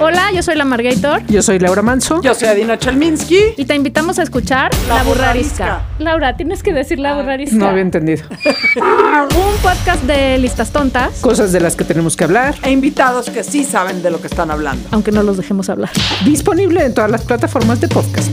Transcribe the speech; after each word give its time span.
Hola, 0.00 0.30
yo 0.32 0.44
soy 0.44 0.54
la 0.54 0.64
Margator. 0.64 1.26
Yo 1.26 1.42
soy 1.42 1.58
Laura 1.58 1.82
Manso. 1.82 2.22
Yo 2.22 2.32
soy 2.32 2.46
Adina 2.46 2.78
Chalminsky. 2.78 3.54
Y 3.56 3.64
te 3.64 3.74
invitamos 3.74 4.20
a 4.20 4.22
escuchar 4.22 4.70
La, 4.86 5.02
Burrarisca. 5.02 5.82
Laura, 5.98 6.36
tienes 6.36 6.62
que 6.62 6.72
decir 6.72 7.00
La 7.00 7.16
Burrarisca. 7.16 7.56
No 7.56 7.66
había 7.66 7.82
entendido. 7.82 8.22
Un 8.76 9.56
podcast 9.60 10.00
de 10.04 10.38
listas 10.38 10.70
tontas. 10.70 11.18
Cosas 11.20 11.50
de 11.50 11.58
las 11.58 11.74
que 11.74 11.82
tenemos 11.82 12.16
que 12.16 12.22
hablar. 12.22 12.54
E 12.62 12.70
invitados 12.70 13.28
que 13.28 13.42
sí 13.42 13.64
saben 13.64 14.00
de 14.00 14.12
lo 14.12 14.20
que 14.20 14.28
están 14.28 14.52
hablando. 14.52 14.88
Aunque 14.92 15.10
no 15.10 15.24
los 15.24 15.36
dejemos 15.36 15.68
hablar. 15.68 15.90
Disponible 16.24 16.84
en 16.84 16.94
todas 16.94 17.10
las 17.10 17.22
plataformas 17.22 17.80
de 17.80 17.88
podcast. 17.88 18.30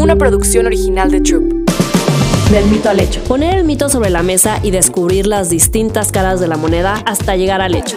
Una 0.00 0.16
producción 0.16 0.66
original 0.66 1.12
de 1.12 1.20
Troop. 1.20 1.70
Del 2.50 2.64
mito 2.66 2.90
al 2.90 2.98
hecho. 2.98 3.22
Poner 3.22 3.58
el 3.58 3.64
mito 3.64 3.88
sobre 3.88 4.10
la 4.10 4.24
mesa 4.24 4.58
y 4.64 4.72
descubrir 4.72 5.28
las 5.28 5.48
distintas 5.48 6.10
caras 6.10 6.40
de 6.40 6.48
la 6.48 6.56
moneda 6.56 7.00
hasta 7.06 7.36
llegar 7.36 7.60
al 7.60 7.76
hecho. 7.76 7.96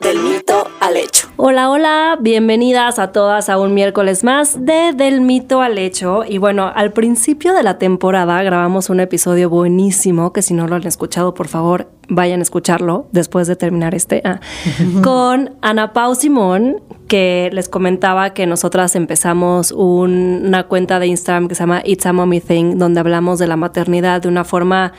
del 0.00 0.18
mito 0.20 0.64
al 0.80 0.96
hecho. 0.96 1.28
Hola, 1.36 1.70
hola, 1.70 2.18
bienvenidas 2.20 2.98
a 3.00 3.10
todas 3.10 3.48
a 3.48 3.58
un 3.58 3.74
miércoles 3.74 4.22
más 4.22 4.64
de 4.64 4.92
Del 4.94 5.20
mito 5.20 5.60
al 5.60 5.76
hecho. 5.76 6.22
Y 6.28 6.38
bueno, 6.38 6.70
al 6.72 6.92
principio 6.92 7.52
de 7.52 7.62
la 7.64 7.78
temporada 7.78 8.40
grabamos 8.44 8.90
un 8.90 9.00
episodio 9.00 9.50
buenísimo, 9.50 10.32
que 10.32 10.42
si 10.42 10.54
no 10.54 10.68
lo 10.68 10.76
han 10.76 10.86
escuchado, 10.86 11.34
por 11.34 11.48
favor, 11.48 11.88
vayan 12.08 12.38
a 12.40 12.42
escucharlo 12.42 13.06
después 13.10 13.48
de 13.48 13.56
terminar 13.56 13.94
este, 13.94 14.22
ah, 14.24 14.40
con 15.02 15.56
Ana 15.62 15.92
Pau 15.92 16.14
Simón, 16.14 16.80
que 17.08 17.50
les 17.52 17.68
comentaba 17.68 18.34
que 18.34 18.46
nosotras 18.46 18.94
empezamos 18.94 19.72
un- 19.72 20.42
una 20.46 20.68
cuenta 20.68 21.00
de 21.00 21.08
Instagram 21.08 21.48
que 21.48 21.56
se 21.56 21.60
llama 21.64 21.82
It's 21.84 22.06
a 22.06 22.12
Mommy 22.12 22.40
Thing, 22.40 22.78
donde 22.78 23.00
hablamos 23.00 23.40
de 23.40 23.48
la 23.48 23.56
maternidad 23.56 24.22
de 24.22 24.28
una 24.28 24.44
forma 24.44 24.92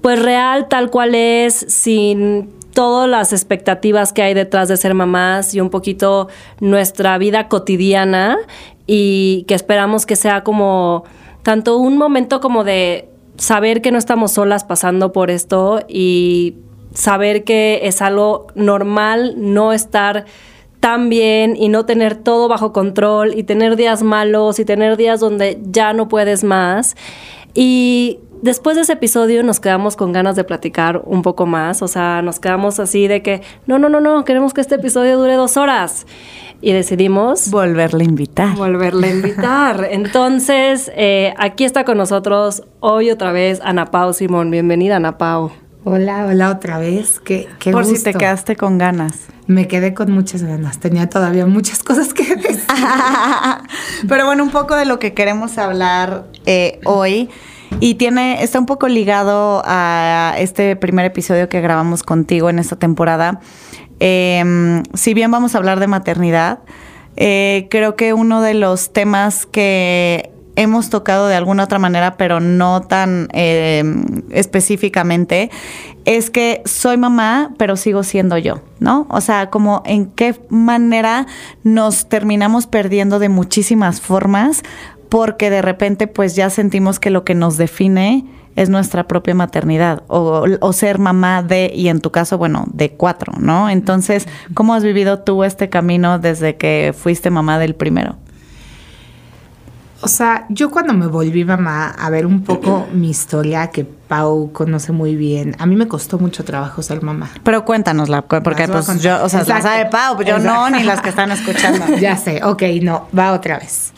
pues 0.00 0.20
real, 0.22 0.68
tal 0.68 0.90
cual 0.90 1.14
es, 1.14 1.54
sin 1.54 2.50
todas 2.74 3.08
las 3.08 3.32
expectativas 3.32 4.12
que 4.12 4.22
hay 4.22 4.34
detrás 4.34 4.68
de 4.68 4.76
ser 4.76 4.94
mamás 4.94 5.54
y 5.54 5.60
un 5.60 5.70
poquito 5.70 6.28
nuestra 6.60 7.16
vida 7.18 7.48
cotidiana 7.48 8.36
y 8.86 9.44
que 9.48 9.54
esperamos 9.54 10.04
que 10.04 10.16
sea 10.16 10.44
como 10.44 11.04
tanto 11.42 11.78
un 11.78 11.96
momento 11.96 12.40
como 12.40 12.64
de 12.64 13.08
saber 13.36 13.80
que 13.80 13.90
no 13.90 13.98
estamos 13.98 14.32
solas 14.32 14.64
pasando 14.64 15.12
por 15.12 15.30
esto 15.30 15.80
y 15.88 16.56
saber 16.92 17.44
que 17.44 17.80
es 17.84 18.02
algo 18.02 18.48
normal 18.54 19.34
no 19.36 19.72
estar 19.72 20.26
tan 20.80 21.08
bien 21.08 21.56
y 21.56 21.68
no 21.68 21.86
tener 21.86 22.14
todo 22.14 22.46
bajo 22.48 22.72
control 22.72 23.34
y 23.34 23.44
tener 23.44 23.76
días 23.76 24.02
malos 24.02 24.58
y 24.58 24.64
tener 24.64 24.96
días 24.96 25.18
donde 25.18 25.58
ya 25.62 25.94
no 25.94 26.08
puedes 26.08 26.44
más. 26.44 26.94
Y 27.54 28.18
después 28.44 28.76
de 28.76 28.82
ese 28.82 28.92
episodio 28.92 29.42
nos 29.42 29.58
quedamos 29.58 29.96
con 29.96 30.12
ganas 30.12 30.36
de 30.36 30.44
platicar 30.44 31.00
un 31.06 31.22
poco 31.22 31.46
más, 31.46 31.80
o 31.80 31.88
sea, 31.88 32.20
nos 32.20 32.40
quedamos 32.40 32.78
así 32.78 33.08
de 33.08 33.22
que, 33.22 33.40
no, 33.66 33.78
no, 33.78 33.88
no, 33.88 34.00
no, 34.00 34.22
queremos 34.26 34.52
que 34.52 34.60
este 34.60 34.74
episodio 34.74 35.18
dure 35.18 35.34
dos 35.34 35.56
horas. 35.56 36.06
Y 36.60 36.72
decidimos 36.72 37.50
Volverle 37.50 38.04
a 38.04 38.06
invitar. 38.06 38.56
volverle 38.56 39.08
a 39.08 39.10
invitar. 39.10 39.88
Entonces, 39.90 40.90
eh, 40.94 41.34
aquí 41.36 41.64
está 41.64 41.84
con 41.84 41.98
nosotros 41.98 42.62
hoy 42.80 43.10
otra 43.10 43.32
vez 43.32 43.60
Ana 43.62 43.86
Pau 43.86 44.14
Simón. 44.14 44.50
Bienvenida, 44.50 44.96
Ana 44.96 45.18
Pau. 45.18 45.50
Hola, 45.84 46.26
hola 46.26 46.50
otra 46.50 46.78
vez. 46.78 47.20
Qué, 47.20 47.48
qué 47.58 47.70
Por 47.70 47.84
si 47.84 48.02
te 48.02 48.14
quedaste 48.14 48.56
con 48.56 48.78
ganas. 48.78 49.26
Me 49.46 49.68
quedé 49.68 49.92
con 49.92 50.10
muchas 50.10 50.42
ganas. 50.42 50.78
Tenía 50.78 51.10
todavía 51.10 51.44
muchas 51.44 51.82
cosas 51.82 52.14
que 52.14 52.34
decir. 52.36 52.62
Pero 54.08 54.24
bueno, 54.24 54.42
un 54.42 54.50
poco 54.50 54.74
de 54.74 54.86
lo 54.86 54.98
que 54.98 55.12
queremos 55.12 55.58
hablar 55.58 56.24
eh, 56.46 56.80
hoy. 56.84 57.28
Y 57.80 57.94
tiene, 57.94 58.42
está 58.42 58.58
un 58.58 58.66
poco 58.66 58.88
ligado 58.88 59.62
a 59.64 60.34
este 60.38 60.76
primer 60.76 61.04
episodio 61.04 61.48
que 61.48 61.60
grabamos 61.60 62.02
contigo 62.02 62.48
en 62.48 62.58
esta 62.58 62.76
temporada. 62.76 63.40
Eh, 64.00 64.82
si 64.94 65.14
bien 65.14 65.30
vamos 65.30 65.54
a 65.54 65.58
hablar 65.58 65.80
de 65.80 65.86
maternidad, 65.86 66.60
eh, 67.16 67.68
creo 67.70 67.94
que 67.96 68.12
uno 68.12 68.40
de 68.40 68.54
los 68.54 68.92
temas 68.92 69.46
que 69.46 70.30
hemos 70.56 70.88
tocado 70.88 71.26
de 71.26 71.34
alguna 71.34 71.64
otra 71.64 71.78
manera, 71.78 72.16
pero 72.16 72.40
no 72.40 72.82
tan 72.82 73.28
eh, 73.32 73.82
específicamente, 74.30 75.50
es 76.04 76.30
que 76.30 76.62
soy 76.64 76.96
mamá, 76.96 77.52
pero 77.58 77.76
sigo 77.76 78.02
siendo 78.02 78.38
yo, 78.38 78.60
¿no? 78.78 79.06
O 79.10 79.20
sea, 79.20 79.50
como 79.50 79.82
en 79.84 80.06
qué 80.06 80.38
manera 80.50 81.26
nos 81.62 82.08
terminamos 82.08 82.66
perdiendo 82.66 83.18
de 83.18 83.28
muchísimas 83.28 84.00
formas, 84.00 84.62
porque 85.14 85.48
de 85.48 85.62
repente 85.62 86.08
pues 86.08 86.34
ya 86.34 86.50
sentimos 86.50 86.98
que 86.98 87.08
lo 87.08 87.22
que 87.22 87.36
nos 87.36 87.56
define 87.56 88.26
es 88.56 88.68
nuestra 88.68 89.06
propia 89.06 89.32
maternidad 89.32 90.02
o, 90.08 90.44
o 90.58 90.72
ser 90.72 90.98
mamá 90.98 91.44
de, 91.44 91.70
y 91.72 91.86
en 91.86 92.00
tu 92.00 92.10
caso, 92.10 92.36
bueno, 92.36 92.64
de 92.72 92.90
cuatro, 92.90 93.32
¿no? 93.38 93.70
Entonces, 93.70 94.26
¿cómo 94.54 94.74
has 94.74 94.82
vivido 94.82 95.20
tú 95.20 95.44
este 95.44 95.68
camino 95.68 96.18
desde 96.18 96.56
que 96.56 96.92
fuiste 96.98 97.30
mamá 97.30 97.60
del 97.60 97.76
primero? 97.76 98.16
O 100.00 100.08
sea, 100.08 100.46
yo 100.48 100.72
cuando 100.72 100.94
me 100.94 101.06
volví 101.06 101.44
mamá 101.44 101.90
a 101.90 102.10
ver 102.10 102.26
un 102.26 102.42
poco 102.42 102.88
mi 102.92 103.08
historia, 103.08 103.68
que 103.68 103.84
Pau 103.84 104.50
conoce 104.52 104.90
muy 104.90 105.14
bien, 105.14 105.54
a 105.60 105.66
mí 105.66 105.76
me 105.76 105.86
costó 105.86 106.18
mucho 106.18 106.42
trabajo 106.42 106.82
ser 106.82 107.04
mamá. 107.04 107.30
Pero 107.44 107.64
cuéntanosla, 107.64 108.22
porque 108.22 108.66
pues 108.66 109.00
yo, 109.00 109.22
o 109.22 109.28
sea, 109.28 109.44
la 109.44 109.62
sabe 109.62 109.86
Pau, 109.86 110.16
pues 110.16 110.26
yo 110.26 110.40
no, 110.40 110.70
ni 110.70 110.82
las 110.82 111.00
que 111.00 111.10
están 111.10 111.30
escuchando. 111.30 111.96
ya 112.00 112.16
sé, 112.16 112.42
ok, 112.42 112.62
no, 112.82 113.06
va 113.16 113.32
otra 113.32 113.60
vez. 113.60 113.92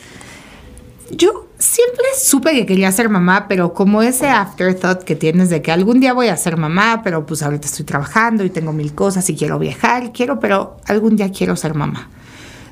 Yo 1.11 1.47
siempre 1.57 2.03
supe 2.19 2.51
que 2.51 2.65
quería 2.65 2.91
ser 2.91 3.09
mamá, 3.09 3.47
pero 3.47 3.73
como 3.73 4.01
ese 4.01 4.27
afterthought 4.27 5.03
que 5.03 5.15
tienes 5.15 5.49
de 5.49 5.61
que 5.61 5.71
algún 5.71 5.99
día 5.99 6.13
voy 6.13 6.27
a 6.27 6.37
ser 6.37 6.57
mamá, 6.57 7.01
pero 7.03 7.25
pues 7.25 7.43
ahorita 7.43 7.67
estoy 7.67 7.85
trabajando 7.85 8.43
y 8.43 8.49
tengo 8.49 8.73
mil 8.73 8.93
cosas 8.93 9.29
y 9.29 9.35
quiero 9.35 9.57
viajar, 9.57 10.11
quiero, 10.11 10.39
pero 10.39 10.77
algún 10.85 11.15
día 11.15 11.31
quiero 11.31 11.55
ser 11.55 11.73
mamá. 11.73 12.09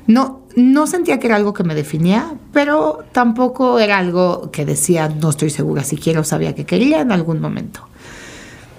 No, 0.06 0.42
no 0.54 0.86
sentía 0.86 1.18
que 1.18 1.26
era 1.26 1.36
algo 1.36 1.52
que 1.52 1.64
me 1.64 1.74
definía, 1.74 2.34
pero 2.52 3.04
tampoco 3.12 3.78
era 3.78 3.98
algo 3.98 4.50
que 4.50 4.64
decía, 4.64 5.08
no 5.08 5.30
estoy 5.30 5.50
segura 5.50 5.82
si 5.82 5.96
quiero, 5.96 6.22
sabía 6.22 6.54
que 6.54 6.64
quería 6.64 7.00
en 7.00 7.12
algún 7.12 7.40
momento. 7.40 7.88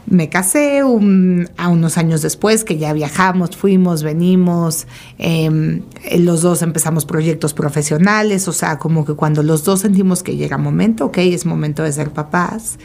Me 0.09 0.29
casé 0.29 0.79
a 0.79 1.67
unos 1.67 1.97
años 1.97 2.21
después, 2.21 2.63
que 2.63 2.77
ya 2.77 2.93
viajamos, 2.93 3.57
fuimos, 3.57 4.03
venimos, 4.03 4.87
em, 5.17 5.81
los 6.17 6.41
dos 6.41 6.61
empezamos 6.61 7.05
proyectos 7.05 7.53
profesionales, 7.53 8.47
o 8.47 8.53
sea, 8.53 8.79
como 8.79 9.03
que 9.03 9.15
cuando 9.15 9.43
los 9.43 9.65
dos 9.65 9.81
sentimos 9.81 10.23
que 10.23 10.37
llega 10.37 10.57
momento, 10.57 11.07
ok, 11.07 11.17
es 11.17 11.45
momento 11.45 11.83
de 11.83 11.91
ser 11.91 12.11
papás, 12.11 12.79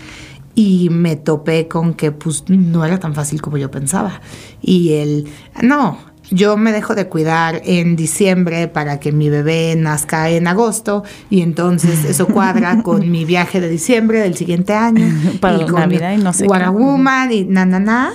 y 0.57 0.89
me 0.91 1.15
topé 1.15 1.69
con 1.69 1.95
que 1.95 2.11
pues 2.11 2.45
no 2.49 2.85
era 2.85 2.99
tan 2.99 3.15
fácil 3.15 3.41
como 3.41 3.57
yo 3.57 3.71
pensaba. 3.71 4.21
Y 4.61 4.95
el, 4.95 5.29
no, 5.63 5.99
yo 6.33 6.57
me 6.57 6.73
dejo 6.73 6.95
de 6.95 7.09
cuidar 7.09 7.61
en 7.65 7.95
diciembre 7.95 8.69
para 8.69 8.99
que 8.99 9.13
mi 9.13 9.29
bebé 9.29 9.75
nazca 9.77 10.31
en 10.31 10.49
agosto 10.49 11.05
y 11.31 11.43
entonces 11.43 12.05
eso 12.09 12.27
cuadra 12.27 12.83
con 12.83 13.11
mi 13.11 13.25
viaje 13.25 13.61
de 13.61 13.69
diciembre 13.69 14.21
del 14.21 14.35
siguiente 14.35 14.73
año. 14.73 15.07
Para 15.41 15.63
y 15.63 15.67
con 15.67 15.81
Navidad 15.81 16.15
y 16.15 16.19
no 16.19 16.33
sé 16.33 16.47
Woman 16.47 17.33
y 17.33 17.45
na, 17.45 17.67
na, 17.67 17.79
na. 17.79 18.13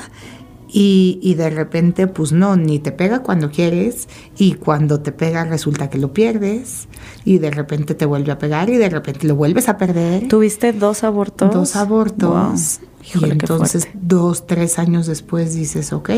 Y, 0.69 1.19
y 1.22 1.35
de 1.35 1.50
repente, 1.50 2.07
pues 2.07 2.33
no, 2.33 2.57
ni 2.57 2.79
te 2.79 2.91
pega 2.91 3.19
cuando 3.19 3.51
quieres 3.51 4.09
y 4.38 4.55
cuando 4.55 4.99
te 4.99 5.13
pega 5.13 5.45
resulta 5.45 5.89
que 5.89 5.97
lo 5.97 6.11
pierdes 6.11 6.89
y 7.23 7.38
de 7.38 7.51
repente 7.51 7.95
te 7.95 8.05
vuelve 8.05 8.34
a 8.34 8.38
pegar 8.38 8.69
y 8.69 8.75
de 8.75 8.89
repente 8.89 9.28
lo 9.28 9.35
vuelves 9.35 9.70
a 9.70 9.78
perder. 9.78 10.28
¿Tuviste 10.28 10.73
dos 10.73 11.05
abortos? 11.05 11.53
Dos 11.53 11.75
abortos. 11.78 12.79
Wow. 12.81 12.90
Y 13.02 13.09
Híjole, 13.09 13.31
entonces 13.34 13.87
dos, 13.93 14.46
tres 14.46 14.78
años 14.78 15.08
después 15.08 15.55
dices, 15.55 15.93
ok, 15.93 16.09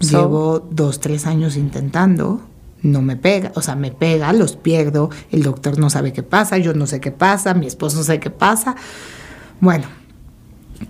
So- 0.00 0.20
llevo 0.20 0.68
dos, 0.70 1.00
tres 1.00 1.26
años 1.26 1.56
intentando, 1.56 2.40
no 2.82 3.02
me 3.02 3.16
pega, 3.16 3.52
o 3.54 3.62
sea, 3.62 3.76
me 3.76 3.90
pega, 3.90 4.32
los 4.32 4.56
pierdo, 4.56 5.10
el 5.30 5.42
doctor 5.42 5.78
no 5.78 5.90
sabe 5.90 6.12
qué 6.12 6.22
pasa, 6.22 6.58
yo 6.58 6.72
no 6.74 6.86
sé 6.86 7.00
qué 7.00 7.12
pasa, 7.12 7.54
mi 7.54 7.66
esposo 7.66 7.98
no 7.98 8.04
sé 8.04 8.18
qué 8.18 8.30
pasa. 8.30 8.74
Bueno, 9.60 9.84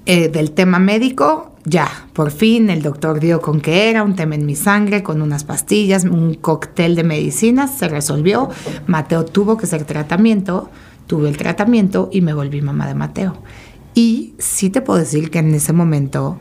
eh, 0.07 0.29
del 0.29 0.53
tema 0.53 0.79
médico, 0.79 1.53
ya, 1.65 1.89
por 2.13 2.31
fin 2.31 2.71
el 2.71 2.83
doctor 2.83 3.19
dio 3.21 3.41
con 3.41 3.61
que 3.61 3.91
era 3.91 4.03
un 4.05 4.15
tema 4.15 4.37
en 4.37 4.47
mi 4.47 4.55
sangre, 4.55 5.03
con 5.03 5.21
unas 5.21 5.43
pastillas, 5.45 6.05
un 6.05 6.35
cóctel 6.35 6.95
de 6.95 7.03
medicinas, 7.03 7.77
se 7.77 7.89
resolvió. 7.89 8.49
Mateo 8.87 9.25
tuvo 9.25 9.57
que 9.57 9.67
hacer 9.67 9.85
tratamiento, 9.85 10.71
tuve 11.07 11.29
el 11.29 11.37
tratamiento 11.37 12.09
y 12.13 12.21
me 12.21 12.33
volví 12.33 12.63
mamá 12.63 12.87
de 12.87 12.95
Mateo. 12.95 13.37
Y 13.95 14.35
sí 14.39 14.71
te 14.71 14.81
puedo 14.81 15.01
decir 15.01 15.31
que 15.31 15.41
en 15.41 15.53
ese 15.55 15.73
momento 15.73 16.39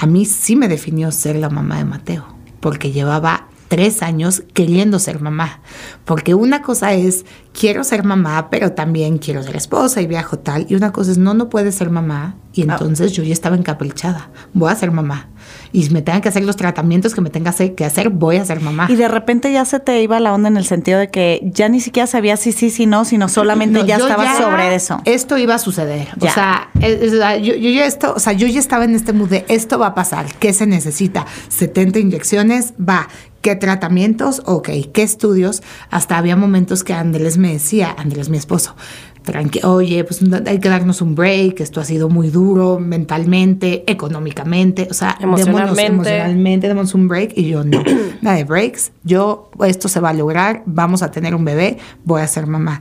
a 0.00 0.06
mí 0.06 0.24
sí 0.24 0.56
me 0.56 0.66
definió 0.66 1.12
ser 1.12 1.36
la 1.36 1.50
mamá 1.50 1.76
de 1.76 1.84
Mateo, 1.84 2.24
porque 2.60 2.90
llevaba 2.90 3.48
tres 3.68 4.02
años 4.02 4.42
queriendo 4.54 4.98
ser 4.98 5.20
mamá. 5.20 5.60
Porque 6.06 6.34
una 6.34 6.62
cosa 6.62 6.94
es, 6.94 7.26
quiero 7.52 7.84
ser 7.84 8.02
mamá, 8.02 8.48
pero 8.48 8.72
también 8.72 9.18
quiero 9.18 9.42
ser 9.42 9.56
esposa 9.56 10.00
y 10.00 10.06
viajo 10.06 10.38
tal. 10.38 10.66
Y 10.70 10.74
una 10.74 10.90
cosa 10.90 11.10
es, 11.10 11.18
no, 11.18 11.34
no 11.34 11.50
puedes 11.50 11.74
ser 11.74 11.90
mamá. 11.90 12.34
Y 12.54 12.62
entonces 12.62 13.12
yo 13.12 13.22
ya 13.22 13.34
estaba 13.34 13.56
encaprichada. 13.56 14.30
Voy 14.54 14.72
a 14.72 14.74
ser 14.74 14.90
mamá. 14.90 15.28
Y 15.72 15.88
me 15.90 16.02
tengan 16.02 16.20
que 16.20 16.28
hacer 16.28 16.44
los 16.44 16.56
tratamientos 16.56 17.14
que 17.14 17.20
me 17.20 17.30
tenga 17.30 17.52
que 17.52 17.84
hacer, 17.84 18.10
voy 18.10 18.36
a 18.36 18.44
ser 18.44 18.60
mamá. 18.60 18.86
Y 18.90 18.96
de 18.96 19.08
repente 19.08 19.52
ya 19.52 19.64
se 19.64 19.80
te 19.80 20.00
iba 20.02 20.18
la 20.20 20.32
onda 20.34 20.48
en 20.48 20.56
el 20.56 20.64
sentido 20.64 20.98
de 20.98 21.08
que 21.10 21.40
ya 21.44 21.68
ni 21.68 21.80
siquiera 21.80 22.06
sabías 22.06 22.40
si 22.40 22.52
sí, 22.52 22.70
si 22.70 22.86
no, 22.86 23.04
sino 23.04 23.28
solamente 23.28 23.80
No, 23.80 23.84
ya 23.86 23.96
estabas 23.96 24.38
sobre 24.38 24.74
eso. 24.74 25.00
Esto 25.04 25.36
iba 25.38 25.54
a 25.54 25.58
suceder. 25.58 26.08
Ya. 26.18 26.30
O 26.30 26.32
sea, 26.34 26.70
es- 26.80 27.12
yo, 27.12 27.54
yo 27.54 27.70
ya 27.70 27.86
esto, 27.86 28.14
o 28.16 28.20
sea, 28.20 28.32
yo 28.32 28.46
ya 28.46 28.58
estaba 28.60 28.84
en 28.84 28.94
este 28.94 29.12
mood 29.12 29.28
de 29.28 29.44
esto 29.48 29.78
va 29.78 29.88
a 29.88 29.94
pasar. 29.94 30.26
¿Qué 30.38 30.52
se 30.52 30.66
necesita? 30.66 31.26
70 31.48 31.98
inyecciones, 31.98 32.74
va. 32.80 33.08
¿Qué 33.42 33.56
tratamientos? 33.56 34.42
Ok. 34.44 34.68
¿Qué 34.92 35.02
estudios? 35.02 35.62
Hasta 35.90 36.18
había 36.18 36.36
momentos 36.36 36.84
que 36.84 36.92
Andrés 36.92 37.38
me 37.38 37.52
decía, 37.54 37.94
Andrés, 37.96 38.28
mi 38.28 38.36
esposo, 38.36 38.76
tranqui 39.22 39.60
oye, 39.64 40.04
pues 40.04 40.20
hay 40.46 40.58
que 40.58 40.68
darnos 40.68 41.02
un 41.02 41.14
break, 41.14 41.60
esto 41.60 41.80
ha 41.80 41.84
sido 41.84 42.08
muy 42.08 42.30
duro 42.30 42.78
mentalmente, 42.78 43.84
económicamente, 43.90 44.88
o 44.90 44.94
sea, 44.94 45.16
démonos 45.20 45.46
Emocionalmente. 45.46 45.86
emocionalmente, 45.86 46.68
demos 46.68 46.94
un 46.94 47.08
break 47.08 47.32
y 47.36 47.48
yo 47.48 47.64
no, 47.64 47.82
nada 48.22 48.36
de 48.36 48.44
breaks, 48.44 48.92
yo, 49.04 49.50
esto 49.66 49.88
se 49.88 50.00
va 50.00 50.10
a 50.10 50.14
lograr, 50.14 50.62
vamos 50.66 51.02
a 51.02 51.10
tener 51.10 51.34
un 51.34 51.44
bebé, 51.44 51.78
voy 52.04 52.22
a 52.22 52.26
ser 52.26 52.46
mamá. 52.46 52.80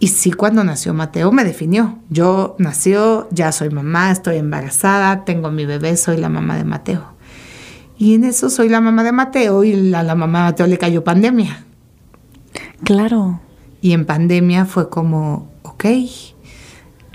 Y 0.00 0.08
sí, 0.08 0.32
cuando 0.32 0.64
nació 0.64 0.92
Mateo 0.92 1.32
me 1.32 1.44
definió. 1.44 1.98
Yo 2.10 2.56
nació, 2.58 3.26
ya 3.30 3.52
soy 3.52 3.70
mamá, 3.70 4.10
estoy 4.10 4.36
embarazada, 4.36 5.24
tengo 5.24 5.50
mi 5.50 5.64
bebé, 5.64 5.96
soy 5.96 6.18
la 6.18 6.28
mamá 6.28 6.56
de 6.58 6.64
Mateo. 6.64 7.14
Y 7.96 8.14
en 8.14 8.24
eso 8.24 8.50
soy 8.50 8.68
la 8.68 8.82
mamá 8.82 9.02
de 9.02 9.12
Mateo 9.12 9.64
y 9.64 9.94
a 9.94 10.02
la 10.02 10.14
mamá 10.14 10.40
de 10.40 10.44
Mateo 10.50 10.66
le 10.66 10.76
cayó 10.76 11.04
pandemia. 11.04 11.64
Claro. 12.82 13.40
Y 13.80 13.92
en 13.92 14.04
pandemia 14.04 14.66
fue 14.66 14.90
como, 14.90 15.48
ok, 15.84 16.10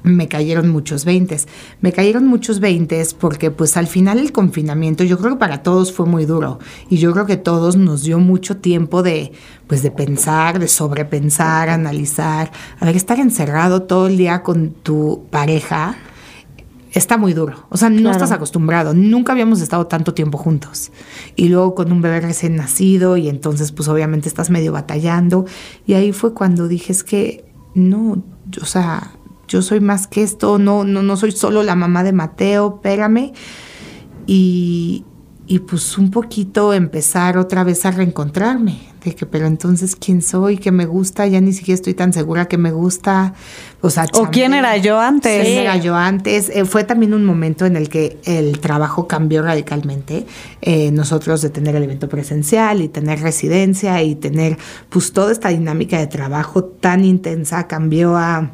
me 0.04 0.28
cayeron 0.30 0.70
muchos 0.70 1.04
veintes. 1.04 1.48
Me 1.82 1.92
cayeron 1.92 2.26
muchos 2.26 2.60
veintes 2.62 3.14
porque 3.14 3.52
pues 3.52 3.76
al 3.76 3.88
final 3.88 4.18
el 4.18 4.32
confinamiento 4.32 5.04
yo 5.04 5.18
creo 5.18 5.34
que 5.34 5.40
para 5.40 5.62
todos 5.62 5.92
fue 5.92 6.06
muy 6.06 6.26
duro. 6.26 6.60
Y 6.90 6.98
yo 6.98 7.12
creo 7.12 7.26
que 7.26 7.36
todos 7.36 7.76
nos 7.76 8.04
dio 8.04 8.18
mucho 8.20 8.58
tiempo 8.58 9.04
de 9.04 9.34
pues 9.68 9.84
de 9.84 9.92
pensar, 9.92 10.60
de 10.60 10.68
sobrepensar, 10.70 11.68
analizar. 11.70 12.52
A 12.80 12.86
ver, 12.86 12.96
estar 12.96 13.20
encerrado 13.20 13.84
todo 13.84 14.08
el 14.08 14.18
día 14.18 14.42
con 14.42 14.70
tu 14.72 15.26
pareja 15.32 15.98
está 16.94 17.18
muy 17.18 17.34
duro. 17.34 17.66
O 17.70 17.76
sea, 17.78 17.90
no 17.90 17.98
Claro. 17.98 18.12
estás 18.12 18.32
acostumbrado. 18.32 18.94
Nunca 18.94 19.34
habíamos 19.34 19.60
estado 19.62 19.88
tanto 19.88 20.14
tiempo 20.14 20.38
juntos. 20.38 20.92
Y 21.36 21.50
luego 21.50 21.76
con 21.76 21.92
un 21.92 22.02
bebé 22.02 22.22
recién 22.22 22.56
nacido 22.56 23.18
y 23.18 23.28
entonces 23.28 23.74
pues 23.74 23.90
obviamente 23.90 24.30
estás 24.30 24.50
medio 24.50 24.72
batallando. 24.72 25.46
Y 25.86 25.94
ahí 25.96 26.14
fue 26.14 26.34
cuando 26.34 26.70
dije, 26.70 26.94
es 26.94 27.04
que 27.04 27.44
no, 27.76 28.24
o 28.62 28.66
sea, 28.66 29.12
yo 29.48 29.62
soy 29.62 29.80
más 29.80 30.08
que 30.08 30.24
esto, 30.24 30.60
no, 30.60 30.84
no, 30.84 31.02
no 31.02 31.18
soy 31.18 31.32
solo 31.32 31.64
la 31.64 31.76
mamá 31.76 32.04
de 32.04 32.14
Mateo, 32.14 32.76
espérame. 32.76 33.34
Y, 34.28 35.06
y 35.50 35.58
pues 35.58 35.98
un 35.98 36.12
poquito 36.12 36.74
empezar 36.74 37.36
otra 37.40 37.64
vez 37.64 37.84
a 37.84 37.90
reencontrarme. 37.90 38.82
De 39.04 39.16
que, 39.16 39.26
pero 39.26 39.48
entonces, 39.48 39.96
¿quién 39.96 40.22
soy? 40.22 40.58
¿Qué 40.58 40.72
me 40.72 40.86
gusta? 40.86 41.26
Ya 41.26 41.42
ni 41.42 41.54
siquiera 41.54 41.74
estoy 41.74 41.96
tan 41.96 42.14
segura 42.14 42.48
que 42.48 42.60
me 42.60 42.72
gusta. 42.72 43.34
O 43.82 43.90
sea, 43.90 44.06
¿O 44.14 44.30
quién 44.30 44.54
era 44.54 44.78
yo 44.78 45.00
antes? 45.00 45.44
¿Quién 45.44 45.58
era 45.58 45.78
yo 45.78 45.96
antes? 45.96 46.52
Eh, 46.54 46.66
fue 46.66 46.84
también 46.84 47.16
un 47.16 47.26
momento 47.26 47.66
en 47.66 47.78
el 47.78 47.90
que 47.90 48.20
el 48.26 48.60
trabajo 48.60 49.08
cambió 49.08 49.42
radicalmente. 49.42 50.28
Eh, 50.62 50.92
nosotros 50.92 51.42
de 51.42 51.50
tener 51.50 51.76
el 51.76 51.82
evento 51.82 52.08
presencial 52.10 52.84
y 52.84 52.88
tener 52.88 53.20
residencia 53.20 54.04
y 54.04 54.14
tener 54.14 54.56
pues 54.90 55.14
toda 55.14 55.32
esta 55.32 55.50
dinámica 55.50 55.98
de 55.98 56.06
trabajo 56.06 56.64
tan 56.64 57.04
intensa 57.04 57.66
cambió 57.66 58.16
a... 58.18 58.52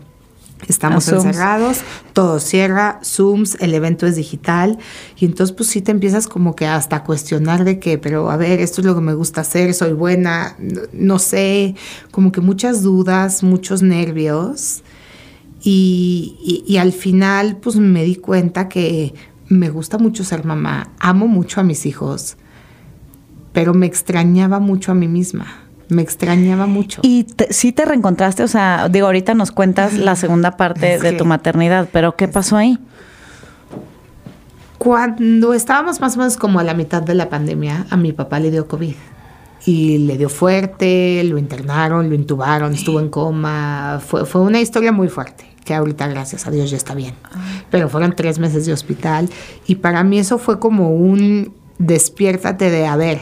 Estamos 0.68 1.06
encerrados, 1.28 1.82
todo 2.14 2.40
cierra, 2.40 3.00
Zooms, 3.04 3.58
el 3.60 3.74
evento 3.74 4.08
es 4.08 4.16
digital 4.16 4.78
y 5.18 5.26
entonces 5.26 5.56
pues 5.56 5.70
sí 5.70 5.82
te 5.82 5.92
empiezas 5.92 6.28
como 6.28 6.56
que 6.56 6.66
hasta 6.68 6.98
a 6.98 7.04
cuestionar 7.04 7.64
de 7.64 7.80
que, 7.80 7.98
pero 7.98 8.30
a 8.32 8.38
ver, 8.38 8.60
esto 8.60 8.82
es 8.82 8.88
lo 8.88 8.96
que 8.96 9.02
me 9.02 9.14
gusta 9.14 9.42
hacer, 9.42 9.74
soy 9.74 9.94
buena, 9.94 10.56
no, 10.60 10.82
no 10.94 11.20
sé, 11.20 11.76
como 12.12 12.32
que 12.32 12.42
muchas 12.42 12.82
dudas, 12.82 13.44
muchos 13.44 13.82
nervios 13.82 14.82
y, 15.62 16.36
y- 16.44 16.72
y 16.72 16.78
al 16.78 16.94
final 16.94 17.58
pues 17.58 17.76
me 17.76 18.04
di 18.04 18.16
cuenta 18.16 18.70
que 18.70 19.14
me 19.48 19.70
gusta 19.70 19.98
mucho 19.98 20.24
ser 20.24 20.46
mamá, 20.46 20.92
amo 21.00 21.28
mucho 21.28 21.60
a 21.62 21.64
mis 21.64 21.86
hijos, 21.86 22.38
pero 23.54 23.74
me 23.74 23.86
extrañaba 23.86 24.60
mucho 24.60 24.92
a 24.92 24.96
mí 24.96 25.08
misma, 25.08 25.65
me 25.90 26.02
extrañaba 26.02 26.66
mucho. 26.66 27.02
Y 27.04 27.24
te- 27.26 27.52
sí 27.54 27.72
te 27.72 27.86
reencontraste, 27.86 28.44
o 28.44 28.48
sea, 28.48 28.90
digo, 28.90 29.06
ahorita 29.08 29.34
nos 29.34 29.52
cuentas 29.52 29.94
la 29.94 30.16
segunda 30.16 30.58
parte 30.58 30.96
Es 30.96 31.02
de 31.02 31.12
que- 31.12 31.18
tu 31.18 31.26
maternidad, 31.26 31.90
pero 31.92 32.16
¿qué 32.16 32.28
pasó 32.28 32.58
ahí? 32.58 32.78
Cuando 34.78 35.54
estábamos 35.54 36.00
más 36.00 36.16
o 36.16 36.20
menos 36.20 36.38
como 36.38 36.60
a 36.60 36.64
la 36.64 36.74
mitad 36.74 37.02
de 37.02 37.16
la 37.16 37.30
pandemia, 37.30 37.86
a 37.90 37.98
mi 37.98 38.12
papá 38.12 38.40
le 38.40 38.52
dio 38.52 38.68
COVID. 38.68 38.94
Y 39.66 39.98
le 40.00 40.18
dio 40.18 40.30
fuerte, 40.30 41.24
lo 41.24 41.40
internaron, 41.40 42.08
lo 42.10 42.14
intubaron, 42.16 42.74
estuvo 42.74 43.00
en 43.00 43.10
coma. 43.10 44.00
Fue, 44.06 44.26
fue 44.26 44.42
una 44.42 44.60
historia 44.62 44.92
muy 44.92 45.08
fuerte, 45.10 45.46
que 45.64 45.74
ahorita, 45.74 46.08
gracias 46.08 46.46
a 46.46 46.52
Dios, 46.52 46.70
ya 46.70 46.78
está 46.78 46.94
bien. 46.94 47.16
Pero 47.72 47.90
fueron 47.90 48.16
tres 48.16 48.38
meses 48.38 48.68
de 48.68 48.74
hospital. 48.74 49.28
Y 49.66 49.76
para 49.76 50.04
mí 50.04 50.20
eso 50.20 50.38
fue 50.38 50.60
como 50.60 50.92
un 50.92 51.52
despiértate 51.80 52.70
de, 52.70 52.86
a 52.86 52.96
ver, 52.96 53.20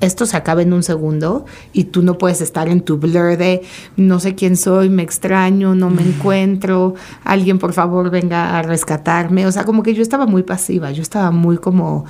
esto 0.00 0.26
se 0.26 0.36
acaba 0.36 0.62
en 0.62 0.72
un 0.72 0.82
segundo 0.82 1.44
y 1.72 1.84
tú 1.84 2.02
no 2.02 2.18
puedes 2.18 2.40
estar 2.40 2.68
en 2.68 2.80
tu 2.82 2.98
blur 2.98 3.36
de 3.36 3.62
no 3.96 4.20
sé 4.20 4.34
quién 4.34 4.56
soy, 4.56 4.88
me 4.88 5.02
extraño, 5.02 5.74
no 5.74 5.90
me 5.90 6.02
encuentro, 6.02 6.94
alguien 7.24 7.58
por 7.58 7.72
favor 7.72 8.10
venga 8.10 8.56
a 8.58 8.62
rescatarme. 8.62 9.46
O 9.46 9.52
sea, 9.52 9.64
como 9.64 9.82
que 9.82 9.94
yo 9.94 10.02
estaba 10.02 10.26
muy 10.26 10.42
pasiva, 10.44 10.90
yo 10.92 11.02
estaba 11.02 11.30
muy 11.30 11.58
como, 11.58 12.04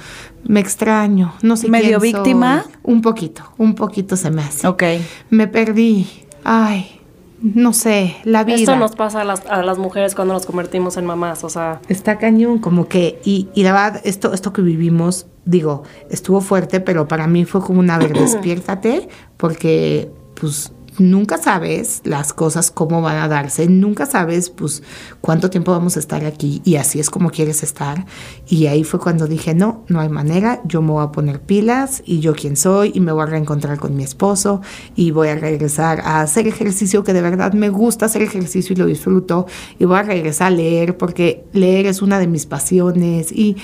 me 0.45 0.61
extraño, 0.61 1.35
no 1.43 1.57
sé 1.57 1.69
¿Medio 1.69 1.99
quién 1.99 2.01
soy". 2.01 2.13
víctima? 2.13 2.65
Un 2.83 3.01
poquito, 3.01 3.43
un 3.57 3.75
poquito 3.75 4.17
se 4.17 4.31
me 4.31 4.43
hace. 4.43 4.67
Ok. 4.67 4.83
Me 5.31 5.47
perdí, 5.49 6.07
ay, 6.45 6.98
no 7.41 7.73
sé, 7.73 8.17
la 8.25 8.45
vida. 8.45 8.57
Esto 8.57 8.77
nos 8.77 8.95
pasa 8.95 9.21
a 9.21 9.25
las, 9.25 9.47
a 9.47 9.63
las 9.63 9.79
mujeres 9.79 10.15
cuando 10.15 10.35
nos 10.35 10.47
convertimos 10.47 10.97
en 10.97 11.07
mamás, 11.07 11.45
o 11.45 11.49
sea, 11.49 11.81
Está 11.89 12.19
cañón, 12.19 12.59
como 12.59 12.89
que, 12.89 13.21
y, 13.25 13.49
y 13.55 13.63
la 13.63 13.73
verdad, 13.73 14.01
esto, 14.05 14.33
esto 14.33 14.53
que 14.53 14.63
vivimos, 14.63 15.27
digo, 15.45 15.85
estuvo 16.11 16.41
fuerte, 16.41 16.81
pero 16.81 17.09
para 17.09 17.27
mí 17.27 17.45
fue 17.45 17.61
como 17.61 17.81
una, 17.81 17.97
a 17.97 17.99
ver, 17.99 18.13
despiértate, 18.19 19.09
porque 19.37 20.11
pues 20.35 20.73
nunca 20.99 21.39
sabes 21.39 22.01
las 22.05 22.33
cosas 22.33 22.71
cómo 22.71 23.03
van 23.03 23.17
a 23.17 23.29
darse, 23.29 23.69
nunca 23.69 24.07
sabes 24.07 24.51
pues 24.51 24.83
cuánto 25.21 25.51
tiempo 25.51 25.73
vamos 25.73 25.97
a 25.97 26.01
estar 26.01 26.25
aquí 26.25 26.63
y 26.65 26.77
así 26.77 27.01
es 27.01 27.11
como 27.11 27.31
quieres 27.31 27.63
estar. 27.63 28.07
Y 28.49 28.67
ahí 28.67 28.85
fue 28.85 29.01
cuando 29.01 29.27
dije, 29.27 29.55
no, 29.55 29.85
no 29.89 30.01
hay 30.01 30.09
manera, 30.09 30.61
yo 30.65 30.83
me 30.83 30.93
voy 30.93 31.05
a 31.05 31.13
poner 31.13 31.41
pilas 31.41 32.03
y 32.07 32.21
yo 32.21 32.35
quién 32.35 32.57
soy 32.57 32.93
y 32.95 33.01
me 33.01 33.13
voy 33.13 33.23
a 33.23 33.27
reencontrar 33.27 33.79
con 33.79 33.97
mi 33.97 34.03
esposo 34.03 34.61
y 34.97 35.11
voy 35.11 35.29
a 35.29 35.37
regresar 35.37 36.01
a 36.01 36.21
hacer 36.21 36.47
ejercicio 36.47 37.05
que 37.05 37.13
de 37.13 37.23
verdad 37.23 37.53
me 37.53 37.69
gusta 37.69 38.07
hacer 38.07 38.23
ejercicio 38.23 38.75
y 38.75 38.77
lo 38.77 38.87
disfruto 38.87 39.47
y 39.79 39.85
voy 39.85 39.99
a 39.99 40.03
regresar 40.03 40.49
a 40.49 40.51
leer 40.51 40.97
porque 40.97 41.45
leer 41.53 41.87
es 41.87 42.03
una 42.03 42.19
de 42.19 42.27
mis 42.27 42.47
pasiones 42.47 43.33
y 43.33 43.57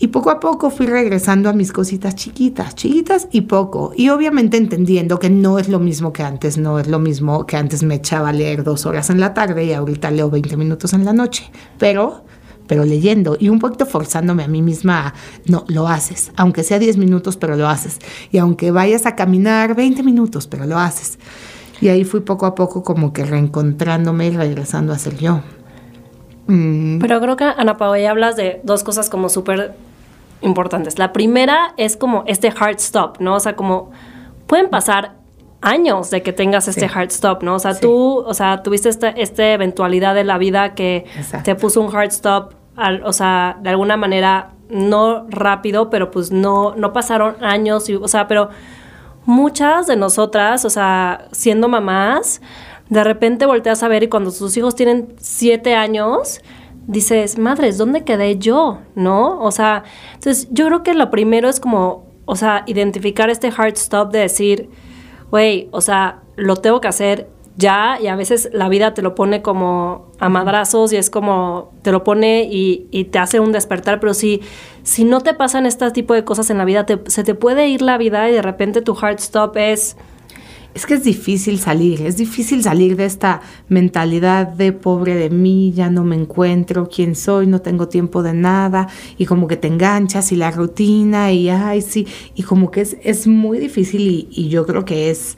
y 0.00 0.08
poco 0.08 0.30
a 0.30 0.38
poco 0.38 0.70
fui 0.70 0.86
regresando 0.86 1.48
a 1.48 1.52
mis 1.52 1.72
cositas 1.72 2.14
chiquitas, 2.14 2.76
chiquitas 2.76 3.28
y 3.32 3.42
poco. 3.42 3.92
Y 3.96 4.10
obviamente 4.10 4.56
entendiendo 4.56 5.18
que 5.18 5.28
no 5.28 5.58
es 5.58 5.68
lo 5.68 5.80
mismo 5.80 6.12
que 6.12 6.22
antes, 6.22 6.56
no 6.56 6.78
es 6.78 6.86
lo 6.86 7.00
mismo 7.00 7.46
que 7.46 7.56
antes 7.56 7.82
me 7.82 7.96
echaba 7.96 8.28
a 8.28 8.32
leer 8.32 8.62
dos 8.62 8.86
horas 8.86 9.10
en 9.10 9.18
la 9.18 9.34
tarde 9.34 9.64
y 9.64 9.72
ahorita 9.72 10.10
leo 10.12 10.30
20 10.30 10.56
minutos 10.56 10.92
en 10.92 11.04
la 11.04 11.12
noche. 11.12 11.50
Pero, 11.78 12.24
pero 12.68 12.84
leyendo 12.84 13.36
y 13.40 13.48
un 13.48 13.58
poquito 13.58 13.86
forzándome 13.86 14.44
a 14.44 14.48
mí 14.48 14.62
misma 14.62 15.08
a, 15.08 15.14
no, 15.46 15.64
lo 15.66 15.88
haces. 15.88 16.30
Aunque 16.36 16.62
sea 16.62 16.78
10 16.78 16.96
minutos, 16.96 17.36
pero 17.36 17.56
lo 17.56 17.68
haces. 17.68 17.98
Y 18.30 18.38
aunque 18.38 18.70
vayas 18.70 19.04
a 19.04 19.16
caminar 19.16 19.74
20 19.74 20.04
minutos, 20.04 20.46
pero 20.46 20.64
lo 20.66 20.78
haces. 20.78 21.18
Y 21.80 21.88
ahí 21.88 22.04
fui 22.04 22.20
poco 22.20 22.46
a 22.46 22.54
poco 22.54 22.84
como 22.84 23.12
que 23.12 23.24
reencontrándome 23.24 24.28
y 24.28 24.30
regresando 24.30 24.92
a 24.92 24.98
ser 24.98 25.16
yo. 25.16 25.40
Mm, 26.48 26.98
Pero 26.98 27.20
creo 27.20 27.36
que, 27.36 27.44
Ana 27.44 27.76
Paola, 27.76 28.10
hablas 28.10 28.36
de 28.36 28.60
dos 28.64 28.82
cosas 28.82 29.10
como 29.10 29.28
súper 29.28 29.74
importantes. 30.40 30.98
La 30.98 31.12
primera 31.12 31.74
es 31.76 31.96
como 31.96 32.24
este 32.26 32.52
hard 32.58 32.76
stop, 32.76 33.18
¿no? 33.20 33.34
O 33.34 33.40
sea, 33.40 33.56
como 33.56 33.90
pueden 34.46 34.68
pasar 34.70 35.14
años 35.60 36.10
de 36.10 36.22
que 36.22 36.32
tengas 36.32 36.68
este 36.68 36.88
Sí. 36.88 36.92
hard 36.94 37.08
stop, 37.10 37.42
¿no? 37.42 37.54
O 37.54 37.58
sea, 37.58 37.74
Sí. 37.74 37.80
tú, 37.80 38.18
o 38.26 38.34
sea, 38.34 38.62
tuviste 38.62 38.88
esta, 38.88 39.08
esta 39.08 39.52
eventualidad 39.52 40.14
de 40.14 40.24
la 40.24 40.38
vida 40.38 40.74
que 40.74 41.06
Exacto. 41.16 41.44
te 41.44 41.54
puso 41.56 41.80
un 41.80 41.94
hard 41.94 42.08
stop, 42.12 42.54
al- 42.76 43.02
o 43.04 43.12
sea, 43.12 43.58
de 43.60 43.70
alguna 43.70 43.96
manera 43.96 44.50
no 44.70 45.26
rápido, 45.28 45.90
pero 45.90 46.10
pues 46.12 46.30
no, 46.30 46.74
no 46.76 46.92
pasaron 46.92 47.36
años, 47.42 47.88
y, 47.88 47.96
o 47.96 48.06
sea, 48.06 48.28
pero 48.28 48.50
muchas 49.24 49.86
de 49.86 49.96
nosotras, 49.96 50.64
o 50.64 50.70
sea, 50.70 51.26
siendo 51.32 51.68
mamás, 51.68 52.40
de 52.88 53.02
repente 53.04 53.44
volteas 53.46 53.82
a 53.82 53.88
ver 53.88 54.02
y 54.04 54.08
cuando 54.08 54.30
tus 54.32 54.56
hijos 54.56 54.74
tienen 54.74 55.14
siete 55.18 55.74
años, 55.74 56.40
dices, 56.88 57.38
madres, 57.38 57.78
¿dónde 57.78 58.02
quedé 58.02 58.36
yo? 58.38 58.80
¿No? 58.96 59.40
O 59.40 59.52
sea, 59.52 59.84
entonces 60.14 60.48
yo 60.50 60.66
creo 60.66 60.82
que 60.82 60.94
lo 60.94 61.10
primero 61.12 61.48
es 61.48 61.60
como 61.60 62.08
o 62.30 62.36
sea, 62.36 62.62
identificar 62.66 63.30
este 63.30 63.50
hard 63.56 63.72
stop 63.76 64.10
de 64.12 64.18
decir, 64.18 64.68
güey, 65.30 65.68
o 65.70 65.80
sea, 65.80 66.20
lo 66.36 66.56
tengo 66.56 66.78
que 66.80 66.88
hacer 66.88 67.30
ya 67.56 67.98
y 68.00 68.06
a 68.08 68.16
veces 68.16 68.50
la 68.52 68.68
vida 68.68 68.92
te 68.92 69.00
lo 69.00 69.14
pone 69.14 69.40
como 69.40 70.12
a 70.20 70.28
madrazos 70.28 70.92
y 70.92 70.96
es 70.96 71.08
como 71.08 71.72
te 71.80 71.90
lo 71.90 72.04
pone 72.04 72.42
y, 72.50 72.86
y 72.90 73.04
te 73.04 73.18
hace 73.18 73.40
un 73.40 73.50
despertar, 73.50 73.98
pero 73.98 74.12
si, 74.12 74.42
si 74.82 75.04
no 75.04 75.22
te 75.22 75.32
pasan 75.32 75.64
este 75.64 75.90
tipo 75.90 76.12
de 76.12 76.24
cosas 76.24 76.50
en 76.50 76.58
la 76.58 76.66
vida, 76.66 76.84
te- 76.84 77.00
se 77.10 77.24
te 77.24 77.34
puede 77.34 77.68
ir 77.68 77.80
la 77.80 77.96
vida 77.96 78.28
y 78.28 78.32
de 78.34 78.42
repente 78.42 78.82
tu 78.82 78.94
hard 79.00 79.18
stop 79.20 79.56
es... 79.56 79.96
Es 80.78 80.86
que 80.86 80.94
es 80.94 81.02
difícil 81.02 81.58
salir, 81.58 82.02
es 82.02 82.16
difícil 82.16 82.62
salir 82.62 82.94
de 82.94 83.04
esta 83.04 83.40
mentalidad 83.68 84.46
de 84.46 84.72
pobre 84.72 85.16
de 85.16 85.28
mí, 85.28 85.72
ya 85.74 85.90
no 85.90 86.04
me 86.04 86.14
encuentro, 86.14 86.88
quién 86.88 87.16
soy, 87.16 87.48
no 87.48 87.60
tengo 87.60 87.88
tiempo 87.88 88.22
de 88.22 88.32
nada, 88.32 88.86
y 89.16 89.26
como 89.26 89.48
que 89.48 89.56
te 89.56 89.66
enganchas 89.66 90.30
y 90.30 90.36
la 90.36 90.52
rutina, 90.52 91.32
y 91.32 91.48
ay, 91.48 91.82
sí, 91.82 92.06
y 92.36 92.44
como 92.44 92.70
que 92.70 92.82
es, 92.82 92.96
es 93.02 93.26
muy 93.26 93.58
difícil 93.58 94.28
y, 94.30 94.48
yo 94.50 94.66
creo 94.66 94.84
que 94.84 95.10
es, 95.10 95.36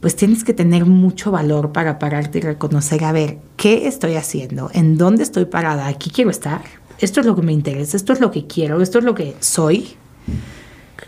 pues 0.00 0.16
tienes 0.16 0.44
que 0.44 0.52
tener 0.52 0.84
mucho 0.84 1.30
valor 1.30 1.72
para 1.72 1.98
pararte 1.98 2.36
y 2.36 2.42
reconocer, 2.42 3.04
a 3.04 3.12
ver, 3.12 3.38
¿qué 3.56 3.88
estoy 3.88 4.16
haciendo? 4.16 4.70
¿En 4.74 4.98
dónde 4.98 5.22
estoy 5.22 5.46
parada? 5.46 5.86
¿Aquí 5.86 6.10
quiero 6.10 6.28
estar? 6.28 6.60
¿Esto 6.98 7.20
es 7.20 7.26
lo 7.26 7.34
que 7.34 7.40
me 7.40 7.54
interesa? 7.54 7.96
¿Esto 7.96 8.12
es 8.12 8.20
lo 8.20 8.30
que 8.30 8.46
quiero? 8.46 8.82
¿Esto 8.82 8.98
es 8.98 9.04
lo 9.04 9.14
que 9.14 9.34
soy? 9.40 9.96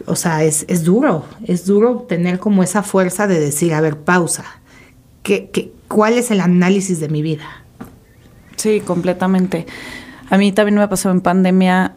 O 0.06 0.16
sea, 0.16 0.44
es, 0.44 0.64
es 0.68 0.84
duro, 0.84 1.24
es 1.46 1.66
duro 1.66 2.06
tener 2.08 2.38
como 2.38 2.62
esa 2.62 2.82
fuerza 2.82 3.26
de 3.26 3.40
decir, 3.40 3.74
a 3.74 3.80
ver, 3.80 3.98
pausa. 3.98 4.44
¿Qué, 5.22 5.50
qué, 5.52 5.72
cuál 5.88 6.14
es 6.14 6.30
el 6.30 6.40
análisis 6.40 7.00
de 7.00 7.08
mi 7.08 7.22
vida? 7.22 7.64
Sí, 8.56 8.80
completamente. 8.80 9.66
A 10.30 10.38
mí 10.38 10.52
también 10.52 10.76
me 10.76 10.86
pasó 10.86 11.10
en 11.10 11.20
pandemia, 11.20 11.96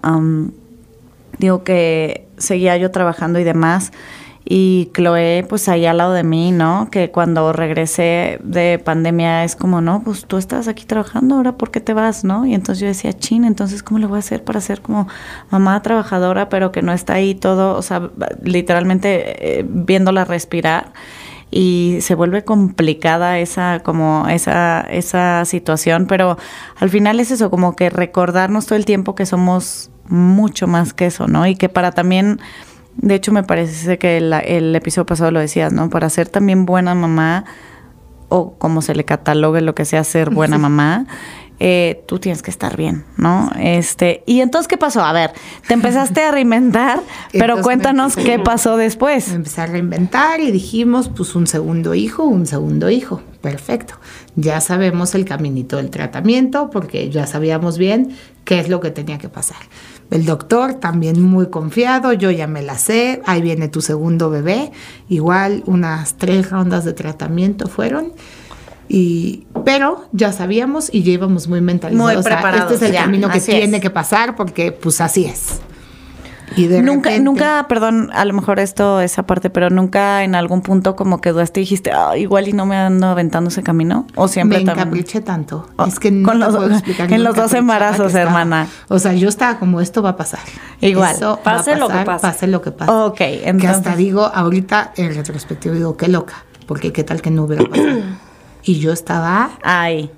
digo 1.37 1.63
que 1.63 2.25
seguía 2.37 2.77
yo 2.77 2.89
trabajando 2.89 3.39
y 3.39 3.43
demás, 3.43 3.91
y 4.45 4.91
Chloe, 4.93 5.45
pues 5.47 5.69
ahí 5.69 5.85
al 5.85 5.97
lado 5.97 6.11
de 6.11 6.23
mí, 6.23 6.51
¿no? 6.51 6.89
Que 6.91 7.11
cuando 7.11 7.53
regresé 7.53 8.39
de 8.43 8.77
pandemia 8.77 9.45
es 9.45 9.55
como, 9.55 9.79
no, 9.79 10.03
pues 10.03 10.25
tú 10.25 10.37
estás 10.37 10.67
aquí 10.67 10.85
trabajando, 10.85 11.35
ahora 11.35 11.57
¿por 11.57 11.71
qué 11.71 11.79
te 11.79 11.93
vas, 11.93 12.25
no? 12.25 12.45
Y 12.45 12.53
entonces 12.53 12.81
yo 12.81 12.87
decía, 12.87 13.13
chin, 13.13 13.45
entonces 13.45 13.83
¿cómo 13.83 13.99
le 13.99 14.05
voy 14.05 14.17
a 14.17 14.19
hacer 14.19 14.43
para 14.43 14.59
ser 14.59 14.81
como 14.81 15.07
mamá 15.49 15.81
trabajadora, 15.81 16.49
pero 16.49 16.73
que 16.73 16.81
no 16.81 16.91
está 16.91 17.13
ahí 17.13 17.35
todo, 17.35 17.77
o 17.77 17.81
sea, 17.81 18.09
literalmente 18.41 19.59
eh, 19.59 19.65
viéndola 19.67 20.25
respirar? 20.25 20.93
y 21.55 21.99
se 22.01 22.15
vuelve 22.15 22.43
complicada 22.43 23.37
esa 23.37 23.81
como 23.83 24.27
esa 24.27 24.81
esa 24.81 25.45
situación 25.45 26.07
pero 26.07 26.35
al 26.79 26.89
final 26.89 27.19
es 27.19 27.29
eso 27.29 27.51
como 27.51 27.75
que 27.75 27.91
recordarnos 27.91 28.65
todo 28.65 28.75
el 28.75 28.85
tiempo 28.85 29.13
que 29.13 29.27
somos 29.27 29.91
mucho 30.07 30.65
más 30.65 30.95
que 30.95 31.05
eso 31.05 31.27
no 31.27 31.45
y 31.45 31.55
que 31.55 31.69
para 31.69 31.91
también 31.91 32.39
de 32.97 33.15
hecho 33.15 33.31
me 33.31 33.43
parece 33.43 33.97
que 33.97 34.17
el, 34.17 34.33
el 34.33 34.75
episodio 34.75 35.05
pasado 35.05 35.31
lo 35.31 35.39
decías 35.39 35.73
no 35.73 35.89
para 35.89 36.09
ser 36.09 36.29
también 36.29 36.65
buena 36.65 36.95
mamá 36.95 37.45
o 38.29 38.53
como 38.57 38.81
se 38.81 38.95
le 38.95 39.03
catalogue 39.03 39.61
lo 39.61 39.75
que 39.75 39.85
sea 39.85 40.03
ser 40.03 40.29
buena 40.29 40.57
mamá 40.59 41.05
eh, 41.59 42.03
tú 42.07 42.19
tienes 42.19 42.41
que 42.41 42.51
estar 42.51 42.75
bien, 42.75 43.05
¿no? 43.15 43.51
Este, 43.57 44.23
y 44.25 44.41
entonces, 44.41 44.67
¿qué 44.67 44.77
pasó? 44.77 45.03
A 45.03 45.13
ver, 45.13 45.31
te 45.67 45.75
empezaste 45.75 46.21
a 46.21 46.31
reinventar, 46.31 46.99
pero 47.31 47.43
Entonces 47.43 47.63
cuéntanos 47.63 48.15
qué 48.15 48.39
pasó 48.39 48.75
después. 48.75 49.29
Me 49.29 49.35
empecé 49.35 49.61
a 49.61 49.67
reinventar 49.67 50.41
y 50.41 50.51
dijimos, 50.51 51.09
pues 51.09 51.35
un 51.35 51.47
segundo 51.47 51.93
hijo, 51.93 52.23
un 52.23 52.47
segundo 52.47 52.89
hijo. 52.89 53.21
Perfecto. 53.41 53.93
Ya 54.35 54.59
sabemos 54.61 55.15
el 55.15 55.25
caminito 55.25 55.77
del 55.77 55.89
tratamiento 55.89 56.69
porque 56.69 57.09
ya 57.09 57.27
sabíamos 57.27 57.77
bien 57.77 58.15
qué 58.45 58.59
es 58.59 58.67
lo 58.67 58.79
que 58.79 58.91
tenía 58.91 59.17
que 59.17 59.29
pasar. 59.29 59.59
El 60.13 60.25
doctor 60.25 60.75
también 60.75 61.19
muy 61.23 61.47
confiado, 61.47 62.13
yo 62.13 62.29
ya 62.29 62.45
me 62.45 62.61
la 62.61 62.77
sé, 62.77 63.21
ahí 63.25 63.41
viene 63.41 63.67
tu 63.67 63.81
segundo 63.81 64.29
bebé. 64.29 64.71
Igual 65.09 65.63
unas 65.65 66.13
tres 66.19 66.51
rondas 66.51 66.85
de 66.85 66.93
tratamiento 66.93 67.67
fueron. 67.67 68.13
Y, 68.87 69.47
pero 69.65 70.05
ya 70.11 70.31
sabíamos 70.31 70.93
y 70.93 71.01
ya 71.01 71.13
íbamos 71.13 71.47
muy 71.47 71.61
mentalizados. 71.61 72.11
Muy 72.13 72.19
O 72.19 72.21
sea, 72.21 72.33
preparados, 72.35 72.71
Este 72.73 72.85
es 72.85 72.89
el 72.91 72.93
ya, 72.95 73.05
camino 73.05 73.27
que 73.31 73.39
tiene 73.39 73.77
es. 73.77 73.81
que 73.81 73.89
pasar 73.89 74.35
porque 74.35 74.71
pues 74.71 75.01
así 75.01 75.25
es. 75.25 75.61
Y 76.55 76.67
de 76.67 76.81
nunca, 76.83 77.09
repente- 77.09 77.23
nunca, 77.23 77.65
perdón, 77.67 78.09
a 78.13 78.25
lo 78.25 78.33
mejor 78.33 78.59
esto, 78.59 78.99
esa 79.01 79.23
parte, 79.25 79.49
pero 79.49 79.69
nunca 79.69 80.23
en 80.23 80.35
algún 80.35 80.61
punto 80.61 80.95
como 80.95 81.19
que 81.19 81.31
dudaste 81.31 81.61
y 81.61 81.63
dijiste, 81.63 81.91
"Ah, 81.91 82.15
igual 82.17 82.47
y 82.47 82.53
no 82.53 82.65
me 82.65 82.75
ando 82.75 83.07
aventando 83.07 83.49
ese 83.49 83.63
camino. 83.63 84.05
O 84.15 84.27
siempre 84.27 84.59
me 84.59 84.65
también. 84.65 84.87
encapriché 84.87 85.21
tanto. 85.21 85.67
Oh, 85.77 85.85
es 85.85 85.99
que 85.99 86.11
no 86.11 86.27
con 86.27 86.39
los- 86.39 86.55
puedo 86.55 86.71
explicar 86.71 87.11
en 87.11 87.23
lo 87.23 87.29
los 87.29 87.37
dos 87.37 87.53
embarazos, 87.53 88.01
que 88.11 88.19
estaba. 88.19 88.25
hermana. 88.25 88.67
O 88.89 88.99
sea, 88.99 89.13
yo 89.13 89.29
estaba 89.29 89.57
como 89.57 89.81
esto 89.81 90.03
va 90.03 90.09
a 90.09 90.15
pasar. 90.15 90.41
Igual. 90.81 91.15
Eso 91.15 91.39
va 91.45 91.53
a 91.53 91.57
Pase 91.57 91.75
lo 91.75 91.87
que 91.87 91.93
pase. 92.05 92.21
Pase 92.21 92.47
lo 92.47 92.61
que 92.61 92.71
pase. 92.71 92.91
Ok, 92.91 93.17
Que 93.17 93.41
entonces- 93.49 93.77
hasta 93.77 93.95
digo, 93.95 94.25
ahorita 94.33 94.91
en 94.97 95.15
retrospectivo 95.15 95.73
digo, 95.75 95.97
qué 95.97 96.07
loca. 96.07 96.43
Porque 96.67 96.91
qué 96.93 97.03
tal 97.03 97.21
que 97.21 97.31
no 97.31 97.43
hubiera 97.45 97.63
pasado. 97.65 97.87
y 98.63 98.79
yo 98.79 98.91
estaba, 98.93 99.49
Ay. 99.63 100.11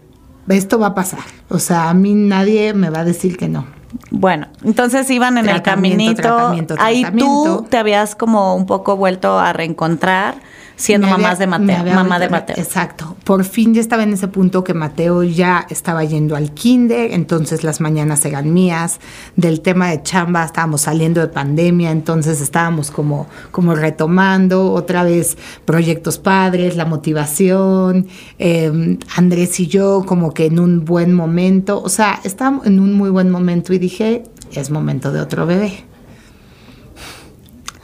esto 0.49 0.79
va 0.79 0.87
a 0.87 0.95
pasar. 0.95 1.19
O 1.49 1.59
sea, 1.59 1.89
a 1.89 1.93
mí 1.93 2.13
nadie 2.13 2.73
me 2.73 2.89
va 2.89 2.99
a 2.99 3.03
decir 3.05 3.37
que 3.37 3.47
no. 3.47 3.65
Bueno, 4.11 4.47
entonces 4.63 5.09
iban 5.09 5.37
en 5.37 5.49
el 5.49 5.61
caminito. 5.61 6.21
tratamiento, 6.21 6.75
Ahí 6.79 7.05
tú 7.17 7.65
te 7.69 7.77
habías 7.77 8.15
como 8.15 8.55
un 8.55 8.65
poco 8.65 8.95
vuelto 8.95 9.39
a 9.39 9.53
reencontrar 9.53 10.35
siendo 10.75 11.07
mamás 11.07 11.39
de 11.39 11.47
Mateo, 11.47 11.83
mamá 11.85 12.19
de 12.19 12.29
Mateo. 12.29 12.55
Exacto. 12.57 13.15
Por 13.23 13.43
fin 13.43 13.73
ya 13.73 13.81
estaba 13.81 14.03
en 14.03 14.13
ese 14.13 14.27
punto 14.27 14.63
que 14.63 14.73
Mateo 14.73 15.23
ya 15.23 15.65
estaba 15.69 16.03
yendo 16.03 16.35
al 16.35 16.51
kinder, 16.51 17.11
entonces 17.11 17.63
las 17.63 17.81
mañanas 17.81 18.25
eran 18.25 18.53
mías. 18.53 18.99
Del 19.35 19.61
tema 19.61 19.89
de 19.89 20.03
chamba 20.03 20.43
estábamos 20.43 20.81
saliendo 20.81 21.21
de 21.21 21.27
pandemia, 21.27 21.91
entonces 21.91 22.41
estábamos 22.41 22.91
como, 22.91 23.27
como 23.51 23.75
retomando 23.75 24.71
otra 24.71 25.03
vez 25.03 25.37
proyectos 25.65 26.17
padres, 26.17 26.75
la 26.75 26.85
motivación, 26.85 28.07
eh, 28.39 28.97
Andrés 29.15 29.59
y 29.59 29.67
yo 29.67 30.03
como 30.05 30.33
que 30.33 30.45
en 30.45 30.59
un 30.59 30.85
buen 30.85 31.13
momento, 31.13 31.81
o 31.81 31.89
sea, 31.89 32.19
estábamos 32.23 32.65
en 32.65 32.79
un 32.79 32.93
muy 32.93 33.09
buen 33.09 33.29
momento 33.29 33.73
y 33.73 33.79
dije, 33.79 34.23
es 34.53 34.69
momento 34.69 35.11
de 35.11 35.21
otro 35.21 35.45
bebé. 35.45 35.94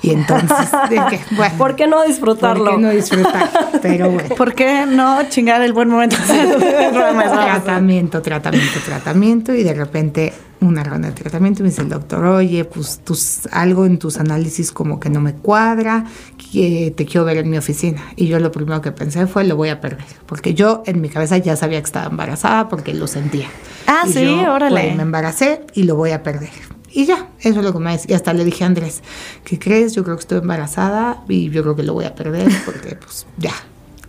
Y 0.02 0.12
entonces 0.12 0.70
dije, 0.90 1.20
bueno. 1.36 1.56
¿Por 1.58 1.76
qué 1.76 1.88
no 1.88 2.04
disfrutarlo? 2.04 2.66
¿Por 2.66 2.76
qué 2.76 2.82
no 2.82 2.90
disfrutar? 2.90 3.50
Pero 3.82 4.10
bueno. 4.10 4.36
¿Por 4.36 4.56
qué 4.56 4.86
no 4.88 5.20
chingar 5.30 5.62
el 5.62 5.74
buen 5.74 5.90
momento? 5.90 6.16
tratamiento, 6.92 8.22
tratamiento, 8.22 8.80
tratamiento 8.86 9.54
y 9.54 9.64
de 9.64 9.74
repente 9.74 10.34
una 10.62 10.84
ronda 10.84 11.10
de 11.10 11.16
tratamiento 11.16 11.62
y 11.62 11.64
me 11.64 11.70
dice 11.70 11.82
el 11.82 11.90
doctor, 11.90 12.24
oye, 12.24 12.66
pues 12.66 13.00
tus, 13.04 13.48
algo 13.52 13.86
en 13.86 13.98
tus 13.98 14.18
análisis 14.18 14.72
como 14.72 15.00
que 15.00 15.10
no 15.10 15.20
me 15.20 15.34
cuadra, 15.34 16.06
que 16.52 16.94
te 16.96 17.06
quiero 17.06 17.26
ver 17.26 17.38
en 17.38 17.50
mi 17.50 17.58
oficina. 17.58 18.02
Y 18.16 18.28
yo 18.28 18.40
lo 18.40 18.52
primero 18.52 18.80
que 18.82 18.92
pensé 18.92 19.26
fue, 19.26 19.44
lo 19.44 19.56
voy 19.56 19.70
a 19.70 19.82
perder, 19.82 20.06
porque 20.28 20.54
yo 20.54 20.84
en 20.86 21.02
mi 21.02 21.10
cabeza 21.10 21.38
ya 21.38 21.56
sabía 21.56 21.80
que 21.80 21.86
estaba 21.86 22.08
embarazada 22.08 22.70
porque 22.70 22.94
lo 22.94 23.08
sentía. 23.08 23.48
Ah, 23.88 24.04
Y 24.06 24.14
sí, 24.14 24.24
yo, 24.24 24.54
órale. 24.54 24.82
pues, 24.82 24.96
me 24.96 25.02
embaracé 25.04 25.62
y 25.74 25.84
lo 25.84 25.96
voy 25.96 26.12
a 26.12 26.22
perder. 26.22 26.50
Y 26.94 27.06
ya, 27.06 27.30
eso 27.40 27.60
es 27.60 27.66
lo 27.66 27.72
que 27.74 27.80
me 27.80 27.92
decía. 27.92 28.12
Y 28.12 28.14
hasta 28.16 28.34
le 28.34 28.44
dije 28.44 28.64
a 28.64 28.68
Andrés, 28.68 29.02
¿qué 29.46 29.58
crees? 29.58 29.94
Yo 29.96 30.04
creo 30.04 30.16
que 30.18 30.22
estoy 30.22 30.40
embarazada 30.40 31.24
y 31.30 31.50
yo 31.50 31.62
creo 31.64 31.76
que 31.76 31.84
lo 31.84 31.94
voy 31.94 32.06
a 32.06 32.16
perder 32.16 32.52
porque 32.66 32.96
pues 32.96 33.26
ya, 33.38 33.54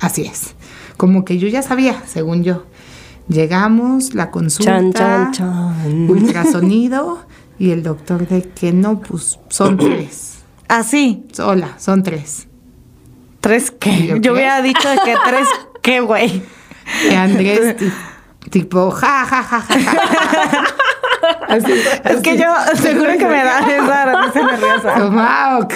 así 0.00 0.22
es. 0.22 0.54
Como 0.96 1.24
que 1.24 1.38
yo 1.38 1.48
ya 1.48 1.62
sabía, 1.62 2.02
según 2.06 2.42
yo. 2.44 2.64
Llegamos, 3.28 4.14
la 4.14 4.30
consulta, 4.32 4.72
Chan, 4.80 4.92
chan, 4.92 5.32
chan. 5.32 6.10
ultrasonido 6.10 7.24
y 7.58 7.70
el 7.70 7.82
doctor 7.84 8.26
de 8.26 8.42
que 8.42 8.72
no, 8.72 9.00
pues 9.00 9.38
son 9.48 9.76
tres. 9.78 10.38
Así, 10.68 11.24
Hola, 11.38 11.74
son 11.78 12.02
tres. 12.02 12.48
tres 13.40 13.70
¿Y 13.70 13.78
qué. 13.78 14.06
yo 14.08 14.16
Yo 14.16 14.32
hubiera 14.32 14.60
dicho 14.62 14.88
que 15.04 15.14
tres 15.26 15.46
qué, 15.82 16.00
güey. 16.00 16.42
Y 17.10 17.14
Andrés, 17.14 17.76
ti- 17.76 17.92
tipo, 18.50 18.90
ja, 18.90 19.24
ja, 19.24 19.42
ja, 19.42 19.60
ja, 19.60 19.78
ja, 19.80 20.48
ja. 20.48 20.64
Así, 21.48 21.72
Es 22.04 22.20
que 22.20 22.36
yo 22.36 22.46
seguro 22.80 23.12
que 23.18 23.26
me 23.26 23.44
da 23.44 23.60
esa 23.76 24.22
risa 24.22 24.46
nerviosa. 24.52 25.58
"Ok". 25.60 25.72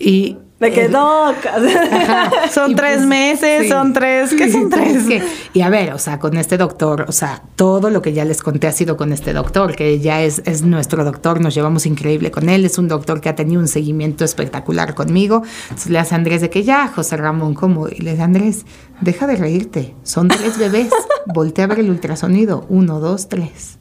Y 0.00 0.36
Me 0.60 0.72
quedó. 0.72 1.26
Ajá. 1.28 2.30
Son 2.50 2.72
Y 2.72 2.74
tres 2.74 2.96
pues, 2.96 3.06
meses, 3.06 3.62
sí. 3.62 3.68
son 3.68 3.92
tres. 3.92 4.34
¿Qué 4.34 4.50
son 4.50 4.68
tres? 4.70 4.96
es 4.96 5.06
que- 5.06 5.22
y 5.52 5.60
a 5.62 5.68
ver, 5.70 5.92
o 5.92 5.98
sea, 5.98 6.18
con 6.18 6.36
este 6.36 6.56
doctor, 6.58 7.04
o 7.08 7.12
sea, 7.12 7.42
todo 7.54 7.90
lo 7.90 8.02
que 8.02 8.12
ya 8.12 8.24
les 8.24 8.42
conté 8.42 8.66
ha 8.66 8.72
sido 8.72 8.96
con 8.96 9.12
este 9.12 9.32
doctor, 9.32 9.76
que 9.76 10.00
ya 10.00 10.20
es, 10.22 10.42
es 10.46 10.62
nuestro 10.62 11.04
doctor, 11.04 11.40
nos 11.40 11.54
llevamos 11.54 11.86
increíble 11.86 12.32
con 12.32 12.48
él, 12.48 12.64
es 12.64 12.76
un 12.76 12.88
doctor 12.88 13.20
que 13.20 13.28
ha 13.28 13.36
tenido 13.36 13.60
un 13.60 13.68
seguimiento 13.68 14.24
espectacular 14.24 14.94
conmigo. 14.94 15.42
Entonces 15.68 15.90
le 15.92 15.98
hace 16.00 16.14
a 16.16 16.18
Andrés 16.18 16.40
de 16.40 16.50
que 16.50 16.64
ya, 16.64 16.88
José 16.88 17.16
Ramón, 17.16 17.54
¿cómo? 17.54 17.88
Y 17.88 17.98
le 18.00 18.10
dice, 18.12 18.22
Andrés, 18.24 18.66
deja 19.00 19.28
de 19.28 19.36
reírte, 19.36 19.94
son 20.02 20.26
tres 20.26 20.58
bebés, 20.58 20.90
voltea 21.26 21.64
a 21.66 21.68
ver 21.68 21.78
el 21.80 21.90
ultrasonido, 21.90 22.66
uno, 22.68 22.98
dos, 22.98 23.28
tres. 23.28 23.78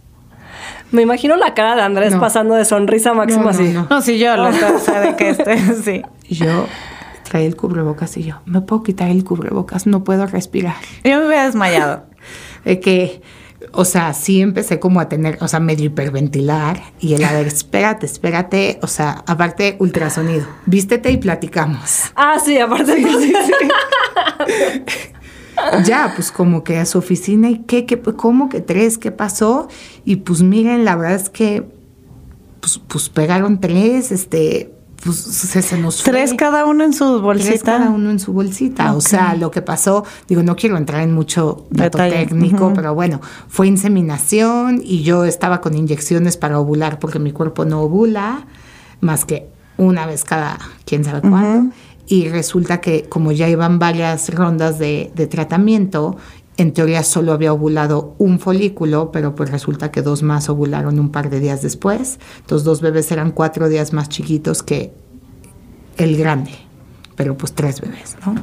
Me 0.92 1.02
imagino 1.02 1.36
la 1.36 1.54
cara 1.54 1.76
de 1.76 1.82
Andrés 1.82 2.14
No. 2.14 2.20
pasando 2.20 2.56
de 2.56 2.66
sonrisa 2.66 3.14
máxima 3.14 3.44
No, 3.44 3.52
no, 3.52 3.58
así. 3.60 3.64
no. 3.74 3.88
No, 3.90 4.02
si 4.02 4.18
yo 4.20 4.36
lo 4.38 4.52
sé 4.80 4.92
de 5.00 5.16
que 5.16 5.30
este, 5.30 5.58
sí. 5.84 6.02
Yo 6.30 6.66
traía 7.24 7.48
el 7.48 7.56
cubrebocas 7.58 8.16
y 8.18 8.24
yo, 8.24 8.36
¿me 8.46 8.62
puedo 8.62 8.84
quitar 8.84 9.10
el 9.10 9.24
cubrebocas? 9.24 9.86
No 9.88 10.04
puedo 10.04 10.26
respirar. 10.28 10.76
Yo 11.04 11.20
me 11.20 11.28
hubiera 11.28 11.46
desmayado. 11.46 12.04
de 12.66 12.80
que 12.80 13.22
o 13.72 13.86
sea, 13.86 14.14
sí 14.14 14.40
empecé 14.42 14.80
como 14.80 15.00
a 15.00 15.10
tener, 15.10 15.40
o 15.42 15.48
sea, 15.48 15.60
medio 15.60 15.86
hiperventilar 15.86 16.80
y 17.00 17.16
el 17.16 17.24
a 17.24 17.34
ver, 17.34 17.48
espérate, 17.48 18.06
espérate, 18.06 18.80
o 18.84 18.88
sea, 18.88 19.24
aparte 19.26 19.76
ultrasonido, 19.80 20.46
vístete 20.68 21.10
y 21.12 21.18
platicamos. 21.18 22.04
Ah, 22.16 22.38
sí, 22.44 22.60
aparte 22.60 22.96
de 22.96 23.02
sí, 23.04 23.34
ya, 25.86 26.14
pues 26.16 26.32
como 26.32 26.64
que 26.64 26.78
a 26.78 26.86
su 26.86 26.98
oficina 26.98 27.50
y 27.50 27.60
qué, 27.60 27.86
qué, 27.86 28.00
cómo 28.02 28.50
que 28.50 28.62
tres, 28.62 28.98
qué 28.98 29.12
pasó 29.12 29.68
y 30.06 30.18
pues 30.18 30.42
miren, 30.42 30.86
la 30.86 30.96
verdad 30.96 31.16
es 31.16 31.30
que 31.30 31.64
pues, 32.60 32.80
pues 32.88 33.10
pegaron 33.10 33.60
tres, 33.60 34.12
este, 34.12 34.74
pues 35.04 35.18
se, 35.18 35.62
se 35.62 35.78
nos 35.78 36.02
fue. 36.04 36.12
Tres 36.12 36.34
cada 36.34 36.66
uno 36.66 36.84
en 36.84 36.94
su 36.94 37.06
Tres 37.06 37.22
bolsita. 37.22 37.66
cada 37.66 37.90
uno 37.92 38.10
en 38.10 38.20
su 38.20 38.34
bolsita. 38.34 38.94
O 38.94 39.02
sea, 39.02 39.36
lo 39.36 39.52
que 39.52 39.62
pasó, 39.62 40.04
digo, 40.28 40.44
no 40.44 40.56
quiero 40.56 40.76
entrar 40.78 41.02
en 41.02 41.14
mucho 41.14 41.68
dato 41.70 41.98
Detalle. 41.98 42.26
técnico, 42.26 42.74
pero 42.74 42.94
bueno, 42.94 43.22
fue 43.48 43.68
inseminación 43.68 44.82
y 44.84 45.04
yo 45.04 45.24
estaba 45.26 45.62
con 45.62 45.76
inyecciones 45.76 46.36
para 46.38 46.60
ovular 46.60 47.00
porque 47.00 47.20
mi 47.20 47.32
cuerpo 47.32 47.64
no 47.64 47.82
ovula 47.82 48.46
más 49.00 49.24
que 49.26 49.48
una 49.78 50.06
vez 50.08 50.24
cada 50.24 50.58
quién 50.86 51.04
sabe 51.04 51.22
cuándo. 51.22 51.74
Y 52.08 52.30
resulta 52.30 52.80
que 52.82 53.04
como 53.04 53.32
ya 53.32 53.50
iban 53.50 53.80
varias 53.80 54.34
rondas 54.34 54.80
de, 54.80 55.12
de 55.14 55.28
tratamiento, 55.28 56.18
en 56.58 56.74
teoría 56.74 57.04
solo 57.04 57.34
había 57.34 57.54
ovulado 57.54 58.16
un 58.18 58.40
folículo, 58.40 59.12
pero 59.12 59.36
pues 59.36 59.52
resulta 59.52 59.92
que 59.92 60.02
dos 60.02 60.24
más 60.24 60.50
ovularon 60.50 61.00
un 61.00 61.12
par 61.12 61.30
de 61.30 61.40
días 61.40 61.62
después. 61.62 62.20
Los 62.50 62.64
dos 62.64 62.82
bebés 62.82 63.12
eran 63.12 63.32
cuatro 63.32 63.70
días 63.70 63.94
más 63.94 64.10
chiquitos 64.10 64.64
que 64.64 64.92
el 65.98 66.18
grande, 66.18 66.52
pero 67.16 67.38
pues 67.38 67.54
tres 67.54 67.82
bebés, 67.82 68.18
¿no? 68.26 68.36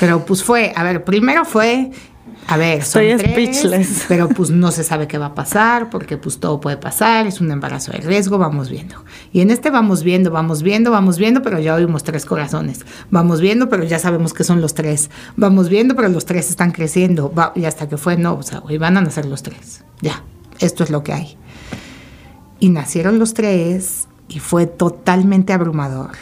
Pero 0.00 0.24
pues 0.26 0.42
fue, 0.42 0.72
a 0.74 0.82
ver, 0.82 1.04
primero 1.04 1.44
fue, 1.44 1.90
a 2.48 2.56
ver, 2.56 2.84
son 2.84 3.02
Estoy 3.02 3.18
tres, 3.18 3.32
speechless. 3.58 4.04
pero 4.08 4.28
pues 4.28 4.50
no 4.50 4.70
se 4.70 4.84
sabe 4.84 5.08
qué 5.08 5.18
va 5.18 5.26
a 5.26 5.34
pasar, 5.34 5.90
porque 5.90 6.16
pues 6.16 6.38
todo 6.38 6.60
puede 6.60 6.76
pasar, 6.76 7.26
es 7.26 7.40
un 7.40 7.50
embarazo 7.50 7.92
de 7.92 7.98
riesgo, 7.98 8.38
vamos 8.38 8.70
viendo. 8.70 8.94
Y 9.32 9.40
en 9.40 9.50
este 9.50 9.70
vamos 9.70 10.02
viendo, 10.04 10.30
vamos 10.30 10.62
viendo, 10.62 10.90
vamos 10.90 11.18
viendo, 11.18 11.42
pero 11.42 11.58
ya 11.58 11.74
oímos 11.74 12.04
tres 12.04 12.24
corazones. 12.24 12.86
Vamos 13.10 13.40
viendo, 13.40 13.68
pero 13.68 13.82
ya 13.84 13.98
sabemos 13.98 14.32
que 14.32 14.44
son 14.44 14.60
los 14.60 14.74
tres. 14.74 15.10
Vamos 15.36 15.68
viendo, 15.68 15.96
pero 15.96 16.08
los 16.08 16.24
tres 16.24 16.48
están 16.50 16.70
creciendo. 16.70 17.32
Va- 17.32 17.52
y 17.56 17.64
hasta 17.64 17.88
que 17.88 17.96
fue, 17.96 18.16
no, 18.16 18.34
o 18.34 18.42
sea, 18.42 18.60
güey, 18.60 18.78
van 18.78 18.96
a 18.96 19.00
nacer 19.00 19.26
los 19.26 19.42
tres. 19.42 19.84
Ya, 20.00 20.22
esto 20.60 20.84
es 20.84 20.90
lo 20.90 21.02
que 21.02 21.12
hay. 21.12 21.36
Y 22.60 22.70
nacieron 22.70 23.18
los 23.18 23.34
tres 23.34 24.08
y 24.28 24.38
fue 24.38 24.66
totalmente 24.66 25.52
abrumador. 25.52 26.12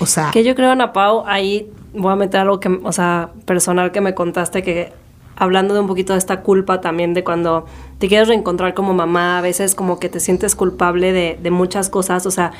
O 0.00 0.06
sea, 0.06 0.30
Que 0.30 0.44
yo 0.44 0.54
creo, 0.54 0.70
Ana 0.72 0.92
Pau, 0.92 1.24
ahí 1.26 1.70
voy 1.94 2.12
a 2.12 2.16
meter 2.16 2.40
algo 2.40 2.60
que, 2.60 2.68
o 2.82 2.92
sea, 2.92 3.30
personal 3.44 3.92
que 3.92 4.00
me 4.00 4.14
contaste 4.14 4.62
que 4.62 4.92
hablando 5.36 5.74
de 5.74 5.80
un 5.80 5.86
poquito 5.86 6.12
de 6.12 6.18
esta 6.18 6.40
culpa 6.40 6.80
también 6.80 7.14
de 7.14 7.24
cuando 7.24 7.66
te 7.98 8.08
quieres 8.08 8.28
reencontrar 8.28 8.74
como 8.74 8.92
mamá, 8.92 9.38
a 9.38 9.40
veces 9.40 9.74
como 9.74 9.98
que 9.98 10.08
te 10.08 10.20
sientes 10.20 10.54
culpable 10.54 11.12
de, 11.12 11.50
muchas 11.50 11.88
cosas, 11.88 12.26
o 12.26 12.30
sea, 12.30 12.52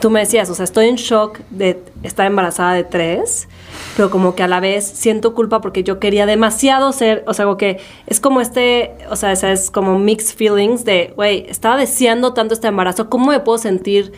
tú 0.00 0.10
me 0.10 0.20
decías, 0.20 0.50
o 0.50 0.54
sea, 0.54 0.64
estoy 0.64 0.88
en 0.88 0.96
shock 0.96 1.38
de 1.50 1.82
estar 2.02 2.26
embarazada 2.26 2.74
de 2.74 2.84
tres, 2.84 3.48
pero 3.96 4.10
como 4.10 4.34
que 4.34 4.42
a 4.42 4.48
la 4.48 4.60
vez 4.60 4.84
siento 4.84 5.34
culpa 5.34 5.60
porque 5.60 5.84
yo 5.84 5.98
quería 5.98 6.26
demasiado 6.26 6.92
ser, 6.92 7.24
o 7.26 7.34
sea, 7.34 7.44
como 7.44 7.56
que 7.56 7.80
es 8.06 8.20
como 8.20 8.40
este, 8.40 8.92
o 9.10 9.16
sea, 9.16 9.32
es 9.32 9.70
como 9.70 9.98
mixed 9.98 10.36
feelings 10.36 10.84
de, 10.84 11.12
güey, 11.16 11.46
estaba 11.48 11.76
deseando 11.76 12.34
tanto 12.34 12.54
este 12.54 12.68
embarazo, 12.68 13.08
¿cómo 13.08 13.30
me 13.30 13.40
puedo 13.40 13.58
sentir? 13.58 14.12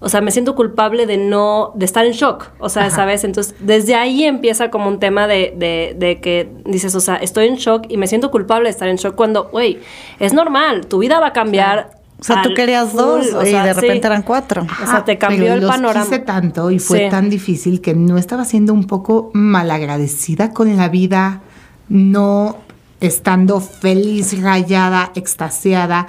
O 0.00 0.08
sea, 0.08 0.20
me 0.20 0.30
siento 0.30 0.54
culpable 0.54 1.06
de 1.06 1.16
no, 1.16 1.72
de 1.74 1.84
estar 1.84 2.06
en 2.06 2.12
shock, 2.12 2.50
o 2.60 2.68
sea, 2.68 2.88
¿sabes? 2.90 3.24
Entonces, 3.24 3.54
desde 3.58 3.96
ahí 3.96 4.24
empieza 4.24 4.70
como 4.70 4.88
un 4.88 5.00
tema 5.00 5.26
de, 5.26 5.52
de, 5.56 5.96
de 5.98 6.20
que 6.20 6.48
dices, 6.64 6.94
o 6.94 7.00
sea, 7.00 7.16
estoy 7.16 7.48
en 7.48 7.56
shock 7.56 7.86
y 7.88 7.96
me 7.96 8.06
siento 8.06 8.30
culpable 8.30 8.64
de 8.64 8.70
estar 8.70 8.86
en 8.88 8.96
shock 8.96 9.16
cuando, 9.16 9.48
güey, 9.50 9.80
es 10.20 10.32
normal, 10.32 10.86
tu 10.86 10.98
vida 10.98 11.18
va 11.18 11.28
a 11.28 11.32
cambiar. 11.32 11.90
O 12.20 12.24
sea, 12.24 12.42
tú 12.42 12.54
querías 12.54 12.90
full, 12.90 12.98
dos 12.98 13.32
o 13.32 13.42
y 13.42 13.50
sea, 13.50 13.64
de 13.64 13.74
sí. 13.74 13.80
repente 13.80 14.06
eran 14.08 14.22
cuatro. 14.22 14.66
O 14.82 14.86
sea, 14.86 15.04
te 15.04 15.18
cambió 15.18 15.40
pero 15.44 15.54
el 15.54 15.60
los 15.60 15.70
panorama. 15.70 16.04
quise 16.04 16.18
tanto 16.20 16.70
y 16.70 16.78
fue 16.80 16.98
Sí. 17.04 17.10
tan 17.10 17.30
difícil 17.30 17.80
que 17.80 17.94
no 17.94 18.18
estaba 18.18 18.44
siendo 18.44 18.72
un 18.74 18.86
poco 18.88 19.30
malagradecida 19.34 20.52
con 20.52 20.76
la 20.76 20.88
vida, 20.88 21.40
no 21.88 22.56
estando 23.00 23.60
feliz, 23.60 24.40
rayada, 24.42 25.12
extasiada. 25.14 26.08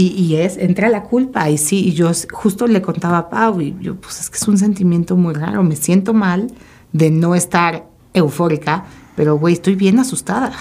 Y, 0.00 0.08
y 0.10 0.36
es, 0.36 0.56
entra 0.58 0.88
la 0.88 1.02
culpa. 1.02 1.50
Y 1.50 1.58
sí, 1.58 1.88
y 1.88 1.92
yo 1.92 2.10
justo 2.32 2.66
le 2.68 2.80
contaba 2.82 3.18
a 3.18 3.28
Pau, 3.30 3.60
y 3.60 3.76
yo, 3.80 3.96
pues 3.96 4.20
es 4.20 4.30
que 4.30 4.36
es 4.36 4.46
un 4.46 4.56
sentimiento 4.56 5.16
muy 5.16 5.34
raro. 5.34 5.62
Me 5.64 5.74
siento 5.74 6.14
mal 6.14 6.46
de 6.92 7.10
no 7.10 7.34
estar 7.34 7.86
eufórica, 8.14 8.84
pero 9.16 9.36
güey, 9.38 9.54
estoy 9.54 9.74
bien 9.74 9.98
asustada. 9.98 10.52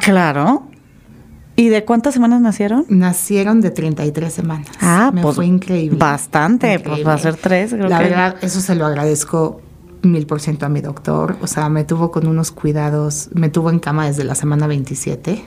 Claro. 0.00 0.66
¿Y 1.54 1.68
de 1.68 1.84
cuántas 1.84 2.14
semanas 2.14 2.40
nacieron? 2.40 2.84
Nacieron 2.88 3.60
de 3.62 3.70
33 3.70 4.32
semanas. 4.32 4.68
Ah, 4.80 5.10
Me 5.12 5.22
pues, 5.22 5.36
fue 5.36 5.46
increíble. 5.46 5.98
bastante, 5.98 6.78
pues, 6.80 7.06
va 7.06 7.14
a 7.14 7.18
ser 7.18 7.36
tres, 7.36 7.72
creo 7.72 7.88
La 7.88 7.98
que- 7.98 8.04
verdad, 8.04 8.36
eso 8.42 8.60
se 8.60 8.74
lo 8.74 8.84
agradezco 8.84 9.62
mil 10.02 10.26
por 10.26 10.40
ciento 10.40 10.66
a 10.66 10.68
mi 10.68 10.80
doctor. 10.82 11.36
O 11.40 11.46
sea, 11.46 11.68
me 11.70 11.84
tuvo 11.84 12.10
con 12.10 12.26
unos 12.26 12.52
cuidados, 12.52 13.30
me 13.34 13.48
tuvo 13.48 13.70
en 13.70 13.78
cama 13.78 14.06
desde 14.06 14.24
la 14.24 14.34
semana 14.34 14.66
27. 14.66 15.44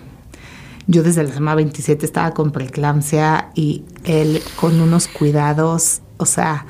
Yo 0.90 1.04
desde 1.04 1.22
la 1.24 1.32
semana 1.32 1.54
27 1.54 2.04
estaba 2.04 2.32
con 2.32 2.52
preeclampsia 2.52 3.52
y 3.54 3.84
él 4.06 4.42
con 4.56 4.82
unos 4.82 5.08
cuidados, 5.08 6.02
o 6.18 6.26
sea, 6.26 6.66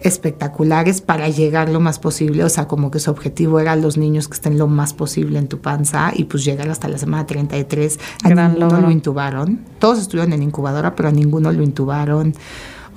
espectaculares 0.00 1.00
para 1.00 1.28
llegar 1.28 1.68
lo 1.68 1.80
más 1.80 1.98
posible. 1.98 2.44
O 2.44 2.48
sea, 2.48 2.68
como 2.68 2.92
que 2.92 3.00
su 3.00 3.10
objetivo 3.10 3.58
era 3.58 3.74
los 3.74 3.96
niños 3.96 4.28
que 4.28 4.34
estén 4.34 4.58
lo 4.58 4.68
más 4.68 4.94
posible 4.94 5.40
en 5.40 5.48
tu 5.48 5.58
panza 5.58 6.12
y 6.14 6.26
pues 6.26 6.44
llegar 6.44 6.68
hasta 6.70 6.86
la 6.86 6.98
semana 6.98 7.26
33. 7.26 7.98
A 8.22 8.28
Gran 8.28 8.52
ninguno 8.52 8.70
logro. 8.70 8.86
lo 8.86 8.92
intubaron. 8.92 9.58
Todos 9.80 9.98
estuvieron 9.98 10.32
en 10.34 10.44
incubadora, 10.44 10.94
pero 10.94 11.08
a 11.08 11.12
ninguno 11.12 11.50
lo 11.50 11.64
intubaron. 11.64 12.34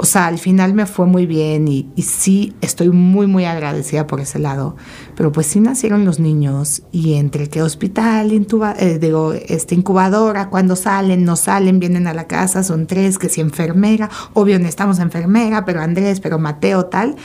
O 0.02 0.06
sea, 0.06 0.26
al 0.26 0.40
final 0.40 0.74
me 0.74 0.88
fue 0.88 1.06
muy 1.06 1.28
bien 1.28 1.68
y, 1.68 1.88
y 1.96 2.02
sí 2.02 2.56
estoy 2.62 2.90
muy, 2.90 3.28
muy 3.28 3.46
agradecida 3.46 4.08
por 4.08 4.20
ese 4.20 4.40
lado. 4.40 4.76
Pero 5.16 5.32
pues 5.32 5.46
sí 5.46 5.60
nacieron 5.60 6.06
los 6.06 6.20
niños 6.20 6.82
y 6.92 7.14
entre 7.14 7.50
que 7.50 7.62
hospital, 7.62 8.34
intuba, 8.34 8.74
eh, 8.80 8.98
digo, 8.98 9.34
este, 9.34 9.76
incubadora, 9.76 10.50
cuando 10.50 10.76
salen, 10.76 11.24
no 11.24 11.36
salen, 11.36 11.80
vienen 11.80 12.08
a 12.08 12.16
la 12.16 12.26
casa, 12.26 12.64
son 12.64 12.88
tres, 12.88 13.20
que 13.20 13.30
si 13.30 13.42
enfermera, 13.42 14.10
obvio 14.34 14.58
necesitamos 14.58 14.98
enfermera, 14.98 15.66
pero 15.66 15.82
Andrés, 15.82 16.20
pero 16.20 16.40
Mateo, 16.40 16.88
tal. 16.88 17.16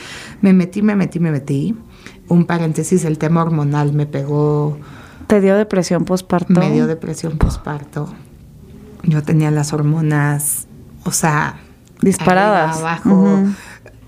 Me 0.41 0.53
metí, 0.53 0.83
me 0.83 0.95
metí, 0.95 1.19
me 1.19 1.31
metí. 1.31 1.75
Un 2.27 2.45
paréntesis, 2.45 3.05
el 3.05 3.17
tema 3.17 3.41
hormonal 3.41 3.91
me 3.93 4.05
pegó 4.05 4.77
¿Te 5.25 5.41
dio 5.41 5.57
depresión 5.57 6.05
postparto? 6.05 6.53
me 6.53 6.71
dio 6.71 6.85
depresión 6.85 7.39
postparto. 7.39 8.13
Yo 9.01 9.23
tenía 9.23 9.49
las 9.49 9.73
hormonas, 9.73 10.67
o 11.05 11.11
sea, 11.11 11.59
Disparadas. 12.01 12.77
arriba, 12.77 12.91
abajo, 12.91 13.43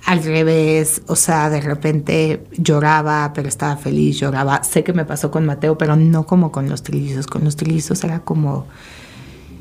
al 0.05 0.23
revés, 0.23 1.01
o 1.07 1.15
sea, 1.15 1.49
de 1.49 1.61
repente 1.61 2.43
lloraba, 2.57 3.31
pero 3.33 3.47
estaba 3.47 3.77
feliz, 3.77 4.19
lloraba. 4.19 4.63
Sé 4.63 4.83
que 4.83 4.93
me 4.93 5.05
pasó 5.05 5.29
con 5.29 5.45
Mateo, 5.45 5.77
pero 5.77 5.95
no 5.95 6.25
como 6.25 6.51
con 6.51 6.67
los 6.67 6.81
trillizos. 6.83 7.27
Con 7.27 7.43
los 7.43 7.55
trillizos 7.55 8.03
era 8.03 8.19
como 8.21 8.65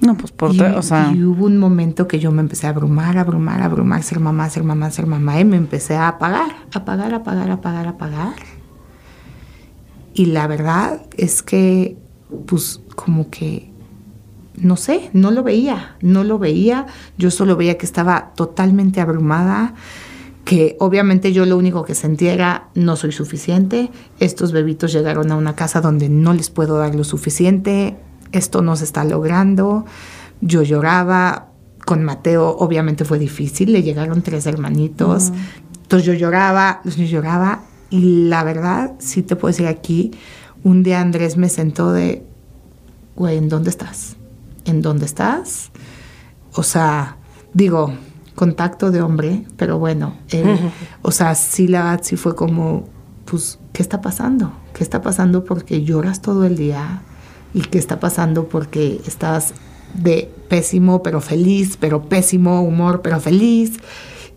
No, 0.00 0.16
pues 0.16 0.32
por... 0.32 0.54
y, 0.54 0.60
o 0.60 0.82
sea... 0.82 1.12
y 1.14 1.22
hubo 1.24 1.44
un 1.44 1.58
momento 1.58 2.08
que 2.08 2.18
yo 2.18 2.30
me 2.30 2.40
empecé 2.40 2.66
a 2.66 2.70
abrumar, 2.70 3.18
abrumar, 3.18 3.60
abrumar, 3.62 4.02
ser 4.02 4.20
mamá, 4.20 4.48
ser 4.48 4.62
mamá, 4.62 4.90
ser 4.90 5.06
mamá, 5.06 5.38
y 5.38 5.44
me 5.44 5.56
empecé 5.56 5.96
a 5.96 6.08
apagar, 6.08 6.50
apagar, 6.72 7.12
apagar, 7.12 7.50
apagar, 7.50 7.88
apagar. 7.88 8.34
Y 10.14 10.26
la 10.26 10.46
verdad 10.46 11.02
es 11.16 11.42
que, 11.42 11.96
pues, 12.46 12.80
como 12.96 13.28
que, 13.28 13.67
no 14.60 14.76
sé, 14.76 15.10
no 15.12 15.30
lo 15.30 15.42
veía, 15.42 15.96
no 16.00 16.24
lo 16.24 16.38
veía. 16.38 16.86
Yo 17.16 17.30
solo 17.30 17.56
veía 17.56 17.78
que 17.78 17.86
estaba 17.86 18.32
totalmente 18.34 19.00
abrumada, 19.00 19.74
que 20.44 20.76
obviamente 20.80 21.32
yo 21.32 21.44
lo 21.44 21.56
único 21.56 21.84
que 21.84 21.94
sentía 21.94 22.32
era, 22.32 22.68
no 22.74 22.96
soy 22.96 23.12
suficiente, 23.12 23.90
estos 24.18 24.52
bebitos 24.52 24.92
llegaron 24.92 25.30
a 25.30 25.36
una 25.36 25.54
casa 25.54 25.80
donde 25.80 26.08
no 26.08 26.32
les 26.32 26.50
puedo 26.50 26.78
dar 26.78 26.94
lo 26.94 27.04
suficiente, 27.04 27.98
esto 28.32 28.62
no 28.62 28.76
se 28.76 28.84
está 28.84 29.04
logrando. 29.04 29.84
Yo 30.40 30.62
lloraba, 30.62 31.48
con 31.84 32.04
Mateo 32.04 32.56
obviamente 32.58 33.04
fue 33.04 33.18
difícil, 33.18 33.72
le 33.72 33.82
llegaron 33.82 34.22
tres 34.22 34.46
hermanitos, 34.46 35.32
entonces 35.82 36.06
yo 36.06 36.14
lloraba, 36.14 36.80
yo 36.84 37.04
lloraba 37.04 37.62
y 37.90 38.28
la 38.28 38.44
verdad, 38.44 38.92
sí 38.98 39.22
te 39.22 39.36
puedo 39.36 39.52
decir 39.52 39.66
aquí, 39.66 40.12
un 40.64 40.82
día 40.82 41.00
Andrés 41.00 41.36
me 41.36 41.48
sentó 41.48 41.92
de, 41.92 42.24
güey, 43.16 43.38
¿en 43.38 43.48
dónde 43.48 43.70
estás? 43.70 44.17
¿En 44.68 44.82
dónde 44.82 45.06
estás? 45.06 45.70
O 46.52 46.62
sea, 46.62 47.16
digo, 47.54 47.94
contacto 48.34 48.90
de 48.90 49.00
hombre, 49.00 49.46
pero 49.56 49.78
bueno, 49.78 50.14
eh, 50.30 50.70
o 51.00 51.10
sea, 51.10 51.34
sí 51.34 51.68
la 51.68 51.98
sí 52.02 52.16
fue 52.16 52.34
como, 52.34 52.86
pues, 53.24 53.58
¿qué 53.72 53.82
está 53.82 54.02
pasando? 54.02 54.52
¿Qué 54.74 54.84
está 54.84 55.00
pasando 55.00 55.44
porque 55.44 55.84
lloras 55.84 56.20
todo 56.20 56.44
el 56.44 56.56
día? 56.56 57.00
¿Y 57.54 57.62
qué 57.62 57.78
está 57.78 57.98
pasando 57.98 58.48
porque 58.48 59.00
estás 59.06 59.54
de 59.94 60.30
pésimo 60.50 61.02
pero 61.02 61.22
feliz, 61.22 61.78
pero 61.80 62.02
pésimo 62.02 62.62
humor 62.62 63.00
pero 63.00 63.20
feliz? 63.20 63.78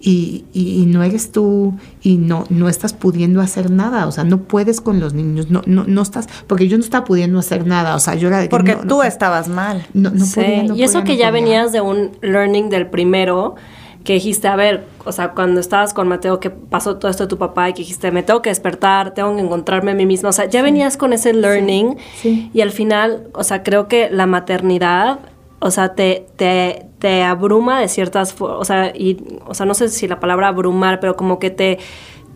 Y, 0.02 0.46
y- 0.52 0.82
y 0.82 0.86
no 0.88 1.04
eres 1.04 1.32
tú 1.32 1.74
y 2.02 2.18
no, 2.18 2.46
no 2.50 2.68
estás 2.70 2.94
pudiendo 2.94 3.40
hacer 3.40 3.70
nada, 3.70 4.08
o 4.08 4.12
sea, 4.12 4.24
no 4.24 4.40
puedes 4.40 4.82
con 4.82 5.00
los 5.00 5.14
niños, 5.14 5.50
no, 5.52 5.62
no, 5.68 5.84
no 5.88 6.02
estás, 6.02 6.28
porque 6.48 6.68
yo 6.68 6.78
no 6.78 6.84
estaba 6.84 7.06
pudiendo 7.06 7.38
hacer 7.40 7.68
nada, 7.68 7.96
o 7.96 8.00
sea, 8.00 8.16
yo 8.16 8.28
era 8.28 8.40
de 8.40 8.46
que 8.46 8.50
Porque 8.50 8.74
no, 8.76 8.82
tú 8.82 8.88
no, 8.98 9.04
estabas 9.04 9.48
mal. 9.48 9.86
no, 9.94 10.10
no 10.10 10.26
Sí, 10.26 10.42
podía, 10.42 10.64
no 10.64 10.76
y 10.76 10.84
eso 10.84 10.94
podía, 11.00 11.06
que 11.06 11.14
no 11.14 11.20
ya 11.20 11.30
podía. 11.30 11.42
venías 11.44 11.72
de 11.72 11.82
un 11.82 12.12
learning 12.22 12.70
del 12.70 12.88
primero, 12.88 13.56
que 14.04 14.14
dijiste, 14.14 14.48
a 14.48 14.56
ver, 14.56 14.86
o 15.06 15.12
sea, 15.12 15.34
cuando 15.34 15.60
estabas 15.60 15.94
con 15.94 16.08
Mateo, 16.08 16.40
que 16.40 16.50
pasó 16.50 16.98
todo 16.98 17.12
esto 17.12 17.26
de 17.26 17.28
tu 17.30 17.38
papá 17.38 17.70
y 17.70 17.74
que 17.74 17.84
dijiste, 17.84 18.10
me 18.12 18.24
tengo 18.24 18.42
que 18.42 18.50
despertar, 18.50 19.14
tengo 19.14 19.36
que 19.36 19.42
encontrarme 19.44 19.92
a 19.92 19.94
mí 19.94 20.08
misma, 20.08 20.30
o 20.30 20.34
sea, 20.34 20.50
ya 20.50 20.64
venías 20.64 20.98
con 20.98 21.14
ese 21.14 21.34
learning 21.34 21.98
sí. 22.20 22.50
y 22.52 22.62
al 22.62 22.72
final, 22.72 23.28
o 23.36 23.44
sea, 23.44 23.62
creo 23.62 23.88
que 23.88 24.10
la 24.10 24.26
maternidad, 24.26 25.20
o 25.62 25.69
sea, 25.69 25.93
te, 25.93 26.26
te, 26.36 26.88
te 26.97 27.21
abruma 27.21 27.80
de 27.80 27.88
ciertas, 27.88 28.36
o 28.39 28.65
sea, 28.65 28.91
y, 28.95 29.24
o 29.45 29.54
sea, 29.54 29.67
no 29.67 29.76
sé 29.76 29.89
si 29.89 30.08
la 30.08 30.19
palabra 30.19 30.47
abrumar, 30.47 31.00
pero 31.00 31.15
como 31.15 31.38
que 31.38 31.52
te, 31.52 31.78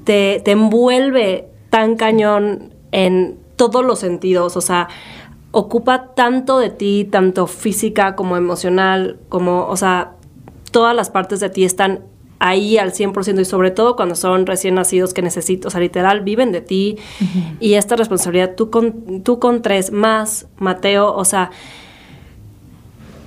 te, 0.03 0.41
te 0.45 0.51
envuelve 0.51 1.47
tan 1.71 1.95
cañón 1.95 2.71
en 2.91 3.37
todos 3.55 3.83
los 3.83 3.99
sentidos, 3.99 4.55
o 4.55 4.61
sea, 4.61 4.89
ocupa 5.51 6.13
tanto 6.13 6.59
de 6.59 6.69
ti, 6.69 7.07
tanto 7.09 7.47
física 7.47 8.15
como 8.15 8.37
emocional, 8.37 9.17
como, 9.27 9.65
o 9.67 9.75
sea, 9.75 10.11
todas 10.69 10.95
las 10.95 11.09
partes 11.09 11.39
de 11.39 11.49
ti 11.49 11.65
están 11.65 12.03
ahí 12.37 12.77
al 12.77 12.91
100% 12.91 13.41
y 13.41 13.45
sobre 13.45 13.71
todo 13.71 13.95
cuando 13.95 14.13
son 14.13 14.45
recién 14.45 14.75
nacidos 14.75 15.15
que 15.15 15.23
necesito, 15.23 15.69
o 15.69 15.71
sea, 15.71 15.79
literal, 15.79 16.21
viven 16.21 16.51
de 16.51 16.61
ti. 16.61 16.97
Y 17.59 17.73
esta 17.73 17.95
responsabilidad, 17.95 18.53
tú 18.55 18.69
con, 18.69 19.23
tú 19.23 19.39
con 19.39 19.63
tres 19.63 19.91
más, 19.91 20.47
Mateo, 20.57 21.15
o 21.15 21.25
sea, 21.25 21.49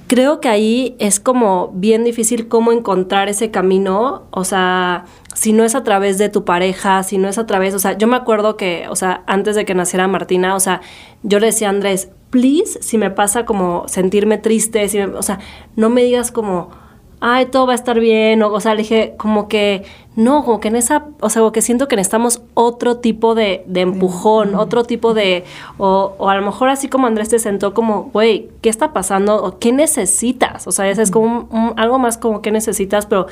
creo 0.08 0.40
que 0.40 0.48
ahí 0.48 0.96
es 0.98 1.20
como 1.20 1.70
bien 1.74 2.02
difícil 2.02 2.48
cómo 2.48 2.72
encontrar 2.72 3.28
ese 3.28 3.50
camino, 3.52 4.24
o 4.30 4.42
sea, 4.44 5.04
si 5.34 5.52
no 5.52 5.62
es 5.64 5.74
a 5.76 5.84
través 5.84 6.18
de 6.18 6.28
tu 6.28 6.44
pareja, 6.44 7.02
si 7.04 7.18
no 7.18 7.28
es 7.28 7.38
a 7.38 7.46
través, 7.46 7.74
o 7.74 7.78
sea, 7.78 7.96
yo 7.96 8.08
me 8.08 8.16
acuerdo 8.16 8.56
que, 8.56 8.86
o 8.88 8.96
sea, 8.96 9.22
antes 9.26 9.54
de 9.54 9.64
que 9.64 9.74
naciera 9.74 10.08
Martina, 10.08 10.56
o 10.56 10.60
sea, 10.60 10.80
yo 11.22 11.38
le 11.38 11.46
decía 11.46 11.68
a 11.68 11.70
Andrés, 11.70 12.10
please, 12.30 12.82
si 12.82 12.98
me 12.98 13.10
pasa 13.10 13.44
como 13.44 13.84
sentirme 13.86 14.38
triste, 14.38 14.88
si 14.88 14.98
me- 14.98 15.04
o 15.06 15.22
sea, 15.22 15.38
no 15.76 15.90
me 15.90 16.02
digas 16.02 16.32
como, 16.32 16.70
ay, 17.20 17.46
todo 17.46 17.66
va 17.66 17.72
a 17.72 17.74
estar 17.74 17.98
bien, 18.00 18.42
o, 18.42 18.52
o 18.52 18.60
sea, 18.60 18.74
le 18.74 18.82
dije 18.82 19.14
como 19.18 19.48
que, 19.48 19.84
no, 20.16 20.44
como 20.44 20.60
que 20.60 20.68
en 20.68 20.76
esa, 20.76 21.06
o 21.20 21.30
sea, 21.30 21.40
como 21.40 21.52
que 21.52 21.62
siento 21.62 21.88
que 21.88 21.96
necesitamos 21.96 22.42
otro 22.54 22.98
tipo 22.98 23.34
de, 23.34 23.64
de 23.66 23.80
empujón, 23.82 24.54
otro 24.54 24.84
tipo 24.84 25.14
de, 25.14 25.44
o, 25.78 26.14
o 26.18 26.28
a 26.28 26.36
lo 26.36 26.42
mejor 26.44 26.68
así 26.68 26.88
como 26.88 27.06
Andrés 27.06 27.28
te 27.28 27.38
sentó 27.38 27.74
como, 27.74 28.10
güey, 28.12 28.48
¿qué 28.62 28.68
está 28.68 28.92
pasando? 28.92 29.42
¿O 29.42 29.58
¿Qué 29.58 29.72
necesitas? 29.72 30.66
O 30.66 30.72
sea, 30.72 30.88
ese 30.88 31.02
es 31.02 31.10
como 31.10 31.26
un- 31.26 31.48
un- 31.50 31.72
algo 31.76 31.98
más 31.98 32.18
como 32.18 32.40
qué 32.42 32.50
necesitas, 32.50 33.06
pero 33.06 33.26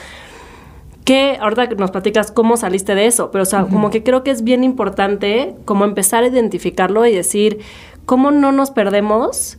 que 1.05 1.39
ahorita 1.41 1.67
nos 1.77 1.93
platicas 1.93 2.33
cómo 2.33 2.57
saliste 2.57 2.95
de 2.97 3.07
eso, 3.07 3.31
pero 3.31 3.43
o 3.43 3.47
sea, 3.47 3.65
como 3.67 3.91
que 3.91 4.03
creo 4.03 4.25
que 4.25 4.33
es 4.33 4.43
bien 4.43 4.65
importante 4.65 5.55
como 5.65 5.85
empezar 5.85 6.25
a 6.25 6.27
identificarlo 6.27 7.07
y 7.07 7.15
decir 7.15 7.61
cómo 8.07 8.33
no 8.33 8.51
nos 8.51 8.73
perdemos 8.73 9.59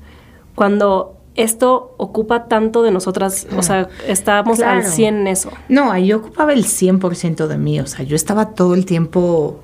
cuando 0.56 1.14
esto 1.38 1.94
ocupa 1.98 2.48
tanto 2.48 2.84
de 2.84 2.92
nosotras, 2.92 3.48
o 3.58 3.64
sea, 3.64 3.88
estamos 4.08 4.60
al 4.60 4.80
Claro. 4.82 4.92
100 4.96 5.16
en 5.22 5.28
eso. 5.28 5.50
No, 5.70 5.92
ahí 5.92 6.12
ocupaba 6.12 6.52
el 6.54 6.66
100% 6.66 7.48
de 7.48 7.58
mí, 7.58 7.80
o 7.80 7.88
sea, 7.88 8.04
yo 8.04 8.16
estaba 8.16 8.50
todo 8.56 8.74
el 8.76 8.86
tiempo 8.86 9.62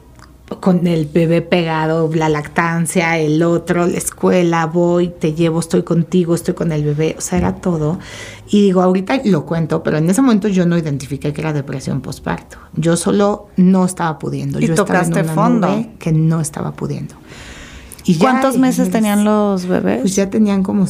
con 0.60 0.86
el 0.86 1.06
bebé 1.08 1.42
pegado, 1.42 2.12
la 2.14 2.30
lactancia, 2.30 3.18
el 3.18 3.42
otro, 3.42 3.88
la 3.88 3.98
escuela, 3.98 4.68
voy, 4.68 5.08
te 5.08 5.34
llevo, 5.34 5.60
estoy 5.60 5.82
contigo, 5.82 6.36
estoy 6.36 6.54
con 6.54 6.72
el 6.72 6.84
bebé, 6.84 7.16
o 7.18 7.22
sea, 7.22 7.40
era 7.40 7.56
todo. 7.56 7.98
Y 8.50 8.62
digo, 8.62 8.84
ahorita 8.84 9.20
lo 9.26 9.46
cuento, 9.48 9.82
pero 9.82 9.98
en 9.98 10.08
ese 10.12 10.22
momento 10.22 10.48
yo 10.50 10.68
no 10.68 10.78
identifiqué 10.78 11.34
que 11.34 11.42
era 11.42 11.54
depresión 11.54 12.02
postparto. 12.02 12.58
Yo 12.76 12.98
solo 12.98 13.48
no 13.58 13.84
estaba 13.86 14.20
pudiendo. 14.20 14.60
Y 14.60 14.68
yo 14.68 14.76
tocaste 14.76 15.20
estaba 15.20 15.20
en 15.22 15.26
una 15.26 15.34
fondo. 15.34 15.68
nube 15.70 15.90
que 15.98 16.12
no 16.12 16.40
estaba 16.40 16.74
pudiendo. 16.74 17.16
Y 18.06 18.18
¿Cuántos 18.20 18.58
meses 18.58 18.88
me- 18.88 18.92
tenían 18.92 19.24
los 19.24 19.66
bebés? 19.66 20.02
Pues 20.02 20.16
ya 20.16 20.30
tenían 20.30 20.62
como, 20.62 20.86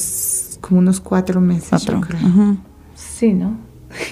como 0.64 0.80
unos 0.80 1.02
cuatro 1.02 1.42
meses, 1.42 1.70
Cuatro. 1.70 2.00
yo 2.00 2.02
creo. 2.08 2.58
Sí, 2.96 3.34
¿no? 3.34 3.58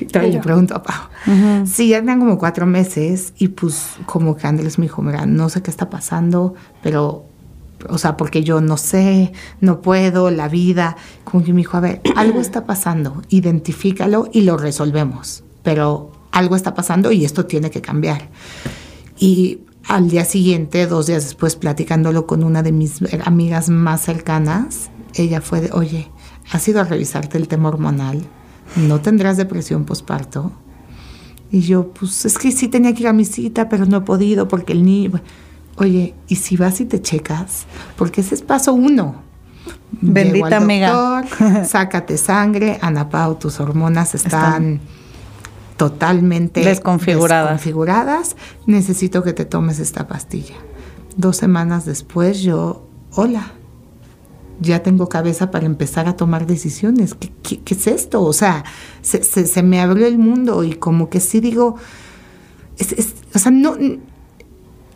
Y 0.01 0.05
todavía 0.07 0.33
le 0.33 0.39
pregunto 0.41 0.75
a 0.75 0.83
Pau. 0.83 1.65
Sí, 1.65 1.87
ya 1.87 1.99
tenían 1.99 2.19
como 2.19 2.37
cuatro 2.37 2.65
meses 2.65 3.33
y 3.37 3.47
pues 3.47 3.91
como 4.05 4.35
que 4.35 4.47
Andrés 4.47 4.77
me 4.77 4.85
dijo, 4.85 5.01
mira, 5.01 5.25
no 5.25 5.47
sé 5.47 5.61
qué 5.61 5.71
está 5.71 5.89
pasando, 5.89 6.53
pero, 6.83 7.25
o 7.89 7.97
sea, 7.97 8.17
porque 8.17 8.43
yo 8.43 8.59
no 8.59 8.75
sé, 8.75 9.31
no 9.61 9.79
puedo, 9.81 10.29
la 10.29 10.49
vida, 10.49 10.97
como 11.23 11.41
que 11.41 11.53
me 11.53 11.59
dijo, 11.59 11.77
a 11.77 11.79
ver, 11.79 12.01
algo 12.17 12.41
está 12.41 12.65
pasando, 12.65 13.21
identifícalo 13.29 14.27
y 14.33 14.41
lo 14.41 14.57
resolvemos, 14.57 15.45
pero 15.63 16.11
algo 16.33 16.57
está 16.57 16.73
pasando 16.73 17.13
y 17.13 17.23
esto 17.23 17.45
tiene 17.45 17.71
que 17.71 17.79
cambiar. 17.79 18.27
Y 19.17 19.59
al 19.87 20.09
día 20.09 20.25
siguiente, 20.25 20.85
dos 20.85 21.07
días 21.07 21.23
después, 21.23 21.55
platicándolo 21.55 22.27
con 22.27 22.43
una 22.43 22.61
de 22.61 22.73
mis 22.73 22.99
amigas 23.23 23.69
más 23.69 24.01
cercanas, 24.01 24.89
ella 25.15 25.39
fue 25.41 25.61
de, 25.61 25.71
oye, 25.71 26.09
¿has 26.51 26.67
ido 26.67 26.81
a 26.81 26.83
revisarte 26.83 27.37
el 27.37 27.47
tema 27.47 27.69
hormonal? 27.69 28.23
¿No 28.75 29.01
tendrás 29.01 29.37
depresión 29.37 29.85
posparto? 29.85 30.51
Y 31.51 31.61
yo, 31.61 31.89
pues 31.89 32.25
es 32.25 32.37
que 32.37 32.51
sí 32.51 32.67
tenía 32.67 32.93
que 32.93 33.01
ir 33.01 33.07
a 33.07 33.13
mi 33.13 33.25
cita, 33.25 33.67
pero 33.67 33.85
no 33.85 33.97
he 33.97 34.01
podido 34.01 34.47
porque 34.47 34.73
el 34.73 34.85
niño... 34.85 35.19
Oye, 35.77 36.13
¿y 36.27 36.35
si 36.35 36.57
vas 36.57 36.79
y 36.79 36.85
te 36.85 37.01
checas? 37.01 37.65
Porque 37.97 38.21
ese 38.21 38.35
es 38.35 38.41
paso 38.41 38.73
uno. 38.73 39.15
Bendita 39.91 40.59
doctor, 40.59 41.65
sácate 41.65 42.17
sangre, 42.17 42.77
Ana 42.81 43.09
Pau, 43.09 43.35
tus 43.35 43.59
hormonas 43.59 44.15
están, 44.15 44.79
totalmente 45.77 46.63
Desconfiguradas. 46.63 47.51
desconfiguradas. 47.51 48.35
Necesito 48.65 49.23
que 49.23 49.33
te 49.33 49.45
tomes 49.45 49.79
esta 49.79 50.07
pastilla. 50.07 50.55
Dos 51.17 51.37
semanas 51.37 51.85
después 51.85 52.41
yo, 52.41 52.87
hola, 53.11 53.51
ya 54.61 54.81
tengo 54.83 55.09
cabeza 55.09 55.51
para 55.51 55.65
empezar 55.65 56.07
a 56.07 56.15
tomar 56.15 56.45
decisiones. 56.47 57.13
¿Qué, 57.15 57.29
qué- 57.65 57.73
es 57.75 57.87
esto? 57.87 58.21
O 58.23 58.31
sea, 58.33 58.63
se, 59.01 59.23
se- 59.23 59.63
me 59.63 59.81
abrió 59.81 60.07
el 60.07 60.17
mundo 60.17 60.63
y 60.63 60.73
como 60.73 61.09
que 61.09 61.19
sí 61.19 61.39
digo, 61.41 61.75
es- 62.77 62.93
es- 62.93 63.13
o 63.33 63.39
sea, 63.39 63.51
no... 63.51 63.75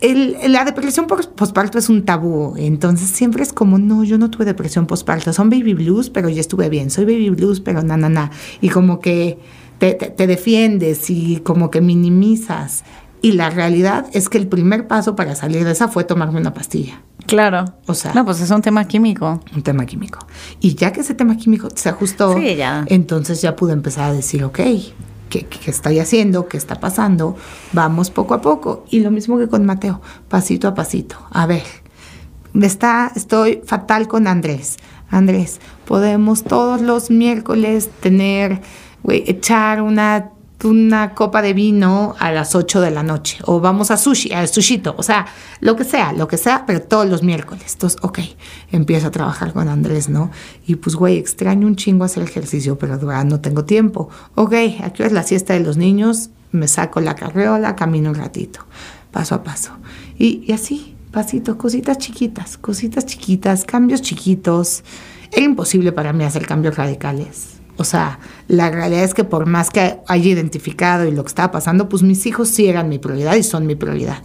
el- 0.00 0.36
la 0.52 0.64
depresión 0.64 1.06
postparto 1.06 1.78
es 1.78 1.88
un 1.88 2.04
tabú, 2.04 2.54
entonces 2.56 3.08
siempre 3.08 3.42
es 3.42 3.52
como, 3.52 3.78
no, 3.78 4.04
yo 4.04 4.18
no 4.18 4.30
tuve 4.30 4.44
depresión 4.44 4.86
postparto, 4.86 5.32
son 5.32 5.48
baby 5.50 5.74
blues, 5.74 6.10
pero 6.10 6.28
ya 6.28 6.40
estuve 6.40 6.68
bien, 6.68 6.90
soy 6.90 7.04
baby 7.06 7.30
blues, 7.30 7.60
pero 7.60 7.82
na, 7.82 7.96
na, 7.96 8.08
na, 8.08 8.30
y 8.60 8.68
como 8.68 9.00
que 9.00 9.38
te- 9.78 9.94
te 9.94 10.26
defiendes 10.26 11.08
y 11.10 11.38
como 11.40 11.70
que 11.70 11.80
minimizas. 11.80 12.84
Y 13.26 13.32
la 13.32 13.50
realidad 13.50 14.06
es 14.12 14.28
que 14.28 14.38
el 14.38 14.46
primer 14.46 14.86
paso 14.86 15.16
para 15.16 15.34
salir 15.34 15.64
de 15.64 15.72
esa 15.72 15.88
fue 15.88 16.04
tomarme 16.04 16.38
una 16.38 16.54
pastilla. 16.54 17.00
Claro. 17.26 17.64
O 17.86 17.94
sea- 17.94 18.12
No, 18.14 18.24
pues 18.24 18.40
es 18.40 18.50
un 18.52 18.62
tema 18.62 18.86
químico. 18.86 19.40
un 19.56 19.62
tema 19.62 19.84
químico. 19.84 20.20
Y 20.60 20.76
ya 20.76 20.92
que 20.92 21.00
ese 21.00 21.12
tema 21.14 21.36
químico 21.36 21.66
se 21.74 21.88
ajustó, 21.88 22.36
Sí, 22.38 22.54
ya. 22.54 22.84
entonces 22.86 23.42
ya 23.42 23.56
pude 23.56 23.72
empezar 23.72 24.10
a 24.10 24.12
decir, 24.12 24.44
ok, 24.44 24.60
¿qué, 25.28 25.44
qué 25.46 25.70
estoy 25.72 25.98
haciendo? 25.98 26.46
¿Qué 26.46 26.56
está 26.56 26.76
pasando? 26.78 27.34
Vamos 27.72 28.10
poco 28.12 28.34
a 28.34 28.40
poco. 28.40 28.84
Y 28.90 29.00
lo 29.00 29.10
mismo 29.10 29.38
que 29.38 29.48
con 29.48 29.64
Mateo, 29.66 30.00
pasito 30.28 30.68
a 30.68 30.74
pasito. 30.74 31.16
A 31.32 31.46
ver, 31.46 31.64
está, 32.62 33.10
estoy 33.16 33.60
fatal 33.64 34.06
con 34.06 34.28
Andrés. 34.28 34.76
Andrés, 35.10 35.60
podemos 35.84 36.44
todos 36.44 36.80
los 36.80 37.10
miércoles 37.10 37.90
tener, 38.00 38.60
güey, 39.02 39.24
echar 39.26 39.82
una 39.82 40.30
una 40.64 41.14
copa 41.14 41.42
de 41.42 41.52
vino 41.52 42.14
a 42.18 42.32
las 42.32 42.54
8 42.54 42.80
de 42.80 42.90
la 42.90 43.02
noche 43.02 43.38
o 43.44 43.60
vamos 43.60 43.90
a 43.90 43.96
sushi, 43.96 44.32
a 44.32 44.46
sushito, 44.46 44.94
o 44.96 45.02
sea, 45.02 45.26
lo 45.60 45.76
que 45.76 45.84
sea, 45.84 46.12
lo 46.12 46.28
que 46.28 46.38
sea, 46.38 46.64
pero 46.66 46.82
todos 46.82 47.06
los 47.06 47.22
miércoles. 47.22 47.74
Entonces, 47.74 47.98
ok, 48.02 48.20
empiezo 48.72 49.08
a 49.08 49.10
trabajar 49.10 49.52
con 49.52 49.68
Andrés, 49.68 50.08
¿no? 50.08 50.30
Y 50.66 50.76
pues, 50.76 50.96
güey, 50.96 51.18
extraño 51.18 51.66
un 51.66 51.76
chingo 51.76 52.04
hacer 52.04 52.22
ejercicio, 52.22 52.78
pero 52.78 52.96
no 52.96 53.40
tengo 53.40 53.64
tiempo. 53.64 54.08
Ok, 54.34 54.54
aquí 54.82 55.02
es 55.02 55.12
la 55.12 55.22
siesta 55.22 55.54
de 55.54 55.60
los 55.60 55.76
niños, 55.76 56.30
me 56.52 56.68
saco 56.68 57.00
la 57.00 57.14
carreola, 57.14 57.76
camino 57.76 58.10
un 58.10 58.16
ratito, 58.16 58.60
paso 59.10 59.34
a 59.34 59.42
paso. 59.42 59.72
Y, 60.18 60.44
y 60.46 60.52
así, 60.52 60.96
pasito, 61.12 61.58
cositas 61.58 61.98
chiquitas, 61.98 62.56
cositas 62.56 63.04
chiquitas, 63.04 63.64
cambios 63.64 64.00
chiquitos. 64.00 64.82
Era 65.32 65.44
imposible 65.44 65.92
para 65.92 66.12
mí 66.12 66.24
hacer 66.24 66.46
cambios 66.46 66.76
radicales. 66.76 67.55
O 67.78 67.84
sea, 67.84 68.18
la 68.48 68.70
realidad 68.70 69.04
es 69.04 69.14
que 69.14 69.24
por 69.24 69.46
más 69.46 69.70
que 69.70 69.98
haya 70.06 70.30
identificado 70.30 71.04
y 71.06 71.10
lo 71.12 71.22
que 71.24 71.28
estaba 71.28 71.50
pasando, 71.52 71.88
pues 71.88 72.02
mis 72.02 72.24
hijos 72.26 72.48
sí 72.48 72.66
eran 72.66 72.88
mi 72.88 72.98
prioridad 72.98 73.34
y 73.36 73.42
son 73.42 73.66
mi 73.66 73.74
prioridad. 73.74 74.22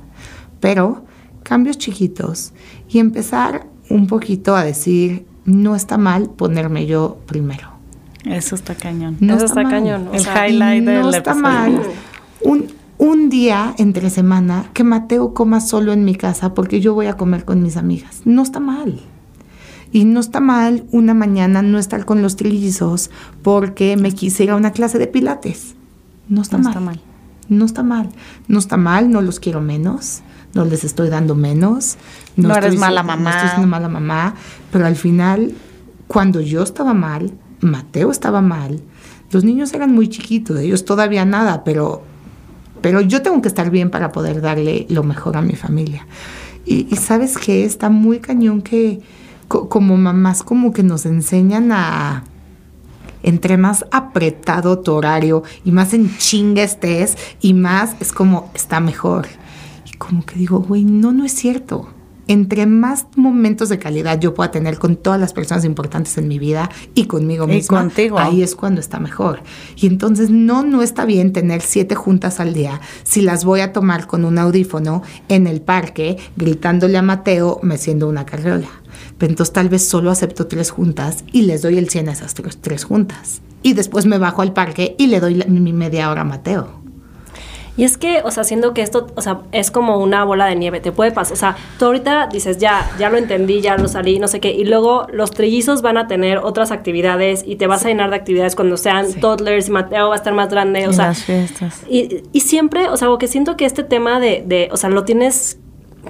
Pero 0.59 1.05
cambios 1.43 1.77
chiquitos 1.77 2.53
y 2.87 2.99
empezar 2.99 3.67
un 3.89 4.07
poquito 4.07 4.55
a 4.55 4.63
decir, 4.63 5.25
no 5.45 5.75
está 5.75 5.97
mal 5.97 6.29
ponerme 6.29 6.85
yo 6.85 7.17
primero. 7.25 7.69
Eso 8.25 8.55
está 8.55 8.75
cañón. 8.75 9.17
No 9.19 9.35
Eso 9.35 9.45
está 9.45 9.61
está 9.61 9.71
cañón, 9.73 10.07
o 10.09 10.13
El 10.13 10.19
sea, 10.21 10.47
highlight 10.47 10.83
Y 10.83 10.85
del 10.85 11.01
no 11.01 11.09
está 11.09 11.31
episodio. 11.31 11.41
mal. 11.41 11.81
Un, 12.41 12.67
un 12.99 13.29
día 13.29 13.73
entre 13.79 14.09
semana 14.11 14.69
que 14.73 14.83
Mateo 14.83 15.33
coma 15.33 15.59
solo 15.59 15.91
en 15.91 16.05
mi 16.05 16.15
casa 16.15 16.53
porque 16.53 16.79
yo 16.79 16.93
voy 16.93 17.07
a 17.07 17.13
comer 17.17 17.45
con 17.45 17.61
mis 17.63 17.75
amigas. 17.77 18.21
No 18.25 18.43
está 18.43 18.59
mal. 18.59 18.99
Y 19.91 20.06
no 20.06 20.19
está 20.19 20.39
mal 20.39 20.86
una 20.91 21.13
mañana 21.13 21.62
no 21.62 21.77
estar 21.77 22.06
con 22.06 22.21
los 22.21 22.36
trillizos 22.38 23.10
porque 23.41 23.97
me 23.97 24.13
quise 24.13 24.43
ir 24.45 24.51
a 24.51 24.56
una 24.56 24.71
clase 24.71 24.97
de 24.99 25.08
pilates. 25.08 25.75
No 26.30 26.41
está, 26.41 26.58
No 26.58 26.63
mal. 26.63 26.71
está 26.71 26.80
mal. 26.80 27.01
No 27.49 27.65
está 27.65 27.84
mal, 27.84 28.10
no 28.47 28.60
está 28.60 28.77
mal, 28.77 29.10
no 29.12 29.19
los 29.21 29.41
quiero 29.41 29.60
menos, 29.60 30.21
no 30.54 30.63
les 30.63 30.86
estoy 30.86 31.10
dando 31.10 31.36
menos. 31.36 31.97
No 32.38 32.51
eres 32.56 32.65
estoy 32.65 32.77
mala 32.77 33.04
mamá. 33.04 33.21
No 33.23 33.30
estoy 33.30 33.49
siendo 33.49 33.67
mala 33.67 33.89
mamá, 33.89 34.36
pero 34.71 34.86
al 34.86 34.95
final, 34.95 35.54
cuando 36.08 36.39
yo 36.39 36.63
estaba 36.63 36.93
mal, 36.93 37.34
Mateo 37.60 38.10
estaba 38.10 38.41
mal, 38.41 38.80
los 39.32 39.43
niños 39.43 39.73
eran 39.73 39.93
muy 39.93 40.08
chiquitos, 40.08 40.60
ellos 40.60 40.86
todavía 40.86 41.25
nada, 41.25 41.65
pero, 41.65 42.04
pero 42.82 43.01
yo 43.01 43.21
tengo 43.21 43.41
que 43.41 43.49
estar 43.49 43.69
bien 43.69 43.89
para 43.89 44.13
poder 44.13 44.39
darle 44.39 44.86
lo 44.89 45.04
mejor 45.04 45.36
a 45.36 45.41
mi 45.41 45.56
familia. 45.56 46.08
Y, 46.65 46.88
y 46.89 46.95
sabes 46.95 47.38
que 47.38 47.65
está 47.65 47.89
muy 47.89 48.19
cañón 48.19 48.62
que 48.62 49.01
co- 49.51 49.67
como 49.67 49.97
mamás 49.97 50.43
como 50.43 50.71
que 50.71 50.81
nos 50.81 51.05
enseñan 51.05 51.73
a 51.73 52.23
entre 53.21 53.57
más 53.57 53.85
apretado 53.91 54.79
tu 54.79 54.93
horario 54.93 55.43
y 55.65 55.71
más 55.73 55.93
en 55.93 56.15
chinga 56.17 56.63
estés 56.63 57.17
y 57.41 57.53
más 57.53 57.95
es 57.99 58.13
como 58.13 58.49
está 58.55 58.79
mejor. 58.79 59.27
Y 59.85 59.97
como 59.97 60.25
que 60.25 60.35
digo, 60.39 60.59
güey, 60.59 60.85
no, 60.85 61.11
no 61.11 61.25
es 61.25 61.33
cierto. 61.35 61.89
Entre 62.32 62.65
más 62.65 63.08
momentos 63.17 63.67
de 63.67 63.78
calidad 63.78 64.17
yo 64.17 64.34
pueda 64.34 64.52
tener 64.52 64.80
con 64.80 64.96
todas 64.96 65.20
las 65.20 65.34
personas 65.34 65.65
importantes 65.65 66.17
en 66.17 66.30
mi 66.30 66.39
vida 66.39 66.70
y 66.96 67.06
conmigo 67.06 67.44
Y 67.44 67.56
misma, 67.56 67.80
contigo. 67.80 68.17
ahí 68.20 68.41
es 68.41 68.56
cuando 68.56 68.80
está 68.80 69.00
mejor. 69.02 69.41
Y 69.76 69.88
entonces 69.88 70.30
no, 70.30 70.63
no 70.63 70.82
está 70.82 71.04
bien 71.04 71.34
tener 71.34 71.62
siete 71.62 71.94
juntas 71.96 72.39
al 72.39 72.54
día 72.54 72.80
si 73.04 73.22
las 73.22 73.44
voy 73.44 73.60
a 73.60 73.74
tomar 73.74 74.08
con 74.08 74.24
un 74.24 74.38
audífono 74.38 75.02
en 75.28 75.46
el 75.46 75.60
parque 75.62 76.15
gritándole 76.38 76.98
a 76.98 77.02
Mateo 77.02 77.60
meciendo 77.63 78.08
una 78.08 78.26
carriola. 78.26 78.70
Pero 79.17 79.32
entonces 79.32 79.52
tal 79.52 79.67
vez 79.67 79.84
solo 79.86 80.10
acepto 80.10 80.48
tres 80.48 80.72
juntas 80.72 81.26
y 81.34 81.41
les 81.41 81.62
doy 81.62 81.78
el 81.78 81.89
100 81.89 82.08
a 82.08 82.12
esas 82.13 82.34
tres, 82.34 82.58
tres 82.62 82.86
juntas. 82.86 83.41
Y 83.62 83.74
después 83.74 84.06
me 84.06 84.17
bajo 84.17 84.41
al 84.41 84.54
parque 84.54 84.96
y 84.98 85.08
le 85.08 85.20
doy 85.20 85.36
la- 85.36 85.46
mi 85.46 85.74
media 85.74 86.10
hora 86.10 86.22
a 86.22 86.26
Mateo. 86.26 86.81
Y 87.77 87.86
es 87.86 87.97
que, 87.97 88.21
o 88.25 88.31
sea, 88.31 88.43
siendo 88.43 88.73
que 88.73 88.81
esto, 88.81 89.07
o 89.15 89.21
sea, 89.21 89.39
es 89.53 89.71
como 89.71 89.97
una 89.99 90.25
bola 90.25 90.45
de 90.45 90.55
nieve, 90.55 90.81
te 90.81 90.91
puede 90.91 91.12
pasar. 91.12 91.34
O 91.34 91.38
sea, 91.38 91.55
tú 91.79 91.86
ahorita 91.86 92.27
dices, 92.27 92.57
ya, 92.57 92.89
ya 92.99 93.10
lo 93.10 93.17
entendí, 93.17 93.62
ya 93.62 93.77
lo 93.77 93.88
salí, 93.88 94.19
no 94.19 94.27
sé 94.27 94.41
qué. 94.41 94.51
Y 94.51 94.65
luego 94.65 95.07
los 95.13 95.31
trillizos 95.31 95.81
van 95.81 95.97
a 95.97 96.07
tener 96.07 96.39
otras 96.39 96.71
actividades 96.71 97.43
y 97.47 97.55
te 97.55 97.67
vas 97.67 97.86
a 97.86 97.88
llenar 97.88 98.10
de 98.10 98.17
actividades 98.17 98.55
cuando 98.55 98.75
sean 98.75 99.13
toddlers 99.13 99.69
y 99.69 99.71
Mateo 99.71 100.10
va 100.10 100.15
a 100.15 100.17
estar 100.17 100.34
más 100.34 100.49
grande. 100.49 100.86
O 100.88 100.91
Y 100.91 100.93
sea, 100.93 101.07
las 101.07 101.23
fiestas. 101.23 101.84
y, 101.89 102.23
y 102.34 102.41
siempre, 102.41 102.89
o 102.89 102.97
sea, 102.97 103.07
que 103.17 103.27
siento 103.27 103.55
que 103.55 103.65
este 103.65 103.84
tema 103.84 104.19
de, 104.19 104.43
de, 104.45 104.67
o 104.73 104.77
sea, 104.77 104.89
lo 104.89 105.05
tienes, 105.05 105.57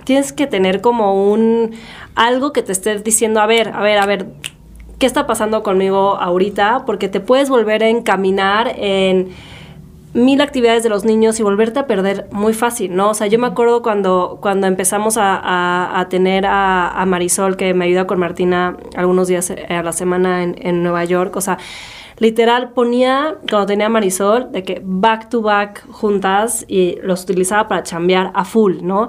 tienes 0.04 0.34
que 0.34 0.48
tener 0.48 0.82
como 0.82 1.32
un, 1.32 1.72
algo 2.16 2.54
que 2.54 2.64
te 2.64 2.72
esté 2.72 2.98
diciendo, 3.00 3.40
a 3.40 3.46
ver, 3.46 3.70
a 3.70 3.82
ver, 3.82 4.00
a 4.00 4.06
ver, 4.08 4.26
¿qué 4.98 5.06
está 5.06 5.28
pasando 5.28 5.62
conmigo 5.62 6.16
ahorita? 6.20 6.84
Porque 6.88 7.08
te 7.08 7.20
puedes 7.20 7.50
volver 7.50 7.84
a 7.84 7.88
encaminar 7.90 8.74
en 8.78 9.30
mil 10.14 10.42
actividades 10.42 10.84
de 10.84 10.90
los 10.90 11.06
niños 11.06 11.40
y 11.40 11.44
volverte 11.44 11.80
a 11.80 11.88
perder 11.88 12.28
muy 12.32 12.54
fácil, 12.54 12.96
¿no? 12.96 13.12
O 13.12 13.14
sea, 13.14 13.28
yo 13.28 13.40
me 13.40 13.48
acuerdo 13.48 13.82
cuando, 13.82 14.40
cuando 14.42 14.68
empezamos 14.68 15.18
a, 15.18 15.36
a- 15.38 16.00
a 16.00 16.10
tener 16.10 16.46
a, 16.46 16.90
a 16.90 17.06
Marisol, 17.06 17.56
que 17.56 17.74
me 17.74 17.86
ayuda 17.86 18.08
con 18.08 18.20
Martina 18.20 18.76
algunos 18.96 19.28
días 19.30 19.50
eh, 19.52 19.66
a 19.70 19.84
la 19.84 19.94
semana 19.94 20.44
en, 20.44 20.56
en 20.62 20.84
Nueva 20.84 21.06
York, 21.06 21.36
o 21.38 21.42
sea, 21.42 21.58
literal 22.20 22.72
ponía, 22.74 23.36
cuando 23.50 23.66
tenía 23.68 23.90
Marisol, 23.90 24.52
de 24.52 24.64
que 24.64 24.82
back 24.84 25.30
to 25.30 25.42
back 25.42 25.86
juntas 25.90 26.66
y 26.68 26.98
los 27.04 27.24
utilizaba 27.24 27.68
para 27.68 27.84
chambear 27.84 28.32
a 28.36 28.44
full, 28.46 28.80
¿no? 28.84 29.08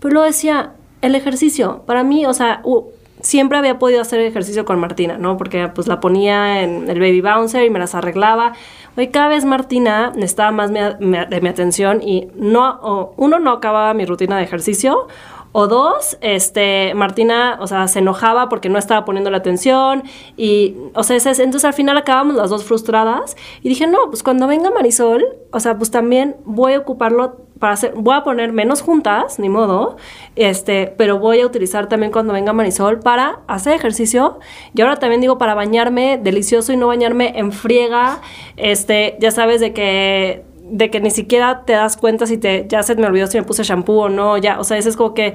Pero 0.00 0.12
luego 0.14 0.26
decía, 0.26 0.72
el 1.02 1.14
ejercicio, 1.14 1.82
para 1.86 2.04
mí, 2.04 2.24
o 2.26 2.32
sea, 2.32 2.60
u- 2.64 2.84
siempre 3.24 3.58
había 3.58 3.78
podido 3.78 4.02
hacer 4.02 4.20
ejercicio 4.20 4.64
con 4.64 4.78
Martina, 4.78 5.16
¿no? 5.16 5.36
Porque 5.36 5.68
pues 5.68 5.88
la 5.88 5.98
ponía 5.98 6.62
en 6.62 6.88
el 6.88 7.00
baby 7.00 7.22
bouncer 7.22 7.64
y 7.64 7.70
me 7.70 7.78
las 7.78 7.94
arreglaba. 7.94 8.52
Hoy 8.96 9.08
cada 9.08 9.28
vez 9.28 9.44
Martina 9.44 10.12
necesitaba 10.14 10.52
más 10.52 10.70
de 10.72 11.40
mi 11.40 11.48
atención 11.48 12.02
y 12.02 12.28
no, 12.36 12.78
o 12.82 13.14
uno 13.16 13.38
no 13.38 13.52
acababa 13.52 13.94
mi 13.94 14.04
rutina 14.04 14.36
de 14.36 14.44
ejercicio 14.44 15.08
o 15.56 15.68
dos, 15.68 16.18
este, 16.20 16.94
Martina, 16.94 17.58
o 17.60 17.68
sea, 17.68 17.86
se 17.86 18.00
enojaba 18.00 18.48
porque 18.48 18.68
no 18.68 18.76
estaba 18.76 19.04
poniendo 19.04 19.30
la 19.30 19.36
atención 19.36 20.02
y, 20.36 20.74
o 20.94 21.04
sea, 21.04 21.16
entonces 21.16 21.64
al 21.64 21.74
final 21.74 21.96
acabamos 21.96 22.34
las 22.34 22.50
dos 22.50 22.64
frustradas 22.64 23.36
y 23.62 23.68
dije, 23.68 23.86
no, 23.86 23.98
pues 24.10 24.24
cuando 24.24 24.48
venga 24.48 24.72
Marisol, 24.72 25.24
o 25.52 25.60
sea, 25.60 25.78
pues 25.78 25.92
también 25.92 26.34
voy 26.44 26.72
a 26.72 26.80
ocuparlo 26.80 27.36
para 27.64 27.72
hacer, 27.72 27.94
voy 27.96 28.14
a 28.14 28.22
poner 28.24 28.52
menos 28.52 28.82
juntas, 28.82 29.38
ni 29.38 29.48
modo, 29.48 29.96
este, 30.36 30.92
pero 30.98 31.18
voy 31.18 31.40
a 31.40 31.46
utilizar 31.46 31.88
también 31.88 32.12
cuando 32.12 32.34
venga 32.34 32.52
Marisol 32.52 33.00
para 33.00 33.38
hacer 33.46 33.72
ejercicio. 33.72 34.38
Y 34.74 34.82
ahora 34.82 34.96
también 34.96 35.22
digo 35.22 35.38
para 35.38 35.54
bañarme 35.54 36.20
delicioso 36.22 36.74
y 36.74 36.76
no 36.76 36.88
bañarme 36.88 37.38
en 37.38 37.52
friega, 37.52 38.20
este, 38.58 39.16
ya 39.18 39.30
sabes 39.30 39.62
de 39.62 39.72
que 39.72 40.44
de 40.62 40.90
que 40.90 41.00
ni 41.00 41.10
siquiera 41.10 41.64
te 41.64 41.72
das 41.72 41.96
cuenta 41.96 42.26
si 42.26 42.36
te 42.36 42.66
ya 42.68 42.82
se 42.82 42.96
me 42.96 43.06
olvidó 43.06 43.28
si 43.28 43.38
me 43.38 43.44
puse 43.44 43.62
shampoo 43.62 43.98
o 43.98 44.08
no, 44.10 44.36
ya, 44.36 44.60
o 44.60 44.64
sea, 44.64 44.76
eso 44.76 44.90
es 44.90 44.96
como 44.98 45.14
que 45.14 45.32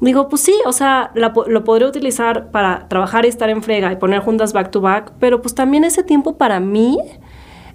digo, 0.00 0.28
pues 0.28 0.42
sí, 0.42 0.54
o 0.66 0.72
sea, 0.72 1.10
la 1.14 1.32
lo 1.46 1.64
podría 1.64 1.88
utilizar 1.88 2.50
para 2.50 2.86
trabajar 2.88 3.24
y 3.24 3.28
estar 3.28 3.48
en 3.48 3.62
frega 3.62 3.90
y 3.90 3.96
poner 3.96 4.20
juntas 4.20 4.52
back 4.52 4.70
to 4.70 4.82
back, 4.82 5.12
pero 5.18 5.40
pues 5.40 5.54
también 5.54 5.84
ese 5.84 6.02
tiempo 6.02 6.36
para 6.36 6.60
mí 6.60 6.98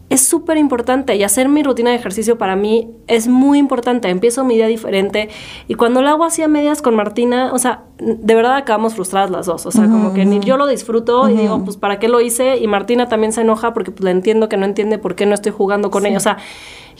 es 0.10 0.22
súper 0.22 0.58
importante 0.58 1.16
y 1.16 1.24
hacer 1.24 1.50
mi 1.50 1.64
rutina 1.64 1.90
de 1.90 1.96
ejercicio 1.96 2.38
para 2.38 2.56
mí 2.56 2.92
es 3.08 3.28
muy 3.28 3.58
importante. 3.58 4.10
Empiezo 4.10 4.44
mi 4.44 4.56
día 4.56 4.68
diferente 4.68 5.30
y 5.68 5.74
cuando 5.74 6.02
lo 6.02 6.10
hago 6.10 6.24
así 6.26 6.44
a 6.44 6.48
medias 6.48 6.82
con 6.82 6.96
Martina, 6.96 7.52
o 7.54 7.58
sea, 7.58 7.84
de 7.98 8.36
verdad 8.36 8.56
acabamos 8.56 8.94
frustradas 8.94 9.32
las 9.32 9.48
dos. 9.48 9.66
O 9.66 9.72
sea, 9.72 9.86
como 9.86 10.14
que 10.14 10.26
ni 10.26 10.40
yo 10.42 10.58
lo 10.58 10.68
disfruto 10.68 11.28
y 11.30 11.34
digo, 11.34 11.64
pues 11.64 11.78
¿para 11.78 11.98
qué 11.98 12.08
lo 12.08 12.22
hice? 12.22 12.58
Y 12.58 12.68
Martina 12.68 13.10
también 13.10 13.34
se 13.34 13.42
enoja 13.42 13.74
porque 13.74 13.92
pues 13.92 14.04
la 14.04 14.12
entiendo 14.12 14.48
que 14.48 14.58
no 14.58 14.66
entiende 14.66 15.00
por 15.00 15.16
qué 15.16 15.26
no 15.26 15.34
estoy 15.34 15.52
jugando 15.52 15.90
con 15.90 16.06
ella. 16.06 16.18
O 16.18 16.22
sea, 16.22 16.38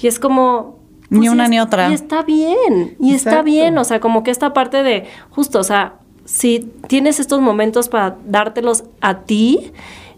y 0.02 0.08
es 0.08 0.20
como... 0.20 0.80
Ni 1.12 1.20
pues, 1.20 1.30
una 1.30 1.48
ni 1.48 1.60
otra. 1.60 1.90
Y 1.92 1.94
está 1.94 2.24
bien, 2.24 2.98
y 3.00 3.14
está 3.14 3.44
bien, 3.44 3.78
o 3.78 3.84
sea, 3.84 4.00
como 4.00 4.24
que 4.24 4.32
esta 4.32 4.54
parte 4.54 4.82
de, 4.82 5.06
justo, 5.30 5.60
o 5.60 5.64
sea, 5.64 6.00
si 6.26 6.72
tienes 6.88 7.20
estos 7.20 7.42
momentos 7.42 7.90
para 7.90 8.18
dártelos 8.26 8.86
a 9.02 9.20
ti, 9.20 9.72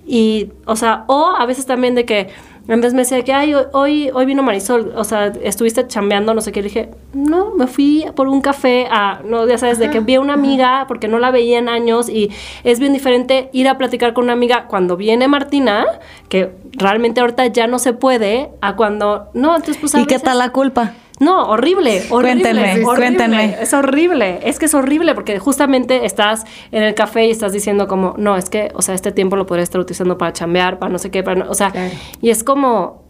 y, 0.06 0.54
o 0.66 0.78
sea, 0.78 1.04
o 1.08 1.36
a 1.38 1.46
veces 1.46 1.66
también 1.66 1.94
de 1.94 2.06
que, 2.06 2.30
en 2.68 2.82
vez 2.82 2.94
me 2.94 3.00
decía 3.00 3.24
que, 3.24 3.34
ay, 3.34 3.54
hoy- 3.72 4.10
hoy, 4.14 4.26
vino 4.26 4.44
Marisol, 4.44 4.94
o 4.96 5.04
sea, 5.04 5.28
estuviste 5.28 5.88
chambeando, 5.88 6.34
no 6.34 6.42
sé 6.42 6.52
qué, 6.52 6.62
le 6.62 6.68
dije, 6.68 6.90
no, 7.14 7.52
me 7.56 7.68
fui 7.68 8.06
por 8.16 8.28
un 8.28 8.42
café 8.42 8.88
a, 8.92 9.22
no, 9.24 9.48
ya 9.48 9.58
sabes, 9.58 9.80
de 9.80 9.90
que 9.90 10.00
vi 10.02 10.16
a 10.16 10.20
una 10.22 10.34
amiga, 10.34 10.86
porque 10.88 11.08
no 11.08 11.20
la 11.20 11.32
veía 11.32 11.60
en 11.60 11.70
años, 11.70 12.10
y 12.10 12.30
es 12.64 12.80
bien 12.80 12.94
diferente 12.94 13.50
ir 13.54 13.68
a 13.70 13.78
platicar 13.78 14.14
con 14.14 14.26
una 14.26 14.34
amiga 14.34 14.66
cuando 14.68 14.98
viene 14.98 15.28
Martina, 15.28 15.86
que 16.30 16.52
realmente 16.74 17.22
ahorita 17.22 17.48
ya 17.48 17.68
no 17.68 17.80
se 17.80 17.94
puede, 17.94 18.50
a 18.62 18.76
cuando, 18.76 19.30
no, 19.34 19.56
entonces 19.56 19.78
pues 19.80 19.96
a 19.96 20.02
¿Y 20.02 20.06
qué 20.06 20.20
tal 20.20 20.38
la 20.40 20.50
culpa? 20.52 20.94
No, 21.20 21.50
horrible, 21.50 22.04
horrible. 22.12 22.42
Cuéntenme, 22.44 22.62
horrible. 22.86 22.86
cuéntenme. 22.96 23.56
Es 23.62 23.74
horrible, 23.74 24.40
es 24.44 24.60
que 24.60 24.66
es 24.66 24.74
horrible 24.74 25.16
porque 25.16 25.40
justamente 25.40 26.06
estás 26.06 26.46
en 26.72 26.84
el 26.84 26.94
café 26.94 27.26
y 27.26 27.32
estás 27.32 27.52
diciendo 27.54 27.88
como, 27.88 28.14
no, 28.18 28.36
es 28.36 28.50
que, 28.50 28.72
o 28.76 28.82
sea, 28.82 28.94
este 28.96 29.12
tiempo 29.12 29.36
lo 29.36 29.46
podría 29.48 29.64
estar 29.64 29.82
utilizando 29.82 30.18
para 30.18 30.34
chambear, 30.34 30.78
para 30.80 30.92
no 30.92 31.00
sé 31.00 31.10
qué, 31.10 31.24
para 31.24 31.44
no- 31.44 31.50
o 31.50 31.54
sea, 31.56 31.72
Claro. 31.72 31.92
y 32.22 32.30
es 32.30 32.44
como, 32.44 33.04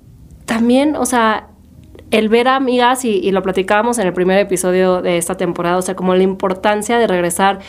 también, 0.45 0.95
o 0.95 1.05
sea, 1.05 1.47
el 2.11 2.29
ver 2.29 2.47
a 2.47 2.55
amigas, 2.55 3.03
y, 3.03 3.09
y 3.19 3.31
lo 3.31 3.41
platicábamos 3.43 3.99
en 3.99 4.07
el 4.07 4.13
primer 4.13 4.39
episodio 4.39 5.01
de 5.01 5.17
esta 5.17 5.35
temporada, 5.35 5.75
o 5.77 5.81
sea, 5.81 5.95
como 5.97 6.15
la 6.15 6.23
importancia 6.23 6.97
de 6.99 7.07
regresar, 7.07 7.59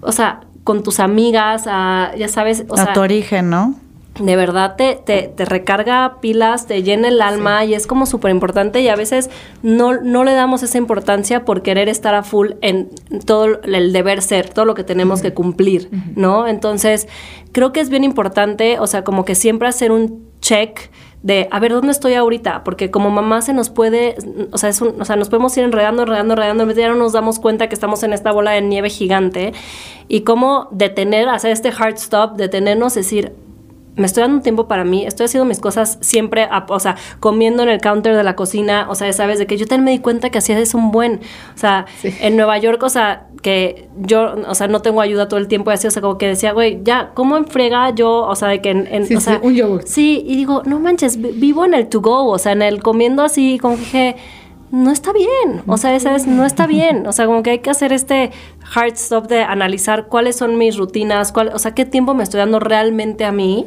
o 0.00 0.10
sea, 0.10 0.40
con 0.64 0.82
tus 0.82 0.98
amigas, 0.98 1.64
a, 1.68 2.10
ya 2.18 2.26
sabes, 2.26 2.64
o 2.68 2.74
a 2.74 2.84
sea, 2.86 2.92
tu 2.94 3.00
origen, 3.00 3.50
¿no? 3.50 3.74
De 4.20 4.36
verdad 4.36 4.76
te, 4.76 4.94
te, 5.04 5.22
te 5.28 5.44
recarga 5.44 6.18
pilas, 6.20 6.66
te 6.68 6.82
llena 6.84 7.08
el 7.08 7.20
alma 7.20 7.64
y 7.64 7.74
es 7.74 7.86
como 7.88 8.06
súper 8.06 8.30
importante 8.30 8.80
y 8.80 8.88
a 8.88 8.94
veces 8.94 9.28
no, 9.62 9.94
no 10.00 10.22
le 10.22 10.34
damos 10.34 10.62
esa 10.62 10.78
importancia 10.78 11.44
por 11.44 11.62
querer 11.62 11.88
estar 11.88 12.14
a 12.14 12.22
full 12.22 12.52
en 12.60 12.90
todo 13.26 13.60
el 13.64 13.92
deber 13.92 14.22
ser, 14.22 14.48
todo 14.50 14.66
lo 14.66 14.74
que 14.74 14.84
tenemos 14.84 15.20
que 15.20 15.34
cumplir, 15.34 15.90
¿no? 16.14 16.46
Entonces, 16.46 17.08
creo 17.52 17.72
que 17.72 17.80
es 17.80 17.90
bien 17.90 18.04
importante, 18.04 18.78
o 18.78 18.86
sea, 18.86 19.02
como 19.02 19.24
que 19.24 19.34
siempre 19.34 19.66
hacer 19.66 19.90
un 19.90 20.28
check 20.40 20.90
de 21.24 21.48
a 21.50 21.58
ver 21.58 21.72
dónde 21.72 21.90
estoy 21.90 22.12
ahorita, 22.14 22.62
porque 22.64 22.90
como 22.90 23.10
mamá 23.10 23.40
se 23.42 23.52
nos 23.54 23.70
puede, 23.70 24.14
o 24.52 24.58
sea, 24.58 24.68
es 24.68 24.80
un- 24.82 25.00
o 25.00 25.04
sea, 25.06 25.16
nos 25.16 25.30
podemos 25.30 25.56
ir 25.56 25.64
enredando, 25.64 26.02
enredando, 26.02 26.34
enredando, 26.34 26.70
ya 26.72 26.88
no 26.88 26.96
nos 26.96 27.14
damos 27.14 27.38
cuenta 27.40 27.66
que 27.68 27.74
estamos 27.74 28.02
en 28.02 28.12
esta 28.12 28.30
bola 28.30 28.50
de 28.52 28.60
nieve 28.60 28.90
gigante 28.90 29.54
y 30.06 30.20
cómo 30.20 30.68
detener, 30.70 31.28
hacer 31.30 31.50
este 31.50 31.70
hard 31.76 31.94
stop, 31.94 32.36
detenernos, 32.36 32.94
decir, 32.94 33.32
me 33.96 34.06
estoy 34.06 34.22
dando 34.22 34.38
un 34.38 34.42
tiempo 34.42 34.66
para 34.66 34.84
mí, 34.84 35.06
estoy 35.06 35.26
haciendo 35.26 35.44
mis 35.44 35.60
cosas 35.60 35.98
siempre, 36.00 36.42
a- 36.50 36.66
o 36.68 36.80
sea, 36.80 36.96
comiendo 37.20 37.62
en 37.62 37.68
el 37.68 37.80
counter 37.80 38.16
de 38.16 38.24
la 38.24 38.34
cocina, 38.34 38.86
o 38.90 38.94
sea, 38.94 39.12
sabes, 39.12 39.38
de 39.38 39.46
que 39.46 39.56
yo 39.56 39.66
también 39.66 39.84
me 39.84 39.90
di 39.92 39.98
cuenta 40.00 40.30
que 40.30 40.38
así 40.38 40.52
es 40.52 40.74
un 40.74 40.90
buen, 40.90 41.20
o 41.54 41.58
sea, 41.58 41.86
en 42.02 42.36
Nueva 42.36 42.58
York, 42.58 42.82
o 42.82 42.88
sea, 42.88 43.26
que 43.42 43.88
yo, 43.98 44.34
o 44.48 44.54
sea, 44.54 44.68
no 44.68 44.80
tengo 44.80 45.00
ayuda 45.00 45.28
todo 45.28 45.38
el 45.38 45.48
tiempo 45.48 45.70
y 45.70 45.74
así, 45.74 45.86
o 45.86 45.90
sea, 45.90 46.00
como 46.02 46.16
que 46.18 46.26
decía, 46.26 46.52
güey, 46.52 46.80
ya, 46.82 47.10
¿cómo 47.14 47.36
enfrega 47.36 47.90
yo, 47.94 48.10
o 48.26 48.34
sea, 48.34 48.48
de 48.48 48.60
que 48.62 48.70
en, 48.70 48.88
en- 48.90 49.06
Sí, 49.06 49.14
o 49.16 49.20
sí, 49.20 49.30
un 49.42 49.54
yogurt. 49.54 49.86
Sí, 49.86 50.24
y 50.26 50.36
digo, 50.36 50.62
no 50.64 50.80
manches, 50.80 51.20
vi- 51.20 51.32
vivo 51.32 51.64
en 51.64 51.74
el 51.74 51.88
to 51.88 52.00
go, 52.00 52.26
o 52.26 52.38
sea, 52.38 52.52
en 52.52 52.62
el 52.62 52.82
comiendo 52.82 53.22
así, 53.22 53.58
como 53.60 53.74
que 53.76 53.80
dije, 53.82 54.16
no 54.74 54.90
está 54.90 55.12
bien, 55.12 55.62
o 55.66 55.76
sea, 55.76 55.94
esa 55.94 56.14
es, 56.14 56.26
no 56.26 56.44
está 56.44 56.66
bien, 56.66 57.06
o 57.06 57.12
sea, 57.12 57.26
como 57.26 57.42
que 57.42 57.50
hay 57.50 57.58
que 57.60 57.70
hacer 57.70 57.92
este 57.92 58.32
hard 58.74 58.94
stop 58.94 59.28
de 59.28 59.42
analizar 59.42 60.06
cuáles 60.08 60.36
son 60.36 60.58
mis 60.58 60.76
rutinas, 60.76 61.32
cuál, 61.32 61.50
o 61.54 61.58
sea, 61.58 61.74
qué 61.74 61.84
tiempo 61.84 62.14
me 62.14 62.22
estoy 62.22 62.38
dando 62.38 62.60
realmente 62.60 63.24
a 63.24 63.32
mí, 63.32 63.66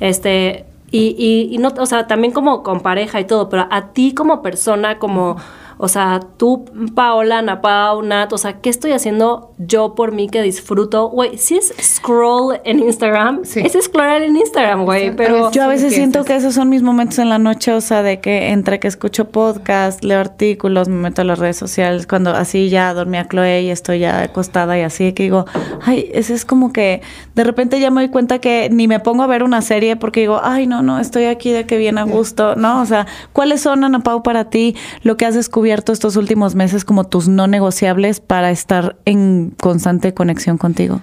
este, 0.00 0.64
Y, 0.92 1.16
y, 1.18 1.52
y 1.52 1.58
no, 1.58 1.72
o 1.78 1.86
sea, 1.86 2.06
también 2.06 2.32
como 2.32 2.62
con 2.62 2.80
pareja 2.80 3.18
y 3.20 3.24
todo, 3.24 3.48
pero 3.48 3.66
a 3.70 3.92
ti 3.92 4.14
como 4.14 4.40
persona, 4.40 4.98
como, 4.98 5.36
o 5.78 5.88
sea, 5.88 6.20
tú, 6.38 6.64
Paola, 6.94 7.38
Ana 7.38 7.60
Pau, 7.60 8.02
Nat, 8.02 8.32
o 8.32 8.38
sea, 8.38 8.60
¿qué 8.60 8.70
estoy 8.70 8.92
haciendo 8.92 9.50
yo 9.58 9.94
por 9.94 10.12
mí 10.12 10.28
que 10.28 10.42
disfruto? 10.42 11.08
Güey, 11.08 11.38
si 11.38 11.56
es 11.56 11.72
scroll 11.80 12.60
en 12.64 12.80
Instagram, 12.80 13.44
Sí. 13.44 13.60
es 13.60 13.72
scrollar 13.84 14.22
en 14.22 14.36
Instagram, 14.36 14.84
güey, 14.84 15.14
pero... 15.16 15.50
Yo 15.50 15.62
a 15.62 15.66
veces 15.66 15.90
¿Qué 15.90 15.96
siento 15.96 16.24
que 16.24 16.36
esos 16.36 16.54
son 16.54 16.68
mis 16.68 16.82
momentos 16.82 17.18
en 17.18 17.28
la 17.28 17.38
noche, 17.38 17.72
o 17.72 17.80
sea, 17.80 18.02
de 18.02 18.20
que 18.20 18.50
entre 18.50 18.78
que 18.80 18.88
escucho 18.88 19.30
podcast, 19.30 20.04
leo 20.04 20.20
artículos, 20.20 20.88
me 20.88 20.96
meto 20.96 21.22
a 21.22 21.24
las 21.24 21.38
redes 21.38 21.56
sociales, 21.56 22.06
cuando 22.06 22.30
así 22.30 22.68
ya 22.68 22.92
dormí 22.92 23.16
a 23.16 23.28
Chloe 23.28 23.62
y 23.62 23.70
estoy 23.70 24.00
ya 24.00 24.22
acostada 24.22 24.78
y 24.78 24.82
así, 24.82 25.12
que 25.12 25.22
digo, 25.22 25.46
ay, 25.82 26.10
ese 26.12 26.34
es 26.34 26.44
como 26.44 26.72
que 26.72 27.00
de 27.34 27.44
repente 27.44 27.80
ya 27.80 27.90
me 27.90 28.02
doy 28.02 28.10
cuenta 28.10 28.38
que 28.40 28.68
ni 28.70 28.88
me 28.88 29.00
pongo 29.00 29.22
a 29.22 29.26
ver 29.26 29.42
una 29.42 29.62
serie 29.62 29.96
porque 29.96 30.20
digo, 30.20 30.40
ay, 30.42 30.66
no, 30.66 30.82
no, 30.82 30.98
estoy 31.00 31.24
aquí 31.24 31.52
de 31.52 31.64
que 31.66 31.78
bien 31.78 31.98
a 31.98 32.02
gusto, 32.04 32.56
¿no? 32.56 32.82
O 32.82 32.86
sea, 32.86 33.06
¿cuáles 33.32 33.62
son, 33.62 33.84
Ana 33.84 34.00
Pau, 34.00 34.22
para 34.22 34.50
ti 34.50 34.76
lo 35.02 35.16
que 35.16 35.24
has 35.24 35.34
descubierto 35.34 35.92
estos 35.92 36.16
últimos 36.16 36.54
meses 36.54 36.84
como 36.84 37.04
tus 37.04 37.28
no 37.28 37.46
negociables 37.46 38.20
para 38.20 38.50
estar 38.50 38.96
en 39.04 39.45
constante 39.60 40.14
conexión 40.14 40.58
contigo? 40.58 41.00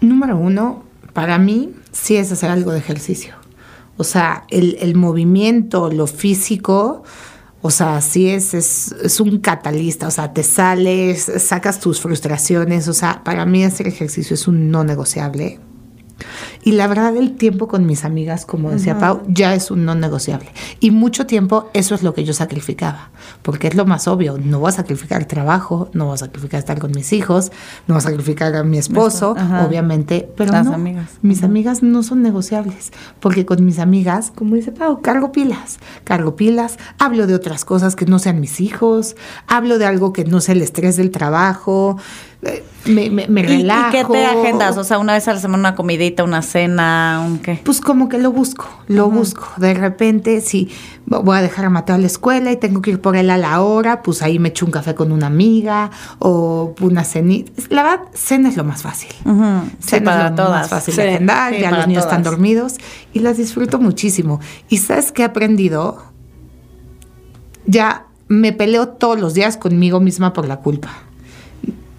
Número 0.00 0.36
uno, 0.36 0.84
para 1.12 1.38
mí 1.38 1.72
sí 1.92 2.16
es 2.16 2.30
hacer 2.32 2.50
algo 2.50 2.72
de 2.72 2.78
ejercicio. 2.78 3.34
O 3.96 4.04
sea, 4.04 4.44
el, 4.50 4.76
el 4.80 4.94
movimiento, 4.96 5.90
lo 5.90 6.06
físico, 6.06 7.04
o 7.66 7.70
sea, 7.70 8.00
sí 8.02 8.28
es, 8.28 8.52
es, 8.52 8.92
es 9.02 9.20
un 9.20 9.38
catalista. 9.38 10.06
O 10.06 10.10
sea, 10.10 10.34
te 10.34 10.42
sales, 10.42 11.32
sacas 11.38 11.80
tus 11.80 11.98
frustraciones. 12.00 12.88
O 12.88 12.92
sea, 12.92 13.24
para 13.24 13.46
mí 13.46 13.64
hacer 13.64 13.88
ejercicio 13.88 14.34
es 14.34 14.46
un 14.46 14.70
no 14.70 14.84
negociable. 14.84 15.60
Y 16.66 16.72
la 16.72 16.86
verdad, 16.86 17.14
el 17.14 17.36
tiempo 17.36 17.68
con 17.68 17.84
mis 17.84 18.06
amigas, 18.06 18.46
como 18.46 18.70
decía 18.70 18.98
Pau, 18.98 19.20
ya 19.28 19.54
es 19.54 19.70
un 19.70 19.84
no 19.84 19.94
negociable. 19.94 20.48
Y 20.80 20.90
mucho 20.92 21.26
tiempo 21.26 21.68
eso 21.74 21.94
es 21.94 22.02
lo 22.02 22.14
que 22.14 22.24
yo 22.24 22.32
sacrificaba, 22.32 23.10
porque 23.42 23.68
es 23.68 23.74
lo 23.74 23.84
más 23.84 24.08
obvio. 24.08 24.38
No 24.42 24.60
voy 24.60 24.70
a 24.70 24.72
sacrificar 24.72 25.26
trabajo, 25.26 25.90
no 25.92 26.06
voy 26.06 26.14
a 26.14 26.16
sacrificar 26.16 26.58
estar 26.58 26.78
con 26.78 26.92
mis 26.92 27.12
hijos, 27.12 27.52
no 27.86 27.94
voy 27.94 27.98
a 27.98 28.04
sacrificar 28.04 28.56
a 28.56 28.64
mi 28.64 28.78
esposo, 28.78 29.34
Ajá. 29.36 29.66
obviamente, 29.66 30.26
pero 30.38 30.52
Las 30.52 30.64
no, 30.64 30.72
amigas. 30.72 31.10
mis 31.20 31.42
amigas 31.42 31.82
no 31.82 32.02
son 32.02 32.22
negociables, 32.22 32.92
porque 33.20 33.44
con 33.44 33.62
mis 33.62 33.78
amigas, 33.78 34.32
como 34.34 34.54
dice 34.54 34.72
Pau, 34.72 35.02
cargo 35.02 35.32
pilas, 35.32 35.78
cargo 36.04 36.34
pilas, 36.34 36.78
hablo 36.98 37.26
de 37.26 37.34
otras 37.34 37.66
cosas 37.66 37.94
que 37.94 38.06
no 38.06 38.18
sean 38.18 38.40
mis 38.40 38.62
hijos, 38.62 39.16
hablo 39.46 39.78
de 39.78 39.84
algo 39.84 40.14
que 40.14 40.24
no 40.24 40.40
sea 40.40 40.54
el 40.54 40.62
estrés 40.62 40.96
del 40.96 41.10
trabajo, 41.10 41.98
me, 42.86 43.08
me, 43.10 43.26
me 43.28 43.40
¿Y, 43.40 43.44
y 43.44 43.46
relajo. 43.46 43.90
qué 43.90 44.04
te 44.04 44.24
agendas? 44.26 44.76
O 44.76 44.84
sea, 44.84 44.98
una 44.98 45.14
vez 45.14 45.26
a 45.28 45.32
la 45.34 45.40
semana 45.40 45.58
una 45.70 45.74
comidita, 45.74 46.22
una 46.24 46.42
cena, 46.42 47.22
un 47.26 47.38
qué. 47.38 47.60
Pues 47.64 47.80
como 47.80 48.08
que 48.08 48.18
lo 48.18 48.30
busco, 48.32 48.68
lo 48.88 49.08
busco. 49.10 49.46
De 49.56 49.72
repente, 49.74 50.40
si 50.42 50.68
voy 51.06 51.36
a 51.38 51.42
dejar 51.42 51.64
a 51.64 51.70
Mateo 51.70 51.94
a 51.96 51.98
la 51.98 52.06
escuela 52.06 52.52
y 52.52 52.56
tengo 52.56 52.82
que 52.82 52.90
ir 52.90 53.00
por 53.00 53.16
él 53.16 53.30
a 53.30 53.38
la 53.38 53.62
hora, 53.62 54.02
pues 54.02 54.20
ahí 54.22 54.38
me 54.38 54.50
echo 54.50 54.66
un 54.66 54.72
café 54.72 54.94
con 54.94 55.12
una 55.12 55.26
amiga 55.28 55.90
o 56.18 56.74
una 56.80 57.04
cenita. 57.04 57.52
La 57.70 57.82
verdad, 57.82 58.00
cena 58.12 58.48
es 58.50 58.56
lo 58.56 58.64
más 58.64 58.82
fácil. 58.82 59.10
Cena 59.80 60.04
para 60.10 60.24
es 60.26 60.30
lo 60.30 60.36
todas. 60.36 60.60
más 60.62 60.68
fácil 60.68 60.94
Sí, 60.94 61.00
de 61.00 61.08
agendar, 61.14 61.54
sí, 61.54 61.60
ya 61.60 61.70
los 61.70 61.86
niños 61.86 62.04
están 62.04 62.22
dormidos 62.22 62.74
y 63.14 63.20
las 63.20 63.38
disfruto 63.38 63.78
muchísimo. 63.78 64.40
¿Y 64.68 64.78
sabes 64.78 65.10
qué 65.12 65.22
he 65.22 65.24
aprendido? 65.24 66.02
Ya 67.66 68.06
me 68.28 68.52
peleo 68.52 68.88
todos 68.88 69.18
los 69.18 69.34
días 69.34 69.56
conmigo 69.56 70.00
misma 70.00 70.32
por 70.32 70.46
la 70.46 70.58
culpa. 70.58 70.90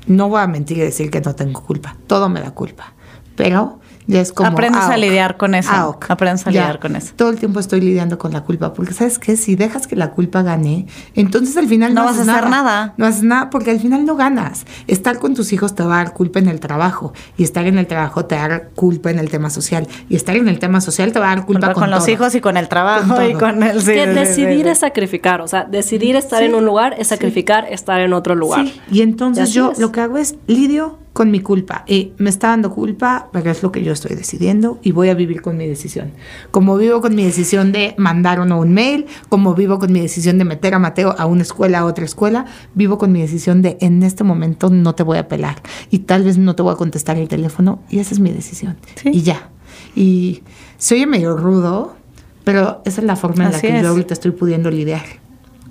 No 0.08 0.30
voy 0.30 0.42
a 0.42 0.48
mentir 0.48 0.78
y 0.78 0.82
decir 0.82 1.10
que 1.10 1.22
no 1.22 1.36
tengo 1.36 1.64
culpa. 1.64 1.96
Todo 2.08 2.30
me 2.30 2.42
da 2.42 2.52
culpa. 2.52 2.94
Pero 3.36 3.80
ya 4.08 4.22
es 4.22 4.32
como. 4.32 4.50
Aprendes 4.50 4.82
a 4.82 4.88
ah, 4.88 4.96
ok. 4.96 4.98
lidiar 4.98 5.38
con 5.38 5.56
eso. 5.56 5.70
Ah, 5.72 5.88
ok. 5.88 6.06
Aprendes 6.10 6.46
a 6.48 6.52
Ya. 6.52 6.62
lidiar 6.62 6.80
con 6.80 6.96
eso. 6.96 7.14
Todo 7.16 7.30
el 7.30 7.38
tiempo 7.38 7.60
estoy 7.60 7.82
lidiando 7.82 8.18
con 8.18 8.32
la 8.34 8.42
culpa. 8.42 8.74
Porque, 8.74 8.94
¿sabes 8.94 9.18
qué? 9.20 9.36
Si 9.38 9.56
dejas 9.56 9.88
que 9.88 9.96
la 9.96 10.12
culpa 10.12 10.42
gane, 10.44 10.88
entonces 11.16 11.58
al 11.58 11.68
final 11.68 11.94
no, 11.94 12.02
No 12.02 12.06
vas 12.08 12.18
haces 12.18 12.28
a 12.30 12.38
hacer 12.38 12.50
nada. 12.50 12.94
No 12.98 13.06
haces 13.06 13.24
nada 13.24 13.50
porque 13.50 13.72
al 13.72 13.80
final 13.80 14.06
no 14.06 14.16
ganas. 14.16 14.66
Estar 14.88 15.20
con 15.20 15.34
tus 15.34 15.52
hijos 15.54 15.76
te 15.76 15.84
va 15.84 15.96
a 16.02 16.04
dar 16.04 16.14
culpa 16.14 16.40
en 16.40 16.48
el 16.50 16.60
trabajo. 16.60 17.14
Y 17.38 17.44
estar 17.44 17.66
en 17.66 17.78
el 17.78 17.88
trabajo 17.88 18.26
te 18.26 18.36
va 18.36 18.44
a 18.46 18.48
dar 18.50 18.70
culpa 18.76 19.10
en 19.12 19.20
el 19.20 19.30
tema 19.30 19.50
social. 19.50 19.88
Y 20.10 20.16
estar 20.16 20.36
en 20.36 20.48
el 20.48 20.60
tema 20.60 20.82
social 20.82 21.12
te 21.12 21.20
va 21.20 21.32
a 21.32 21.36
dar 21.36 21.46
culpa 21.46 21.56
Culpa 21.68 21.74
con, 21.74 21.84
con 21.84 21.92
los 21.92 22.00
todo. 22.06 22.12
hijos 22.12 22.36
y 22.36 22.42
con 22.42 22.58
el 22.58 22.68
trabajo 22.68 23.16
Con 23.16 23.30
y 23.30 23.34
con 23.34 23.64
el 23.64 23.80
sí, 23.82 23.94
que 23.94 24.04
sí, 24.08 24.10
decidir 24.14 24.66
sí. 24.66 24.70
es 24.72 24.78
sacrificar, 24.80 25.40
o 25.42 25.48
sea, 25.48 25.64
decidir 25.64 26.16
estar 26.16 26.44
en 26.44 26.54
un 26.54 26.66
lugar 26.66 26.96
es 26.98 27.08
sacrificar 27.08 27.66
estar 27.72 28.02
en 28.02 28.12
otro 28.14 28.36
lugar. 28.36 28.66
Sí, 28.66 28.82
Y 28.92 29.02
entonces 29.02 29.50
Y 29.50 29.54
yo 29.54 29.72
es. 29.72 29.80
lo 29.80 29.92
que 29.92 30.02
hago 30.02 30.18
es 30.18 30.36
lidio 30.48 30.98
con 31.16 31.32
mi 31.32 31.40
culpa. 31.40 31.86
Y 31.88 32.12
me 32.18 32.30
está 32.30 32.50
dando 32.50 32.72
culpa, 32.72 33.30
pero 33.32 33.50
es 33.50 33.64
lo 33.64 33.72
que 33.72 33.82
yo 33.82 33.94
estoy 33.94 34.18
decidiendo 34.18 34.80
y 34.84 34.92
voy 34.92 35.08
a 35.08 35.14
vivir 35.14 35.42
con 35.42 35.56
mi 35.56 35.66
decisión. 35.66 36.12
Como 36.52 36.76
vivo 36.76 37.00
con 37.00 37.16
mi 37.16 37.24
decisión 37.24 37.72
de 37.72 37.96
mandar 37.98 38.42
o 38.42 38.46
no 38.46 38.60
un 38.60 38.74
mail, 38.74 39.06
como 39.30 39.56
vivo 39.56 39.80
con 39.80 39.94
mi 39.94 40.02
decisión 40.02 40.38
de 40.38 40.44
meter 40.44 40.74
a 40.74 40.80
Mateo 40.80 41.16
a 41.18 41.26
una 41.26 41.44
escuela, 41.44 41.80
a 41.80 41.86
otra 41.86 42.04
escuela, 42.04 42.48
vivo 42.74 42.98
con 42.98 43.14
mi 43.14 43.22
decisión 43.22 43.62
de 43.62 43.78
en 43.80 44.04
este 44.04 44.26
momento 44.26 44.70
no 44.70 44.94
te 44.94 45.04
voy 45.04 45.18
a 45.18 45.30
pelar 45.30 45.62
y 45.90 46.00
tal 46.00 46.26
vez 46.26 46.38
no 46.38 46.54
te 46.54 46.64
voy 46.64 46.74
a 46.74 46.76
contestar 46.76 47.16
el 47.16 47.30
teléfono 47.30 47.80
y 47.90 48.00
esa 48.00 48.14
es 48.14 48.20
mi 48.20 48.32
decisión. 48.32 48.76
Sí. 48.96 49.12
Y 49.14 49.22
ya. 49.22 49.52
Y 49.96 50.44
soy 50.78 51.06
medio 51.06 51.38
rudo, 51.38 51.96
pero 52.44 52.82
esa 52.84 53.00
es 53.00 53.08
la 53.08 53.16
forma 53.16 53.46
en 53.46 53.52
la 53.54 53.62
que 53.62 53.78
es. 53.78 53.82
yo 53.82 53.88
ahorita 53.88 54.14
estoy 54.14 54.32
pudiendo 54.32 54.70
lidiar. 54.70 55.06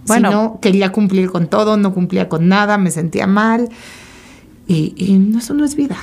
Bueno. 0.07 0.31
Si 0.31 0.35
no, 0.35 0.59
quería 0.63 0.91
cumplir 0.91 1.31
con 1.31 1.49
todo, 1.49 1.77
no 1.77 1.93
cumplía 1.93 2.31
con 2.31 2.49
nada, 2.49 2.79
me 2.79 2.91
sentía 2.91 3.27
mal. 3.27 3.69
Y, 4.67 4.95
y 4.97 5.37
eso 5.37 5.55
no 5.55 5.65
es 5.65 5.75
vida. 5.75 5.97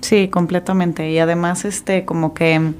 Sí, 0.00 0.28
completamente. 0.28 1.10
Y 1.10 1.18
además, 1.18 1.64
este, 1.64 2.04
como 2.04 2.34
que, 2.34 2.72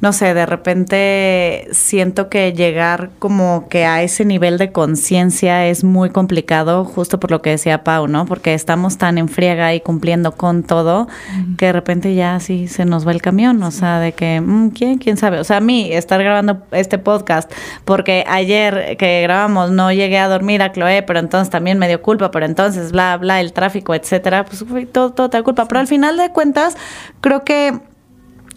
no 0.00 0.12
sé, 0.12 0.34
de 0.34 0.44
repente 0.44 1.68
siento 1.70 2.28
que 2.28 2.52
llegar 2.52 3.10
como 3.18 3.66
que 3.70 3.86
a 3.86 4.02
ese 4.02 4.26
nivel 4.26 4.58
de 4.58 4.70
conciencia 4.70 5.66
es 5.66 5.84
muy 5.84 6.10
complicado, 6.10 6.84
justo 6.84 7.18
por 7.18 7.30
lo 7.30 7.40
que 7.40 7.50
decía 7.50 7.82
Pau, 7.82 8.06
¿no? 8.06 8.26
Porque 8.26 8.52
estamos 8.52 8.98
tan 8.98 9.16
en 9.16 9.28
friega 9.28 9.72
y 9.72 9.80
cumpliendo 9.80 10.32
con 10.32 10.64
todo 10.64 11.08
que 11.56 11.66
de 11.66 11.72
repente 11.72 12.14
ya 12.14 12.38
sí 12.40 12.68
se 12.68 12.84
nos 12.84 13.06
va 13.06 13.12
el 13.12 13.22
camión. 13.22 13.62
O 13.62 13.70
sea, 13.70 13.98
de 13.98 14.12
que, 14.12 14.40
mm, 14.40 14.68
¿quién? 14.70 14.98
¿Quién 14.98 15.16
sabe? 15.16 15.40
O 15.40 15.44
sea, 15.44 15.58
a 15.58 15.60
mí 15.60 15.90
estar 15.90 16.22
grabando 16.22 16.62
este 16.72 16.98
podcast 16.98 17.50
porque 17.86 18.24
ayer 18.28 18.98
que 18.98 19.22
grabamos 19.22 19.70
no 19.70 19.92
llegué 19.92 20.18
a 20.18 20.28
dormir 20.28 20.60
a 20.60 20.72
Chloe, 20.72 21.04
pero 21.06 21.20
entonces 21.20 21.48
también 21.48 21.78
me 21.78 21.88
dio 21.88 22.02
culpa, 22.02 22.30
pero 22.30 22.44
entonces 22.44 22.92
bla, 22.92 23.16
bla, 23.16 23.40
el 23.40 23.54
tráfico, 23.54 23.94
etcétera, 23.94 24.44
pues 24.44 24.62
todo, 24.92 25.12
todo 25.12 25.30
te 25.30 25.38
da 25.38 25.42
culpa. 25.42 25.66
Pero 25.66 25.80
al 25.80 25.86
final 25.86 26.18
de 26.18 26.30
cuentas, 26.32 26.76
creo 27.22 27.44
que 27.44 27.80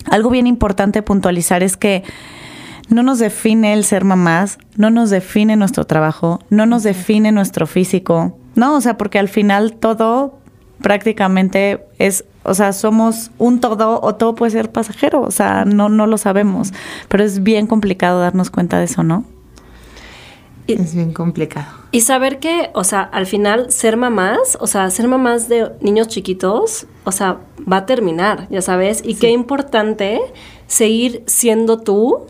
algo 0.05 0.29
bien 0.29 0.47
importante 0.47 1.01
puntualizar 1.01 1.63
es 1.63 1.77
que 1.77 2.03
no 2.89 3.03
nos 3.03 3.19
define 3.19 3.73
el 3.73 3.83
ser 3.83 4.03
mamás, 4.03 4.57
no 4.75 4.89
nos 4.89 5.09
define 5.09 5.55
nuestro 5.55 5.85
trabajo, 5.85 6.39
no 6.49 6.65
nos 6.65 6.83
define 6.83 7.31
nuestro 7.31 7.67
físico, 7.67 8.37
¿no? 8.55 8.75
O 8.75 8.81
sea, 8.81 8.97
porque 8.97 9.19
al 9.19 9.29
final 9.29 9.73
todo 9.73 10.39
prácticamente 10.81 11.85
es, 11.99 12.25
o 12.43 12.53
sea, 12.53 12.73
somos 12.73 13.31
un 13.37 13.59
todo 13.59 13.99
o 14.01 14.15
todo 14.15 14.33
puede 14.35 14.51
ser 14.51 14.71
pasajero, 14.71 15.21
o 15.21 15.31
sea, 15.31 15.65
no, 15.65 15.89
no 15.89 16.07
lo 16.07 16.17
sabemos, 16.17 16.73
pero 17.09 17.23
es 17.23 17.43
bien 17.43 17.67
complicado 17.67 18.19
darnos 18.19 18.49
cuenta 18.49 18.79
de 18.79 18.85
eso, 18.85 19.03
¿no? 19.03 19.23
Y- 20.73 20.81
Es 20.81 20.93
bien 20.95 21.13
complicado. 21.13 21.67
Y 21.91 22.01
saber 22.01 22.39
que, 22.39 22.69
o 22.73 22.83
sea, 22.83 23.01
al 23.01 23.25
final 23.25 23.71
ser 23.71 23.97
mamás, 23.97 24.57
o 24.61 24.67
sea, 24.67 24.89
ser 24.91 25.07
mamás 25.07 25.49
de 25.49 25.71
niños 25.81 26.07
chiquitos, 26.07 26.85
o 27.03 27.11
sea, 27.11 27.37
va 27.71 27.77
a 27.77 27.85
terminar, 27.85 28.47
ya 28.49 28.61
sabes, 28.61 29.01
y 29.03 29.15
qué 29.15 29.29
importante 29.31 30.21
seguir 30.67 31.23
siendo 31.25 31.79
tú 31.79 32.27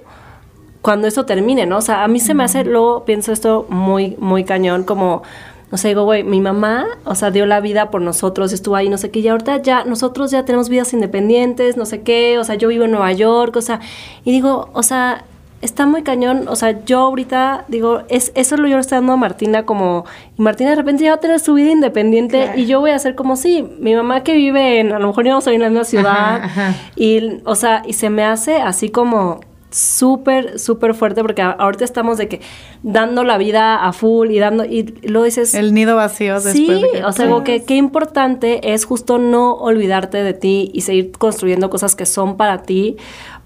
cuando 0.82 1.08
eso 1.08 1.25
termine, 1.25 1.65
¿no? 1.65 1.78
O 1.78 1.82
sea, 1.82 2.06
a 2.06 2.08
mí 2.08 2.21
se 2.21 2.34
me 2.34 2.43
hace, 2.45 2.63
luego 2.63 3.04
pienso 3.04 3.34
esto 3.34 3.65
muy, 3.69 4.15
muy 4.19 4.45
cañón, 4.45 4.84
como, 4.86 5.23
no 5.71 5.78
sé, 5.78 5.89
digo, 5.89 6.06
güey, 6.06 6.23
mi 6.23 6.39
mamá, 6.39 6.86
o 7.04 7.15
sea, 7.15 7.32
dio 7.32 7.45
la 7.45 7.60
vida 7.60 7.91
por 7.91 8.02
nosotros, 8.02 8.54
estuvo 8.54 8.78
ahí, 8.78 8.88
no 8.88 8.97
sé 8.97 9.12
qué, 9.12 9.19
y 9.19 9.28
ahorita 9.28 9.62
ya, 9.62 9.84
nosotros 9.84 10.32
ya 10.32 10.45
tenemos 10.45 10.69
vidas 10.69 10.93
independientes, 10.93 11.75
no 11.75 11.86
sé 11.86 12.02
qué, 12.02 12.39
o 12.39 12.45
sea, 12.45 12.56
yo 12.56 12.69
vivo 12.69 12.86
en 12.86 12.91
Nueva 12.91 13.12
York, 13.12 13.58
o 13.58 13.62
sea, 13.62 13.82
y 14.23 14.32
digo, 14.32 14.69
o 14.71 14.84
sea, 14.84 15.25
está 15.62 15.86
muy 15.86 16.04
cañón, 16.04 16.45
o 16.48 16.56
sea, 16.56 16.84
yo 16.86 17.00
ahorita 17.00 17.65
digo, 17.67 18.04
es, 18.10 18.32
eso 18.36 18.56
lo 18.58 18.67
yo 18.67 18.76
le 18.76 18.82
estoy 18.82 18.98
dando 18.98 19.13
a 19.13 19.17
Martina 19.17 19.65
como, 19.65 20.06
y 20.38 20.41
Martina 20.41 20.69
de 20.69 20.76
repente 20.78 21.04
ya 21.04 21.12
va 21.12 21.15
a 21.17 21.19
tener 21.19 21.39
su 21.39 21.54
vida 21.54 21.72
independiente 21.72 22.52
y 22.56 22.65
yo 22.65 22.80
voy 22.80 22.91
a 22.91 23.00
ser 23.00 23.15
como, 23.15 23.36
sí, 23.36 23.67
mi 23.80 23.93
mamá 23.95 24.24
que 24.24 24.34
vive 24.36 24.80
en, 24.80 24.93
a 24.93 25.00
lo 25.00 25.08
mejor 25.08 25.26
íbamos 25.26 25.45
a 25.48 25.52
vivir 25.52 25.65
en 25.65 25.74
la 25.74 25.80
misma 25.82 25.84
ciudad, 25.89 26.36
Ajá, 26.38 26.67
ajá. 26.69 26.76
y, 26.95 27.39
o 27.43 27.56
sea, 27.56 27.84
y 27.86 27.93
se 27.93 28.10
me 28.10 28.24
hace 28.24 28.56
así 28.62 28.89
como 28.89 29.41
súper, 29.72 30.58
súper 30.60 30.95
fuerte 30.95 31.22
porque 31.22 31.41
ahorita 31.43 31.84
estamos 31.86 32.17
de 32.17 32.28
que 32.28 32.41
dando 32.82 33.24
la 33.24 33.38
vida 33.38 33.84
a 33.86 33.93
full 33.93 34.32
y 34.32 34.39
dando, 34.39 34.65
y 34.65 34.84
luego 35.04 35.26
dices... 35.26 35.54
El 35.54 35.74
nido 35.76 35.95
vacío 35.95 36.36
después 36.36 36.53
Sí, 36.55 36.68
de 36.68 36.89
que- 36.91 37.03
o 37.05 37.12
sea, 37.12 37.28
como 37.28 37.43
que 37.43 37.64
qué 37.66 37.76
importante 37.76 38.74
es 38.74 38.86
justo 38.86 39.18
no 39.20 39.53
olvidarte 39.53 40.24
de 40.24 40.34
ti 40.34 40.72
y 40.74 40.82
seguir 40.82 41.12
construyendo 41.12 41.70
cosas 41.70 41.95
que 41.95 42.05
son 42.07 42.36
para 42.38 42.64
ti, 42.64 42.97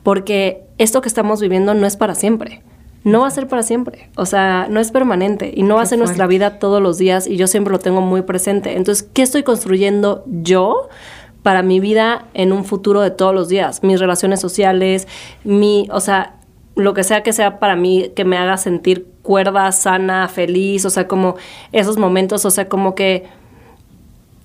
porque 0.04 0.63
esto 0.78 1.02
que 1.02 1.08
estamos 1.08 1.42
viviendo 1.42 1.74
no 1.74 1.86
es 1.86 1.98
para 1.98 2.16
siempre. 2.16 2.62
No 3.04 3.22
va 3.22 3.28
a 3.28 3.32
ser 3.32 3.50
para 3.50 3.64
siempre, 3.64 4.10
o 4.16 4.26
sea, 4.26 4.68
no 4.70 4.80
es 4.80 4.92
permanente 4.92 5.52
y 5.54 5.64
no 5.64 5.76
va 5.76 5.82
a 5.82 5.86
ser 5.86 6.00
nuestra 6.00 6.26
vida 6.26 6.58
todos 6.58 6.82
los 6.82 6.98
días 6.98 7.28
y 7.28 7.36
yo 7.36 7.48
siempre 7.48 7.74
lo 7.74 7.80
tengo 7.80 8.00
muy 8.00 8.22
presente. 8.22 8.78
Entonces, 8.78 9.08
¿qué 9.14 9.24
estoy 9.24 9.44
construyendo 9.44 10.24
yo 10.26 10.88
para 11.42 11.64
mi 11.64 11.82
vida 11.82 12.28
en 12.34 12.54
un 12.54 12.64
futuro 12.64 13.02
de 13.02 13.12
todos 13.12 13.36
los 13.36 13.50
días? 13.50 13.84
Mis 13.84 14.00
relaciones 14.00 14.40
sociales, 14.40 15.10
mi, 15.44 15.90
o 15.92 16.00
sea, 16.00 16.38
lo 16.76 16.94
que 16.94 17.04
sea 17.04 17.24
que 17.24 17.34
sea 17.34 17.60
para 17.60 17.76
mí 17.76 18.12
que 18.16 18.24
me 18.24 18.38
haga 18.38 18.56
sentir 18.56 19.06
cuerda, 19.22 19.70
sana, 19.74 20.30
feliz, 20.30 20.86
o 20.86 20.90
sea, 20.90 21.06
como 21.06 21.36
esos 21.74 21.98
momentos, 21.98 22.46
o 22.46 22.52
sea, 22.52 22.70
como 22.70 22.96
que 22.96 23.26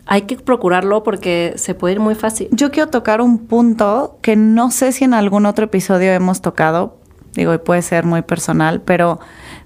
hay 0.08 0.22
que 0.22 0.36
procurarlo 0.36 1.02
porque 1.04 1.52
se 1.56 1.74
puede 1.74 1.94
ir 1.94 2.00
muy 2.00 2.14
fácil. 2.14 2.48
Yo 2.50 2.70
quiero 2.70 2.88
tocar 2.88 3.20
un 3.20 3.46
punto 3.46 4.18
que 4.22 4.36
no 4.36 4.70
sé 4.70 4.90
si 4.92 5.04
en 5.04 5.12
algún 5.12 5.44
otro 5.44 5.66
episodio 5.66 6.12
hemos 6.12 6.40
tocado, 6.40 6.96
digo, 7.34 7.52
y 7.52 7.58
puede 7.58 7.82
ser 7.82 8.06
muy 8.06 8.22
personal, 8.22 8.80
pero 8.80 9.20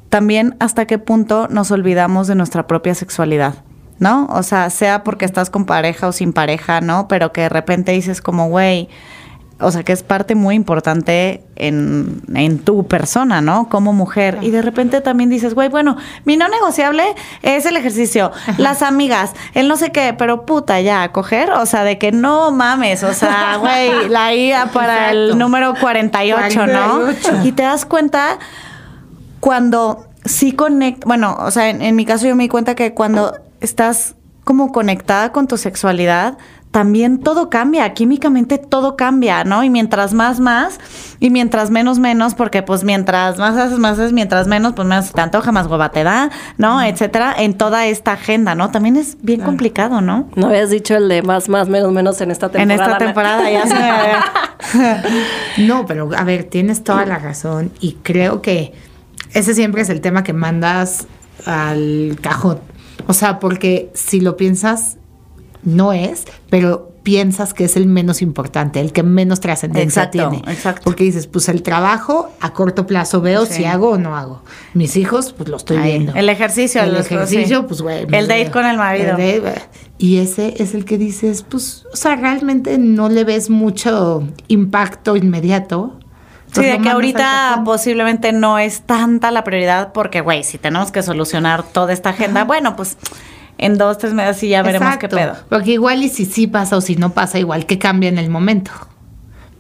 también 0.09 0.57
hasta 0.59 0.84
qué 0.86 0.99
punto 0.99 1.47
nos 1.49 1.70
olvidamos 1.70 2.26
de 2.26 2.34
nuestra 2.34 2.66
propia 2.66 2.97
sexualidad, 2.97 3.55
¿no? 4.01 4.26
O 4.30 4.43
sea, 4.43 4.68
sea 4.70 5.05
porque 5.05 5.24
estás 5.24 5.49
con 5.49 5.64
pareja 5.64 6.09
o 6.09 6.12
sin 6.12 6.32
pareja, 6.32 6.80
¿no? 6.80 7.07
Pero 7.07 7.32
que 7.32 7.43
de 7.43 7.49
repente 7.49 7.93
dices 7.93 8.20
como, 8.20 8.49
güey, 8.49 8.88
o 9.62 9.70
sea, 9.70 9.82
que 9.82 9.92
es 9.92 10.02
parte 10.02 10.34
muy 10.34 10.54
importante 10.54 11.42
en, 11.56 12.22
en 12.34 12.58
tu 12.58 12.86
persona, 12.86 13.40
¿no? 13.40 13.68
Como 13.68 13.92
mujer. 13.92 14.38
Y 14.42 14.50
de 14.50 14.62
repente 14.62 15.00
también 15.00 15.30
dices, 15.30 15.54
güey, 15.54 15.68
bueno, 15.68 15.96
mi 16.24 16.36
no 16.36 16.48
negociable 16.48 17.04
es 17.42 17.66
el 17.66 17.76
ejercicio, 17.76 18.32
las 18.58 18.82
amigas, 18.82 19.32
el 19.54 19.68
no 19.68 19.76
sé 19.76 19.92
qué, 19.92 20.14
pero 20.16 20.44
puta, 20.44 20.80
ya, 20.80 21.10
coger, 21.12 21.52
o 21.52 21.66
sea, 21.66 21.84
de 21.84 21.98
que 21.98 22.12
no 22.12 22.50
mames, 22.50 23.02
o 23.02 23.14
sea, 23.14 23.56
güey, 23.60 24.08
la 24.08 24.34
IA 24.34 24.66
para 24.66 25.10
el 25.10 25.38
número 25.38 25.74
48, 25.80 26.66
¿no? 26.66 27.00
48. 27.00 27.40
Y 27.44 27.52
te 27.52 27.62
das 27.62 27.84
cuenta 27.84 28.38
cuando 29.40 30.06
sí 30.24 30.52
conecta, 30.52 31.06
bueno, 31.06 31.36
o 31.40 31.50
sea, 31.50 31.70
en, 31.70 31.82
en 31.82 31.96
mi 31.96 32.04
caso 32.04 32.26
yo 32.26 32.36
me 32.36 32.44
di 32.44 32.48
cuenta 32.48 32.74
que 32.74 32.94
cuando 32.94 33.34
estás 33.60 34.14
como 34.44 34.72
conectada 34.72 35.32
con 35.32 35.46
tu 35.46 35.56
sexualidad, 35.56 36.36
también 36.72 37.18
todo 37.18 37.50
cambia, 37.50 37.92
químicamente 37.92 38.56
todo 38.56 38.96
cambia, 38.96 39.44
¿no? 39.44 39.62
Y 39.62 39.68
mientras 39.68 40.14
más, 40.14 40.40
más, 40.40 40.80
y 41.20 41.28
mientras 41.28 41.70
menos, 41.70 41.98
menos, 41.98 42.34
porque 42.34 42.62
pues 42.62 42.82
mientras 42.82 43.38
más 43.38 43.56
haces, 43.58 43.78
más 43.78 43.98
haces, 43.98 44.12
mientras 44.14 44.48
menos, 44.48 44.72
pues 44.72 44.88
menos 44.88 45.12
te 45.12 45.20
antoja, 45.20 45.52
más 45.52 45.66
hueva 45.66 45.90
te 45.90 46.02
da, 46.02 46.30
¿no? 46.56 46.82
Etcétera, 46.82 47.34
en 47.38 47.54
toda 47.58 47.86
esta 47.86 48.12
agenda, 48.14 48.54
¿no? 48.54 48.70
También 48.70 48.96
es 48.96 49.18
bien 49.20 49.42
complicado, 49.42 50.00
¿no? 50.00 50.28
No 50.34 50.46
habías 50.48 50.70
dicho 50.70 50.96
el 50.96 51.08
de 51.08 51.22
más, 51.22 51.50
más, 51.50 51.68
menos, 51.68 51.92
menos 51.92 52.18
en 52.22 52.30
esta 52.30 52.46
En 52.46 52.52
temporada. 52.52 52.74
esta 52.74 52.96
Ana. 52.96 52.98
temporada 52.98 53.50
ya 53.50 53.66
se 53.66 53.74
me... 53.74 55.02
No, 55.66 55.84
pero 55.86 56.08
a 56.16 56.24
ver, 56.24 56.44
tienes 56.44 56.82
toda 56.82 57.04
la 57.04 57.18
razón 57.18 57.70
y 57.80 57.98
creo 58.02 58.40
que 58.40 58.72
ese 59.34 59.54
siempre 59.54 59.82
es 59.82 59.90
el 59.90 60.00
tema 60.00 60.24
que 60.24 60.32
mandas 60.32 61.06
al 61.44 62.16
cajón. 62.22 62.60
O 63.06 63.12
sea, 63.12 63.38
porque 63.40 63.90
si 63.92 64.20
lo 64.20 64.36
piensas, 64.38 64.96
no 65.62 65.92
es, 65.92 66.24
pero 66.50 66.90
piensas 67.02 67.52
que 67.52 67.64
es 67.64 67.76
el 67.76 67.86
menos 67.86 68.22
importante, 68.22 68.80
el 68.80 68.92
que 68.92 69.02
menos 69.02 69.40
trascendencia 69.40 70.10
tiene. 70.10 70.38
exacto. 70.46 70.82
Porque 70.84 71.02
dices, 71.02 71.26
pues 71.26 71.48
el 71.48 71.62
trabajo 71.64 72.30
a 72.40 72.52
corto 72.52 72.86
plazo 72.86 73.20
veo 73.20 73.44
Sí. 73.46 73.54
si 73.54 73.64
hago 73.64 73.90
o 73.90 73.98
no 73.98 74.16
hago. 74.16 74.42
Mis 74.74 74.96
hijos, 74.96 75.32
pues 75.32 75.48
lo 75.48 75.56
estoy 75.56 75.78
Ahí. 75.78 75.90
viendo. 75.98 76.14
El 76.14 76.28
ejercicio, 76.28 76.80
el 76.82 76.92
los- 76.94 77.06
ejercicio, 77.06 77.60
sí. 77.60 77.64
pues 77.66 77.82
güey. 77.82 78.02
El 78.12 78.28
date 78.28 78.44
veo. 78.44 78.52
con 78.52 78.66
el 78.66 78.76
marido. 78.76 79.16
El 79.18 79.52
y 79.98 80.18
ese 80.18 80.54
es 80.62 80.74
el 80.74 80.84
que 80.84 80.96
dices, 80.96 81.44
pues, 81.48 81.84
o 81.92 81.96
sea, 81.96 82.14
realmente 82.14 82.78
no 82.78 83.08
le 83.08 83.24
ves 83.24 83.50
mucho 83.50 84.22
impacto 84.48 85.16
inmediato. 85.16 85.98
Sí, 86.52 86.62
de 86.62 86.78
que 86.80 86.88
ahorita 86.90 87.62
posiblemente 87.64 88.32
no 88.32 88.58
es 88.58 88.82
tanta 88.82 89.30
la 89.30 89.42
prioridad 89.42 89.92
porque, 89.92 90.20
güey, 90.20 90.44
si 90.44 90.58
tenemos 90.58 90.92
que 90.92 91.02
solucionar 91.02 91.62
toda 91.64 91.92
esta 91.94 92.10
agenda, 92.10 92.44
bueno, 92.44 92.76
pues 92.76 92.98
en 93.59 93.78
dos, 93.78 93.98
tres 93.98 94.12
meses 94.12 94.38
sí 94.38 94.48
ya 94.48 94.62
veremos 94.62 94.86
Exacto, 94.86 95.16
qué 95.16 95.22
pedo. 95.22 95.36
Porque 95.48 95.72
igual 95.72 96.03
y 96.03 96.09
si 96.09 96.24
sí 96.24 96.46
pasa 96.46 96.76
o 96.76 96.80
si 96.80 96.96
no 96.96 97.12
pasa, 97.12 97.38
igual 97.38 97.66
que 97.66 97.78
cambia 97.78 98.09
en 98.09 98.18
el 98.18 98.30
momento. 98.30 98.72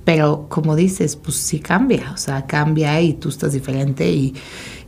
Pero 0.04 0.46
como 0.48 0.74
dices, 0.74 1.16
pues 1.16 1.36
sí 1.36 1.60
cambia, 1.60 2.10
o 2.12 2.16
sea, 2.16 2.46
cambia 2.46 3.00
y 3.00 3.14
tú 3.14 3.28
estás 3.28 3.52
diferente 3.52 4.10
y, 4.10 4.34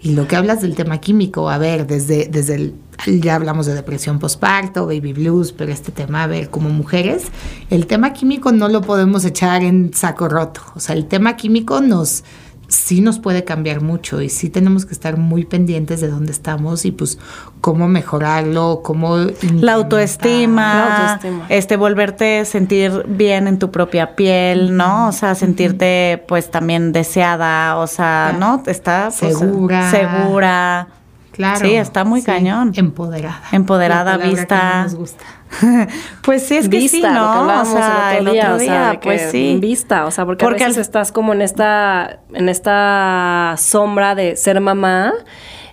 y 0.01 0.15
lo 0.15 0.27
que 0.27 0.35
hablas 0.35 0.61
del 0.61 0.75
tema 0.75 0.99
químico, 0.99 1.49
a 1.49 1.59
ver, 1.59 1.87
desde, 1.87 2.27
desde 2.27 2.57
el, 2.57 2.75
ya 3.21 3.37
hablamos 3.37 3.67
de 3.67 3.75
depresión 3.75 4.19
postparto, 4.19 4.87
baby 4.87 5.13
blues, 5.13 5.53
pero 5.53 5.73
este 5.73 5.93
tema, 5.93 6.25
a 6.25 6.27
ver, 6.27 6.51
como 6.51 6.69
mujeres, 6.71 7.25
el 7.71 7.87
tema 7.87 8.13
químico 8.13 8.53
no 8.53 8.69
lo 8.69 8.81
podemos 8.81 9.25
echar 9.25 9.63
en 9.63 9.95
saco 9.95 10.29
roto, 10.29 10.61
o 10.75 10.81
sea, 10.81 10.95
el 10.95 11.07
tema 11.07 11.37
químico 11.37 11.81
nos, 11.81 12.25
sí 12.69 13.01
nos 13.01 13.19
puede 13.19 13.45
cambiar 13.45 13.81
mucho 13.81 14.21
y 14.21 14.29
sí 14.29 14.51
tenemos 14.51 14.87
que 14.87 14.93
estar 14.93 15.17
muy 15.17 15.45
pendientes 15.45 16.01
de 16.01 16.09
dónde 16.09 16.33
estamos 16.33 16.85
y 16.85 16.93
pues 16.93 17.19
cómo 17.61 17.89
mejorarlo, 17.89 18.81
cómo... 18.83 19.17
La 19.55 19.75
autoestima, 19.75 20.75
La 20.75 21.12
autoestima. 21.12 21.47
este, 21.49 21.77
volverte 21.77 22.41
a 22.41 22.45
sentir 22.45 23.05
bien 23.09 23.47
en 23.49 23.59
tu 23.59 23.71
propia 23.71 24.17
piel, 24.17 24.77
¿no? 24.77 25.09
O 25.09 25.12
sea, 25.12 25.35
sentirte 25.35 26.23
pues 26.29 26.51
también 26.51 26.93
deseada, 26.93 27.77
o 27.77 27.87
sea, 27.87 28.37
¿no? 28.39 28.62
Está 28.67 29.11
pues, 29.19 29.39
Segura. 29.39 29.91
segura. 29.91 30.89
Claro. 31.35 31.66
Sí, 31.66 31.74
está 31.74 32.05
muy 32.05 32.20
Sí, 32.20 32.26
cañón. 32.26 32.72
Empoderada. 32.76 33.43
Empoderada, 33.53 34.16
vista. 34.16 34.47
que 34.47 34.76
no 34.76 34.82
nos 34.85 34.95
gusta. 34.95 35.24
pues 36.22 36.47
sí, 36.47 36.57
es 36.57 36.68
que 36.68 36.78
vista, 36.78 36.97
sí, 36.97 37.03
lo 37.03 37.09
que 37.09 37.14
¿no? 37.14 37.24
O 37.24 37.35
hablábamos 37.41 37.68
sea, 37.68 38.16
el 38.18 38.28
otro 38.28 38.41
día, 38.41 38.55
o 38.55 38.59
sea, 38.59 39.01
pues 39.01 39.22
que 39.22 39.30
sí. 39.30 39.59
Vista, 39.61 40.07
o 40.07 40.11
sea, 40.11 40.24
porque, 40.26 40.45
Porque 40.45 40.64
a 40.64 40.68
veces 40.68 40.78
al- 40.78 40.82
estás 40.82 41.12
como 41.12 41.32
en 41.32 41.43
esta, 41.43 42.20
en 42.32 42.49
esta 42.49 43.55
sombra 43.59 44.14
de 44.14 44.37
ser 44.37 44.61
mamá 44.61 45.12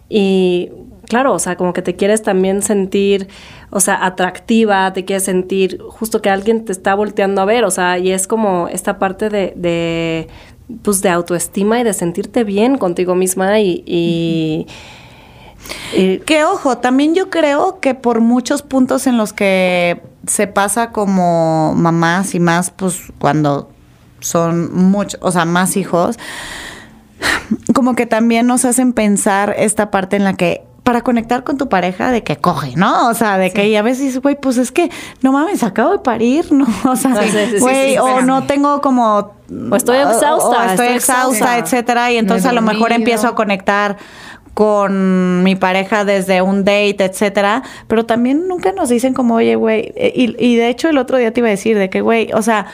y 0.09 0.71
claro, 1.07 1.33
o 1.33 1.39
sea, 1.39 1.55
como 1.57 1.73
que 1.73 1.81
te 1.81 1.95
quieres 1.95 2.21
también 2.23 2.61
sentir, 2.61 3.27
o 3.69 3.79
sea, 3.79 4.05
atractiva, 4.05 4.93
te 4.93 5.05
quieres 5.05 5.23
sentir 5.25 5.79
justo 5.89 6.21
que 6.21 6.29
alguien 6.29 6.65
te 6.65 6.71
está 6.71 6.95
volteando 6.95 7.41
a 7.41 7.45
ver, 7.45 7.63
o 7.65 7.71
sea, 7.71 7.97
y 7.97 8.11
es 8.11 8.27
como 8.27 8.67
esta 8.67 8.97
parte 8.99 9.29
de, 9.29 9.53
de 9.55 10.27
pues 10.83 11.01
de 11.01 11.09
autoestima 11.09 11.79
y 11.79 11.83
de 11.83 11.93
sentirte 11.93 12.43
bien 12.45 12.77
contigo 12.77 13.13
misma 13.15 13.59
y, 13.59 13.83
y- 13.85 14.67
Que 16.25 16.43
ojo, 16.45 16.77
también 16.77 17.15
yo 17.15 17.29
creo 17.29 17.79
que 17.79 17.95
por 17.95 18.21
muchos 18.21 18.61
puntos 18.61 19.07
en 19.07 19.17
los 19.17 19.33
que 19.33 20.01
se 20.27 20.47
pasa 20.47 20.91
como 20.91 21.73
mamás 21.75 22.35
y 22.35 22.39
más, 22.39 22.71
pues 22.71 23.01
cuando 23.19 23.69
son 24.19 24.73
muchos, 24.73 25.19
o 25.23 25.31
sea, 25.31 25.45
más 25.45 25.77
hijos, 25.77 26.17
como 27.73 27.95
que 27.95 28.05
también 28.05 28.47
nos 28.47 28.65
hacen 28.65 28.93
pensar 28.93 29.55
esta 29.57 29.91
parte 29.91 30.15
en 30.15 30.23
la 30.23 30.33
que 30.33 30.63
para 30.83 31.01
conectar 31.01 31.43
con 31.43 31.57
tu 31.57 31.69
pareja 31.69 32.11
de 32.11 32.23
que 32.23 32.37
coge, 32.37 32.73
¿no? 32.75 33.07
O 33.09 33.13
sea, 33.13 33.37
de 33.37 33.51
que 33.51 33.67
y 33.67 33.75
a 33.75 33.83
veces 33.83 33.99
dices, 34.05 34.21
güey, 34.21 34.35
pues 34.35 34.57
es 34.57 34.71
que 34.71 34.89
no 35.21 35.31
mames, 35.31 35.63
acabo 35.63 35.91
de 35.91 35.99
parir, 35.99 36.51
¿no? 36.51 36.65
O 36.89 36.95
sea, 36.95 37.21
Sí, 37.21 37.29
sí, 37.29 37.45
sí, 37.51 37.59
güey, 37.59 37.97
o 37.99 38.21
no 38.21 38.43
tengo 38.47 38.81
como 38.81 39.33
O 39.71 39.75
estoy 39.75 39.97
exhausta, 39.97 40.47
o 40.47 40.51
estoy, 40.51 40.69
estoy 40.71 40.87
exhausta, 40.87 41.33
exhausta. 41.35 41.57
etcétera, 41.57 42.11
y 42.11 42.15
No 42.15 42.19
entonces 42.21 42.47
a 42.47 42.53
lo 42.53 42.61
mejor 42.61 42.91
empiezo 42.93 43.27
a 43.27 43.35
conectar 43.35 43.97
con 44.53 45.43
mi 45.43 45.55
pareja 45.55 46.05
desde 46.05 46.41
un 46.41 46.63
date, 46.63 47.03
etcétera, 47.05 47.63
pero 47.87 48.05
también 48.05 48.47
nunca 48.47 48.71
nos 48.73 48.89
dicen 48.89 49.13
como, 49.13 49.35
oye, 49.35 49.55
güey, 49.55 49.93
eh, 49.95 50.11
y, 50.15 50.35
y 50.43 50.55
de 50.55 50.69
hecho 50.69 50.89
el 50.89 50.97
otro 50.97 51.17
día 51.17 51.31
te 51.31 51.39
iba 51.39 51.47
a 51.47 51.51
decir 51.51 51.77
de 51.77 51.89
que, 51.89 52.01
güey, 52.01 52.29
o 52.33 52.41
sea, 52.41 52.67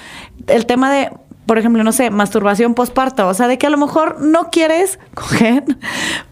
el 0.48 0.66
tema 0.66 0.92
de, 0.92 1.10
por 1.48 1.58
ejemplo, 1.58 1.84
no 1.84 1.92
sé, 1.92 2.12
masturbación 2.12 2.76
posparto, 2.76 3.28
o 3.28 3.34
sea, 3.34 3.48
de 3.48 3.58
que 3.58 3.66
a 3.66 3.70
lo 3.72 3.78
mejor 3.78 4.22
no 4.22 4.50
quieres 4.52 5.00
coger, 5.16 5.64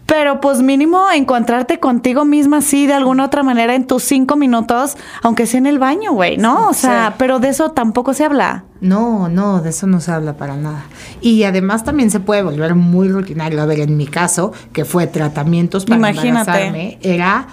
pero 0.06 0.40
pues 0.40 0.62
mínimo 0.62 1.10
encontrarte 1.10 1.80
contigo 1.80 2.24
misma 2.24 2.58
así 2.58 2.86
de 2.86 2.92
alguna 2.94 3.24
otra 3.24 3.42
manera 3.42 3.74
en 3.74 3.86
tus 3.86 4.04
cinco 4.04 4.36
minutos, 4.36 4.96
aunque 5.22 5.46
sea 5.46 5.58
en 5.58 5.66
el 5.66 5.78
baño, 5.80 6.12
güey, 6.12 6.36
¿no? 6.36 6.68
O 6.68 6.74
sea, 6.74 7.08
Sí. 7.08 7.14
pero 7.18 7.40
de 7.40 7.48
eso 7.48 7.70
tampoco 7.72 8.14
se 8.14 8.24
habla. 8.24 8.64
No, 8.80 9.28
no, 9.28 9.60
de 9.62 9.70
eso 9.70 9.86
no 9.86 10.00
se 10.00 10.12
habla 10.12 10.36
para 10.36 10.54
nada. 10.56 10.84
Y 11.22 11.42
además 11.44 11.82
también 11.82 12.10
se 12.10 12.20
puede 12.20 12.42
volver 12.42 12.74
muy 12.74 13.08
rutinario. 13.08 13.60
A 13.62 13.66
ver, 13.66 13.80
en 13.80 13.96
mi 13.96 14.06
caso, 14.06 14.52
que 14.74 14.84
fue 14.84 15.06
tratamientos 15.06 15.86
para 15.86 15.96
Imagínate. 15.96 16.28
embarazarme, 16.50 16.98
era, 17.00 17.46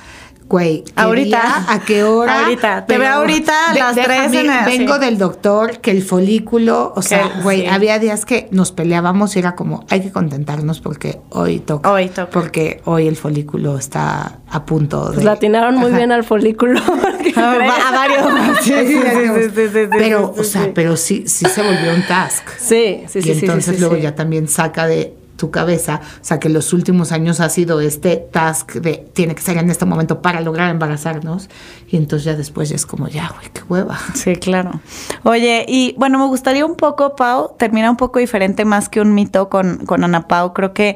güey, 0.54 0.84
¿qué 0.84 0.94
Ahorita. 0.96 1.42
día, 1.42 1.66
¿a 1.68 1.80
qué 1.80 2.04
hora? 2.04 2.42
Ahorita, 2.44 2.86
te 2.86 3.00
veo 3.00 3.12
ahorita 3.12 3.72
a 3.72 3.74
de- 3.74 3.80
las 3.80 3.96
tres 3.96 4.32
déjame, 4.32 4.78
Vengo 4.78 4.94
sí. 4.94 5.00
del 5.00 5.18
doctor, 5.18 5.80
que 5.80 5.90
el 5.90 6.04
folículo, 6.04 6.94
o 6.96 7.02
sea, 7.02 7.40
güey, 7.42 7.62
sí. 7.62 7.66
había 7.66 7.98
días 7.98 8.24
que 8.24 8.50
nos 8.52 8.72
peleábamos 8.72 9.36
y 9.36 9.40
era 9.40 9.56
como, 9.56 9.84
hay 9.90 10.02
que 10.02 10.12
contentarnos 10.12 10.80
porque 10.80 11.20
hoy 11.32 11.58
toca. 11.60 11.92
Hoy 11.92 12.08
toca. 12.10 12.30
Porque 12.30 12.82
hoy 12.86 13.08
el 13.08 13.16
folículo 13.16 13.80
está 13.80 14.42
a 14.48 14.64
punto 14.64 15.08
de... 15.08 15.14
pues, 15.16 15.26
latinaron 15.26 15.74
muy 15.74 15.90
Ajá. 15.90 15.98
bien 15.98 16.12
al 16.12 16.24
folículo. 16.24 16.80
A, 17.36 17.92
varios. 17.92 18.28
Sí, 18.62 18.74
sí, 18.74 18.86
sí, 18.86 19.00
sí, 19.02 19.28
sí, 19.34 19.50
sí, 19.56 19.68
sí, 19.74 19.88
Pero, 19.98 20.34
sí, 20.36 20.40
o 20.40 20.44
sea, 20.44 20.64
sí. 20.66 20.72
pero 20.76 20.96
sí, 20.98 21.24
sí 21.26 21.46
se 21.48 21.64
volvió 21.64 21.96
un 21.96 22.06
task. 22.06 22.48
Sí, 22.60 23.04
sí, 23.08 23.24
sí, 23.24 23.30
y 23.30 23.32
entonces 23.40 23.66
sí, 23.66 23.74
sí, 23.74 23.80
luego 23.80 23.96
sí. 23.96 24.02
ya 24.04 24.14
también 24.14 24.48
saca 24.48 24.86
de 24.86 25.16
tu 25.44 25.52
cabeza, 25.52 26.00
o 26.22 26.24
sea 26.24 26.40
que 26.40 26.48
los 26.48 26.72
últimos 26.72 27.12
años 27.12 27.42
ha 27.42 27.50
sido 27.50 27.82
este 27.82 28.16
task 28.16 28.76
de 28.76 29.06
tiene 29.12 29.36
que 29.36 29.42
ser 29.42 29.58
en 29.58 29.70
este 29.70 29.84
momento 29.84 30.22
para 30.22 30.40
lograr 30.40 30.70
embarazarnos 30.72 31.50
y 31.90 31.98
entonces 31.98 32.24
ya 32.24 32.36
después 32.38 32.70
ya 32.70 32.78
es 32.78 32.86
como 32.86 33.10
ya, 33.10 33.30
güey, 33.36 33.50
qué 33.52 33.62
hueva. 33.68 34.00
Sí, 34.14 34.38
claro. 34.38 34.80
Oye, 35.24 35.66
y 35.68 35.96
bueno, 35.98 36.18
me 36.18 36.28
gustaría 36.28 36.66
un 36.66 36.78
poco, 36.78 37.18
Pau, 37.18 37.58
terminar 37.58 37.90
un 37.90 37.98
poco 37.98 38.20
diferente 38.20 38.64
más 38.64 38.88
que 38.88 39.02
un 39.02 39.14
mito 39.14 39.50
con, 39.50 39.86
con 39.86 40.06
Ana 40.06 40.30
Pau. 40.30 40.54
Creo 40.54 40.74
que 40.74 40.96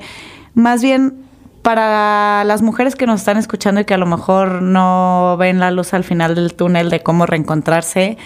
más 0.53 0.81
bien 0.81 1.25
para 1.61 2.45
las 2.45 2.61
mujeres 2.61 2.95
que 2.95 3.05
nos 3.05 3.19
están 3.19 3.35
escuchando 3.35 3.81
y 3.81 3.83
que 3.83 3.95
a 3.95 3.97
lo 3.97 4.05
mejor 4.05 4.61
no 4.61 5.35
ven 5.37 5.59
la 5.59 5.71
luz 5.71 5.93
al 5.93 6.05
final 6.05 6.35
del 6.35 6.53
túnel 6.53 6.89
de 6.89 7.03
cómo 7.03 7.25
reencontrarse, 7.25 8.17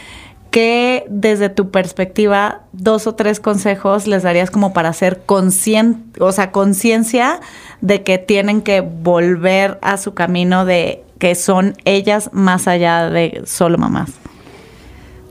¿qué 0.51 1.05
desde 1.09 1.49
tu 1.49 1.71
perspectiva, 1.71 2.61
dos 2.73 3.07
o 3.07 3.15
tres 3.15 3.39
consejos 3.39 4.05
les 4.05 4.23
darías 4.23 4.51
como 4.51 4.73
para 4.73 4.89
hacer 4.89 5.21
consciente, 5.25 6.21
o 6.21 6.31
sea, 6.31 6.51
conciencia 6.51 7.39
de 7.79 8.03
que 8.03 8.17
tienen 8.17 8.61
que 8.61 8.81
volver 8.81 9.79
a 9.81 9.97
su 9.97 10.13
camino 10.13 10.65
de 10.65 11.03
que 11.17 11.35
son 11.35 11.75
ellas 11.85 12.29
más 12.33 12.67
allá 12.67 13.09
de 13.09 13.41
solo 13.45 13.77
mamás? 13.77 14.11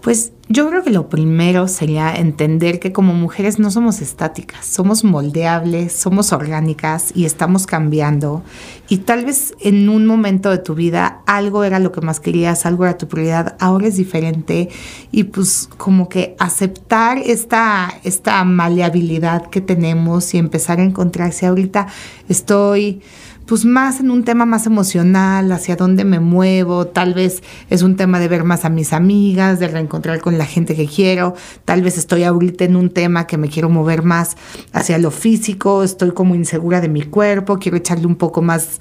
Pues 0.03 0.33
yo 0.53 0.68
creo 0.68 0.82
que 0.82 0.90
lo 0.90 1.09
primero 1.09 1.68
sería 1.68 2.12
entender 2.12 2.80
que 2.80 2.90
como 2.90 3.14
mujeres 3.14 3.61
no 3.61 3.70
somos 3.70 4.01
estáticas, 4.01 4.66
somos 4.66 5.05
moldeables, 5.05 5.92
somos 5.92 6.32
orgánicas 6.32 7.12
y 7.14 7.24
estamos 7.24 7.68
cambiando. 7.68 8.42
Y 8.88 8.98
tal 8.98 9.24
vez 9.24 9.55
en 9.61 9.88
un 9.88 10.07
momento 10.07 10.51
de 10.51 10.59
tu 10.59 10.74
vida 10.74 11.22
algo 11.24 11.62
era 11.62 11.78
lo 11.78 11.92
que 11.92 12.01
más 12.01 12.18
querías, 12.18 12.66
algo 12.66 12.84
era 12.84 12.98
tu 12.98 13.07
prioridad, 13.07 13.57
ahora 13.61 13.86
es 13.86 13.96
diferente. 13.96 14.70
Y 15.12 15.22
pues 15.22 15.68
como 15.76 16.09
que 16.09 16.34
aceptar 16.40 17.18
esta, 17.18 17.88
esta 18.03 18.42
maleabilidad 18.42 19.46
que 19.51 19.61
tenemos 19.61 20.34
y 20.34 20.38
empezar 20.38 20.80
a 20.80 20.82
encontrarse 20.82 21.46
ahorita 21.46 21.86
estoy 22.28 23.03
pues 23.51 23.64
más 23.64 23.98
en 23.98 24.12
un 24.12 24.22
tema 24.22 24.46
más 24.46 24.66
emocional, 24.66 25.51
hacia 25.51 25.74
dónde 25.74 26.05
me 26.05 26.20
muevo, 26.20 26.86
tal 26.86 27.14
vez 27.14 27.42
es 27.68 27.82
un 27.82 27.96
tema 27.96 28.20
de 28.20 28.28
ver 28.28 28.44
más 28.44 28.64
a 28.64 28.68
mis 28.68 28.92
amigas, 28.92 29.59
de 29.59 29.66
reencontrar 29.66 30.20
con 30.20 30.38
la 30.38 30.46
gente 30.46 30.76
que 30.76 30.86
quiero, 30.86 31.34
tal 31.64 31.82
vez 31.82 31.98
estoy 31.98 32.22
ahorita 32.22 32.62
en 32.62 32.76
un 32.76 32.90
tema 32.90 33.26
que 33.26 33.38
me 33.38 33.48
quiero 33.48 33.68
mover 33.68 34.05
más 34.05 34.36
hacia 34.72 34.98
lo 34.98 35.11
físico, 35.11 35.82
estoy 35.82 36.12
como 36.12 36.36
insegura 36.36 36.80
de 36.80 36.88
mi 36.88 37.03
cuerpo, 37.03 37.59
quiero 37.59 37.76
echarle 37.76 38.07
un 38.07 38.14
poco 38.14 38.40
más 38.40 38.78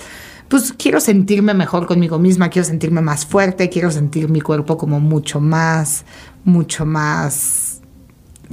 pues 0.50 0.72
quiero 0.72 1.00
sentirme 1.00 1.56
mejor 1.56 1.88
conmigo 1.88 2.20
misma, 2.20 2.50
quiero 2.50 2.68
sentirme 2.68 3.02
más 3.02 3.26
fuerte, 3.26 3.70
quiero 3.70 3.90
sentir 3.90 4.30
mi 4.30 4.42
cuerpo 4.42 4.78
como 4.78 5.00
mucho 5.00 5.42
más, 5.42 6.06
mucho 6.44 6.86
más 6.86 7.79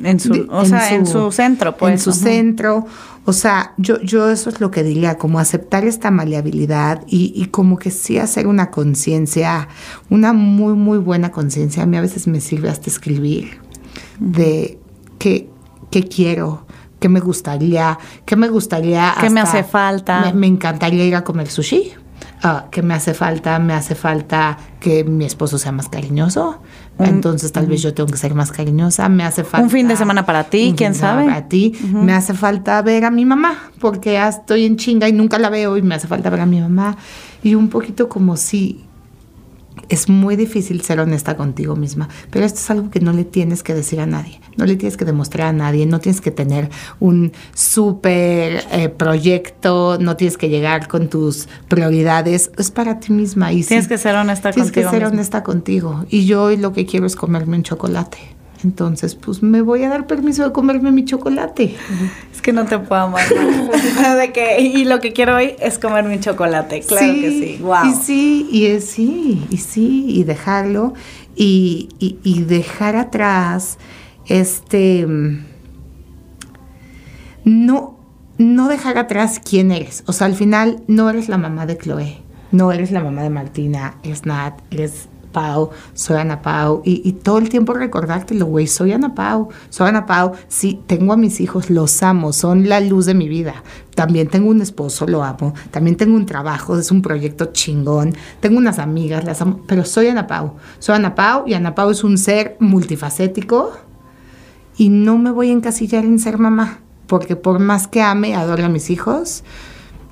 En 0.02 0.20
su, 0.20 0.32
de- 0.32 0.46
o 0.50 0.64
sea, 0.64 0.94
en 0.94 1.06
su 1.06 1.30
centro, 1.32 1.76
pues. 1.76 1.92
en 1.92 1.98
su 1.98 2.12
centro. 2.12 2.86
O 3.24 3.32
sea, 3.32 3.72
yo, 3.76 4.00
yo 4.02 4.30
eso 4.30 4.50
es 4.50 4.60
lo 4.60 4.70
que 4.70 4.82
diría, 4.84 5.18
como 5.18 5.38
aceptar 5.40 5.84
esta 5.84 6.10
maleabilidad 6.10 7.02
y, 7.08 7.32
y 7.34 7.46
como 7.46 7.76
que 7.78 7.90
sí 7.90 8.18
hacer 8.18 8.46
una 8.46 8.70
conciencia, 8.70 9.68
una 10.10 10.32
muy, 10.32 10.74
muy 10.74 10.98
buena 10.98 11.32
conciencia. 11.32 11.82
A 11.82 11.86
mí 11.86 11.96
a 11.96 12.02
veces 12.02 12.26
me 12.28 12.40
sirve 12.40 12.68
hasta 12.68 12.88
escribir 12.88 13.58
de 14.20 14.78
qué, 15.18 15.50
qué 15.90 16.04
quiero, 16.04 16.66
qué 17.00 17.08
me 17.08 17.20
gustaría, 17.20 17.98
qué 18.24 18.36
me 18.36 18.48
gustaría. 18.48 19.14
¿Qué 19.20 19.30
me 19.30 19.40
hace 19.40 19.64
falta? 19.64 20.20
Me, 20.20 20.32
me 20.32 20.46
encantaría 20.46 21.04
ir 21.04 21.16
a 21.16 21.24
comer 21.24 21.48
sushi. 21.48 21.92
Ah, 22.42 22.66
¿Qué 22.70 22.82
me 22.82 22.94
hace 22.94 23.14
falta? 23.14 23.58
Me 23.58 23.72
hace 23.72 23.94
falta 23.94 24.56
que 24.78 25.04
mi 25.04 25.24
esposo 25.24 25.58
sea 25.58 25.72
más 25.72 25.88
cariñoso. 25.88 26.60
Entonces 26.98 27.52
tal 27.52 27.66
vez 27.66 27.82
yo 27.82 27.92
tengo 27.92 28.08
que 28.08 28.16
ser 28.16 28.34
más 28.34 28.50
cariñosa. 28.52 29.08
Me 29.08 29.24
hace 29.24 29.44
falta... 29.44 29.64
Un 29.64 29.70
fin 29.70 29.86
de 29.88 29.96
semana 29.96 30.24
para 30.24 30.44
ti, 30.44 30.74
quién 30.76 30.94
sabe. 30.94 31.26
Para 31.26 31.48
ti. 31.48 31.74
Me 31.92 32.12
hace 32.12 32.34
falta 32.34 32.80
ver 32.82 33.04
a 33.04 33.10
mi 33.10 33.24
mamá, 33.24 33.70
porque 33.78 34.14
ya 34.14 34.28
estoy 34.28 34.64
en 34.64 34.76
chinga 34.76 35.08
y 35.08 35.12
nunca 35.12 35.38
la 35.38 35.50
veo 35.50 35.76
y 35.76 35.82
me 35.82 35.94
hace 35.94 36.08
falta 36.08 36.30
ver 36.30 36.40
a 36.40 36.46
mi 36.46 36.60
mamá. 36.60 36.96
Y 37.42 37.54
un 37.54 37.68
poquito 37.68 38.08
como 38.08 38.36
si 38.36 38.84
es 39.88 40.08
muy 40.08 40.36
difícil 40.36 40.80
ser 40.82 41.00
honesta 41.00 41.36
contigo 41.36 41.76
misma, 41.76 42.08
pero 42.30 42.44
esto 42.44 42.60
es 42.60 42.70
algo 42.70 42.90
que 42.90 43.00
no 43.00 43.12
le 43.12 43.24
tienes 43.24 43.62
que 43.62 43.74
decir 43.74 44.00
a 44.00 44.06
nadie, 44.06 44.40
no 44.56 44.64
le 44.66 44.76
tienes 44.76 44.96
que 44.96 45.04
demostrar 45.04 45.48
a 45.48 45.52
nadie, 45.52 45.86
no 45.86 46.00
tienes 46.00 46.20
que 46.20 46.30
tener 46.30 46.70
un 46.98 47.32
súper 47.54 48.64
eh, 48.72 48.88
proyecto, 48.88 49.98
no 50.00 50.16
tienes 50.16 50.36
que 50.38 50.48
llegar 50.48 50.88
con 50.88 51.08
tus 51.08 51.48
prioridades, 51.68 52.50
es 52.56 52.70
para 52.70 53.00
ti 53.00 53.12
misma. 53.12 53.52
Y 53.52 53.62
Tienes 53.62 53.84
sí, 53.84 53.88
que 53.88 53.98
ser 53.98 54.14
honesta 54.16 54.50
Tienes 54.50 54.72
contigo 54.72 54.90
que 54.90 54.90
ser 54.96 55.02
misma. 55.02 55.14
honesta 55.14 55.42
contigo. 55.42 56.04
Y 56.08 56.26
yo 56.26 56.44
hoy 56.44 56.56
lo 56.56 56.72
que 56.72 56.86
quiero 56.86 57.06
es 57.06 57.16
comerme 57.16 57.56
un 57.56 57.62
chocolate. 57.62 58.18
Entonces, 58.64 59.14
pues 59.14 59.42
me 59.42 59.60
voy 59.60 59.84
a 59.84 59.88
dar 59.90 60.06
permiso 60.06 60.42
de 60.44 60.52
comerme 60.52 60.90
mi 60.90 61.04
chocolate. 61.04 61.76
Es 62.32 62.40
que 62.42 62.52
no 62.52 62.64
te 62.64 62.78
puedo 62.78 63.02
amar. 63.02 63.22
de 64.18 64.32
que, 64.32 64.60
y 64.60 64.84
lo 64.84 64.98
que 65.00 65.12
quiero 65.12 65.36
hoy 65.36 65.52
es 65.60 65.78
comerme 65.78 66.14
un 66.16 66.20
chocolate. 66.20 66.80
Claro 66.80 67.12
que 67.14 67.30
sí. 67.30 67.58
Wow. 67.62 67.86
Y 67.90 67.92
sí, 67.94 68.48
y 68.50 68.66
es 68.66 68.86
sí, 68.86 69.46
y 69.50 69.58
sí, 69.58 70.06
y 70.08 70.24
dejarlo, 70.24 70.94
y, 71.34 71.90
y- 71.98 72.18
y 72.22 72.42
dejar 72.44 72.96
atrás 72.96 73.78
este. 74.26 75.06
No, 77.44 77.98
no 78.38 78.68
dejar 78.68 78.98
atrás 78.98 79.40
quién 79.42 79.70
eres. 79.70 80.02
O 80.06 80.12
sea, 80.12 80.26
al 80.26 80.34
final 80.34 80.82
no 80.88 81.08
eres 81.10 81.28
la 81.28 81.38
mamá 81.38 81.66
de 81.66 81.76
Chloe, 81.78 82.18
no 82.52 82.72
eres 82.72 82.90
la 82.90 83.02
mamá 83.02 83.22
de 83.22 83.30
Martina, 83.30 83.96
eres 84.02 84.26
Nat, 84.26 84.54
eres 84.70 85.08
Pau, 85.36 85.68
soy 85.92 86.16
Ana 86.16 86.40
Pau, 86.40 86.80
y, 86.82 87.06
y 87.06 87.12
todo 87.12 87.36
el 87.36 87.50
tiempo 87.50 87.74
recordártelo, 87.74 88.46
güey, 88.46 88.66
soy 88.66 88.92
Ana 88.92 89.14
Pau, 89.14 89.50
soy 89.68 89.90
Ana 89.90 90.06
Pau, 90.06 90.32
sí, 90.48 90.80
tengo 90.86 91.12
a 91.12 91.18
mis 91.18 91.42
hijos, 91.42 91.68
los 91.68 92.02
amo, 92.02 92.32
son 92.32 92.70
la 92.70 92.80
luz 92.80 93.04
de 93.04 93.12
mi 93.12 93.28
vida. 93.28 93.62
También 93.94 94.28
tengo 94.28 94.48
un 94.48 94.62
esposo, 94.62 95.06
lo 95.06 95.22
amo, 95.22 95.52
también 95.70 95.98
tengo 95.98 96.16
un 96.16 96.24
trabajo, 96.24 96.78
es 96.78 96.90
un 96.90 97.02
proyecto 97.02 97.52
chingón, 97.52 98.14
tengo 98.40 98.56
unas 98.56 98.78
amigas, 98.78 99.26
las 99.26 99.42
amo, 99.42 99.60
pero 99.66 99.84
soy 99.84 100.06
Ana 100.06 100.26
Pau, 100.26 100.54
soy 100.78 100.94
Ana 100.94 101.14
Pau, 101.14 101.44
y 101.46 101.52
Ana 101.52 101.74
Pau 101.74 101.90
es 101.90 102.02
un 102.02 102.16
ser 102.16 102.56
multifacético, 102.58 103.72
y 104.78 104.88
no 104.88 105.18
me 105.18 105.30
voy 105.30 105.50
a 105.50 105.52
encasillar 105.52 106.06
en 106.06 106.18
ser 106.18 106.38
mamá, 106.38 106.80
porque 107.06 107.36
por 107.36 107.58
más 107.58 107.88
que 107.88 108.00
ame 108.00 108.34
adore 108.34 108.64
a 108.64 108.70
mis 108.70 108.88
hijos, 108.88 109.44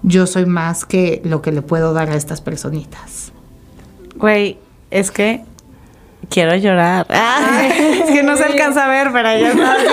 yo 0.02 0.26
soy 0.26 0.44
más 0.44 0.84
que 0.84 1.22
lo 1.24 1.40
que 1.40 1.50
le 1.50 1.62
puedo 1.62 1.94
dar 1.94 2.10
a 2.10 2.14
estas 2.14 2.42
personitas. 2.42 3.32
Güey, 4.16 4.58
es 4.94 5.10
que 5.10 5.42
quiero 6.30 6.54
llorar. 6.54 7.06
Ay, 7.10 8.00
es 8.04 8.10
que 8.10 8.22
no 8.22 8.36
se 8.36 8.44
alcanza 8.44 8.86
a 8.86 8.88
ver, 8.88 9.10
pero 9.12 9.28
ya 9.38 9.48
está. 9.48 9.76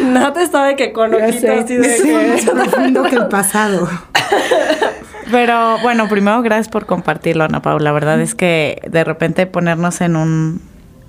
No 0.00 0.32
te 0.32 0.46
sabe 0.46 0.76
que 0.76 0.92
con 0.92 1.12
ojitos 1.14 1.44
así 1.44 1.76
de 1.76 2.14
más 2.14 2.44
profundo 2.44 3.02
que 3.04 3.16
el 3.16 3.28
pasado. 3.28 3.88
Pero 5.30 5.78
bueno, 5.82 6.08
primero 6.08 6.40
gracias 6.42 6.68
por 6.68 6.86
compartirlo, 6.86 7.44
Ana 7.44 7.60
Paula. 7.60 7.84
La 7.84 7.92
verdad 7.92 8.20
es 8.20 8.34
que 8.34 8.80
de 8.88 9.04
repente 9.04 9.46
ponernos 9.46 10.00
en 10.00 10.16
un 10.16 10.62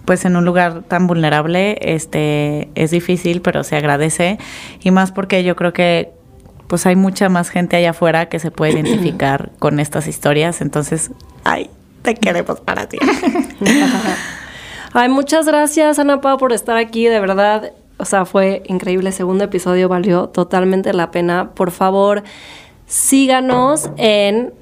pues 0.06 0.26
en 0.26 0.36
un 0.36 0.45
lugar 0.45 0.84
tan 0.88 1.08
vulnerable 1.08 1.78
este 1.82 2.70
es 2.76 2.91
difícil, 2.91 3.41
pero 3.41 3.64
se 3.64 3.78
agradece 3.78 4.39
y 4.82 4.91
más 4.91 5.12
porque 5.12 5.43
yo 5.43 5.56
creo 5.56 5.74
que 5.74 6.12
pues 6.68 6.86
hay 6.86 6.95
mucha 6.95 7.30
más 7.30 7.49
gente 7.49 7.76
allá 7.76 7.91
afuera 7.91 8.28
que 8.28 8.39
se 8.39 8.49
puede 8.49 8.74
identificar 8.74 9.52
con 9.60 9.80
estas 9.80 10.08
historias, 10.08 10.62
entonces, 10.62 11.12
ay, 11.43 11.70
te 12.02 12.16
queremos 12.16 12.60
para 12.62 12.88
ti. 12.88 12.97
Ay, 14.93 15.10
muchas 15.10 15.45
gracias, 15.45 15.99
Ana 15.99 16.20
Pau, 16.22 16.38
por 16.38 16.52
estar 16.52 16.78
aquí, 16.78 17.06
de 17.06 17.20
verdad. 17.20 17.72
O 17.97 18.06
sea, 18.06 18.26
fue 18.26 18.64
increíble. 18.66 19.10
El 19.10 19.16
segundo 19.16 19.43
episodio 19.43 19.88
valió 19.88 20.28
totalmente 20.30 20.91
la 20.93 21.12
pena. 21.12 21.52
Por 21.54 21.72
favor, 21.72 22.24
síganos 22.88 23.89
en 23.97 24.54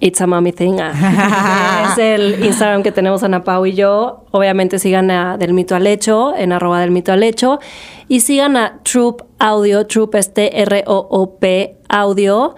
It's 0.00 0.20
a 0.20 0.26
Mommy 0.26 0.52
Thing. 0.52 0.78
ah, 0.80 1.90
es 1.92 1.98
el 1.98 2.44
Instagram 2.44 2.82
que 2.82 2.92
tenemos 2.92 3.22
Ana 3.22 3.44
Pau 3.44 3.64
y 3.66 3.74
yo. 3.74 4.24
Obviamente 4.30 4.78
sigan 4.78 5.10
a 5.10 5.38
Del 5.38 5.52
Mito 5.52 5.74
al 5.74 5.86
Hecho, 5.86 6.34
en 6.36 6.52
arroba 6.52 6.80
del 6.80 6.90
Mito 6.90 7.12
al 7.12 7.22
Hecho. 7.22 7.60
Y 8.08 8.20
sigan 8.20 8.56
a 8.56 8.80
Troop 8.82 9.22
Audio, 9.38 9.86
Troop 9.86 10.14
es 10.16 10.34
T-R-O-O-P 10.34 11.76
Audio. 11.88 12.54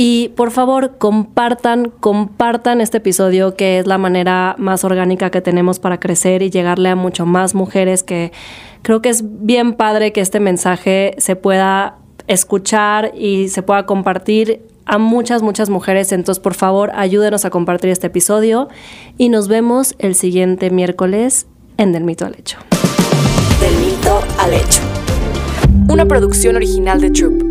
Y 0.00 0.28
por 0.36 0.52
favor, 0.52 0.96
compartan, 0.96 1.90
compartan 1.98 2.80
este 2.80 2.98
episodio, 2.98 3.56
que 3.56 3.80
es 3.80 3.88
la 3.88 3.98
manera 3.98 4.54
más 4.56 4.84
orgánica 4.84 5.30
que 5.30 5.40
tenemos 5.40 5.80
para 5.80 5.98
crecer 5.98 6.40
y 6.42 6.50
llegarle 6.50 6.88
a 6.88 6.94
mucho 6.94 7.26
más 7.26 7.56
mujeres, 7.56 8.04
que 8.04 8.30
creo 8.82 9.02
que 9.02 9.08
es 9.08 9.24
bien 9.24 9.72
padre 9.72 10.12
que 10.12 10.20
este 10.20 10.38
mensaje 10.38 11.16
se 11.18 11.34
pueda 11.34 11.96
escuchar 12.28 13.10
y 13.16 13.48
se 13.48 13.62
pueda 13.64 13.86
compartir 13.86 14.62
a 14.86 14.98
muchas, 14.98 15.42
muchas 15.42 15.68
mujeres. 15.68 16.12
Entonces, 16.12 16.40
por 16.40 16.54
favor, 16.54 16.92
ayúdenos 16.94 17.44
a 17.44 17.50
compartir 17.50 17.90
este 17.90 18.06
episodio 18.06 18.68
y 19.16 19.30
nos 19.30 19.48
vemos 19.48 19.96
el 19.98 20.14
siguiente 20.14 20.70
miércoles 20.70 21.48
en 21.76 21.90
Del 21.90 22.04
Mito 22.04 22.24
al 22.24 22.36
Hecho. 22.36 22.58
Del 23.60 23.76
mito 23.78 24.20
al 24.38 24.54
hecho. 24.54 24.80
Una 25.88 26.06
producción 26.06 26.54
original 26.54 27.00
de 27.00 27.10
Troop. 27.10 27.47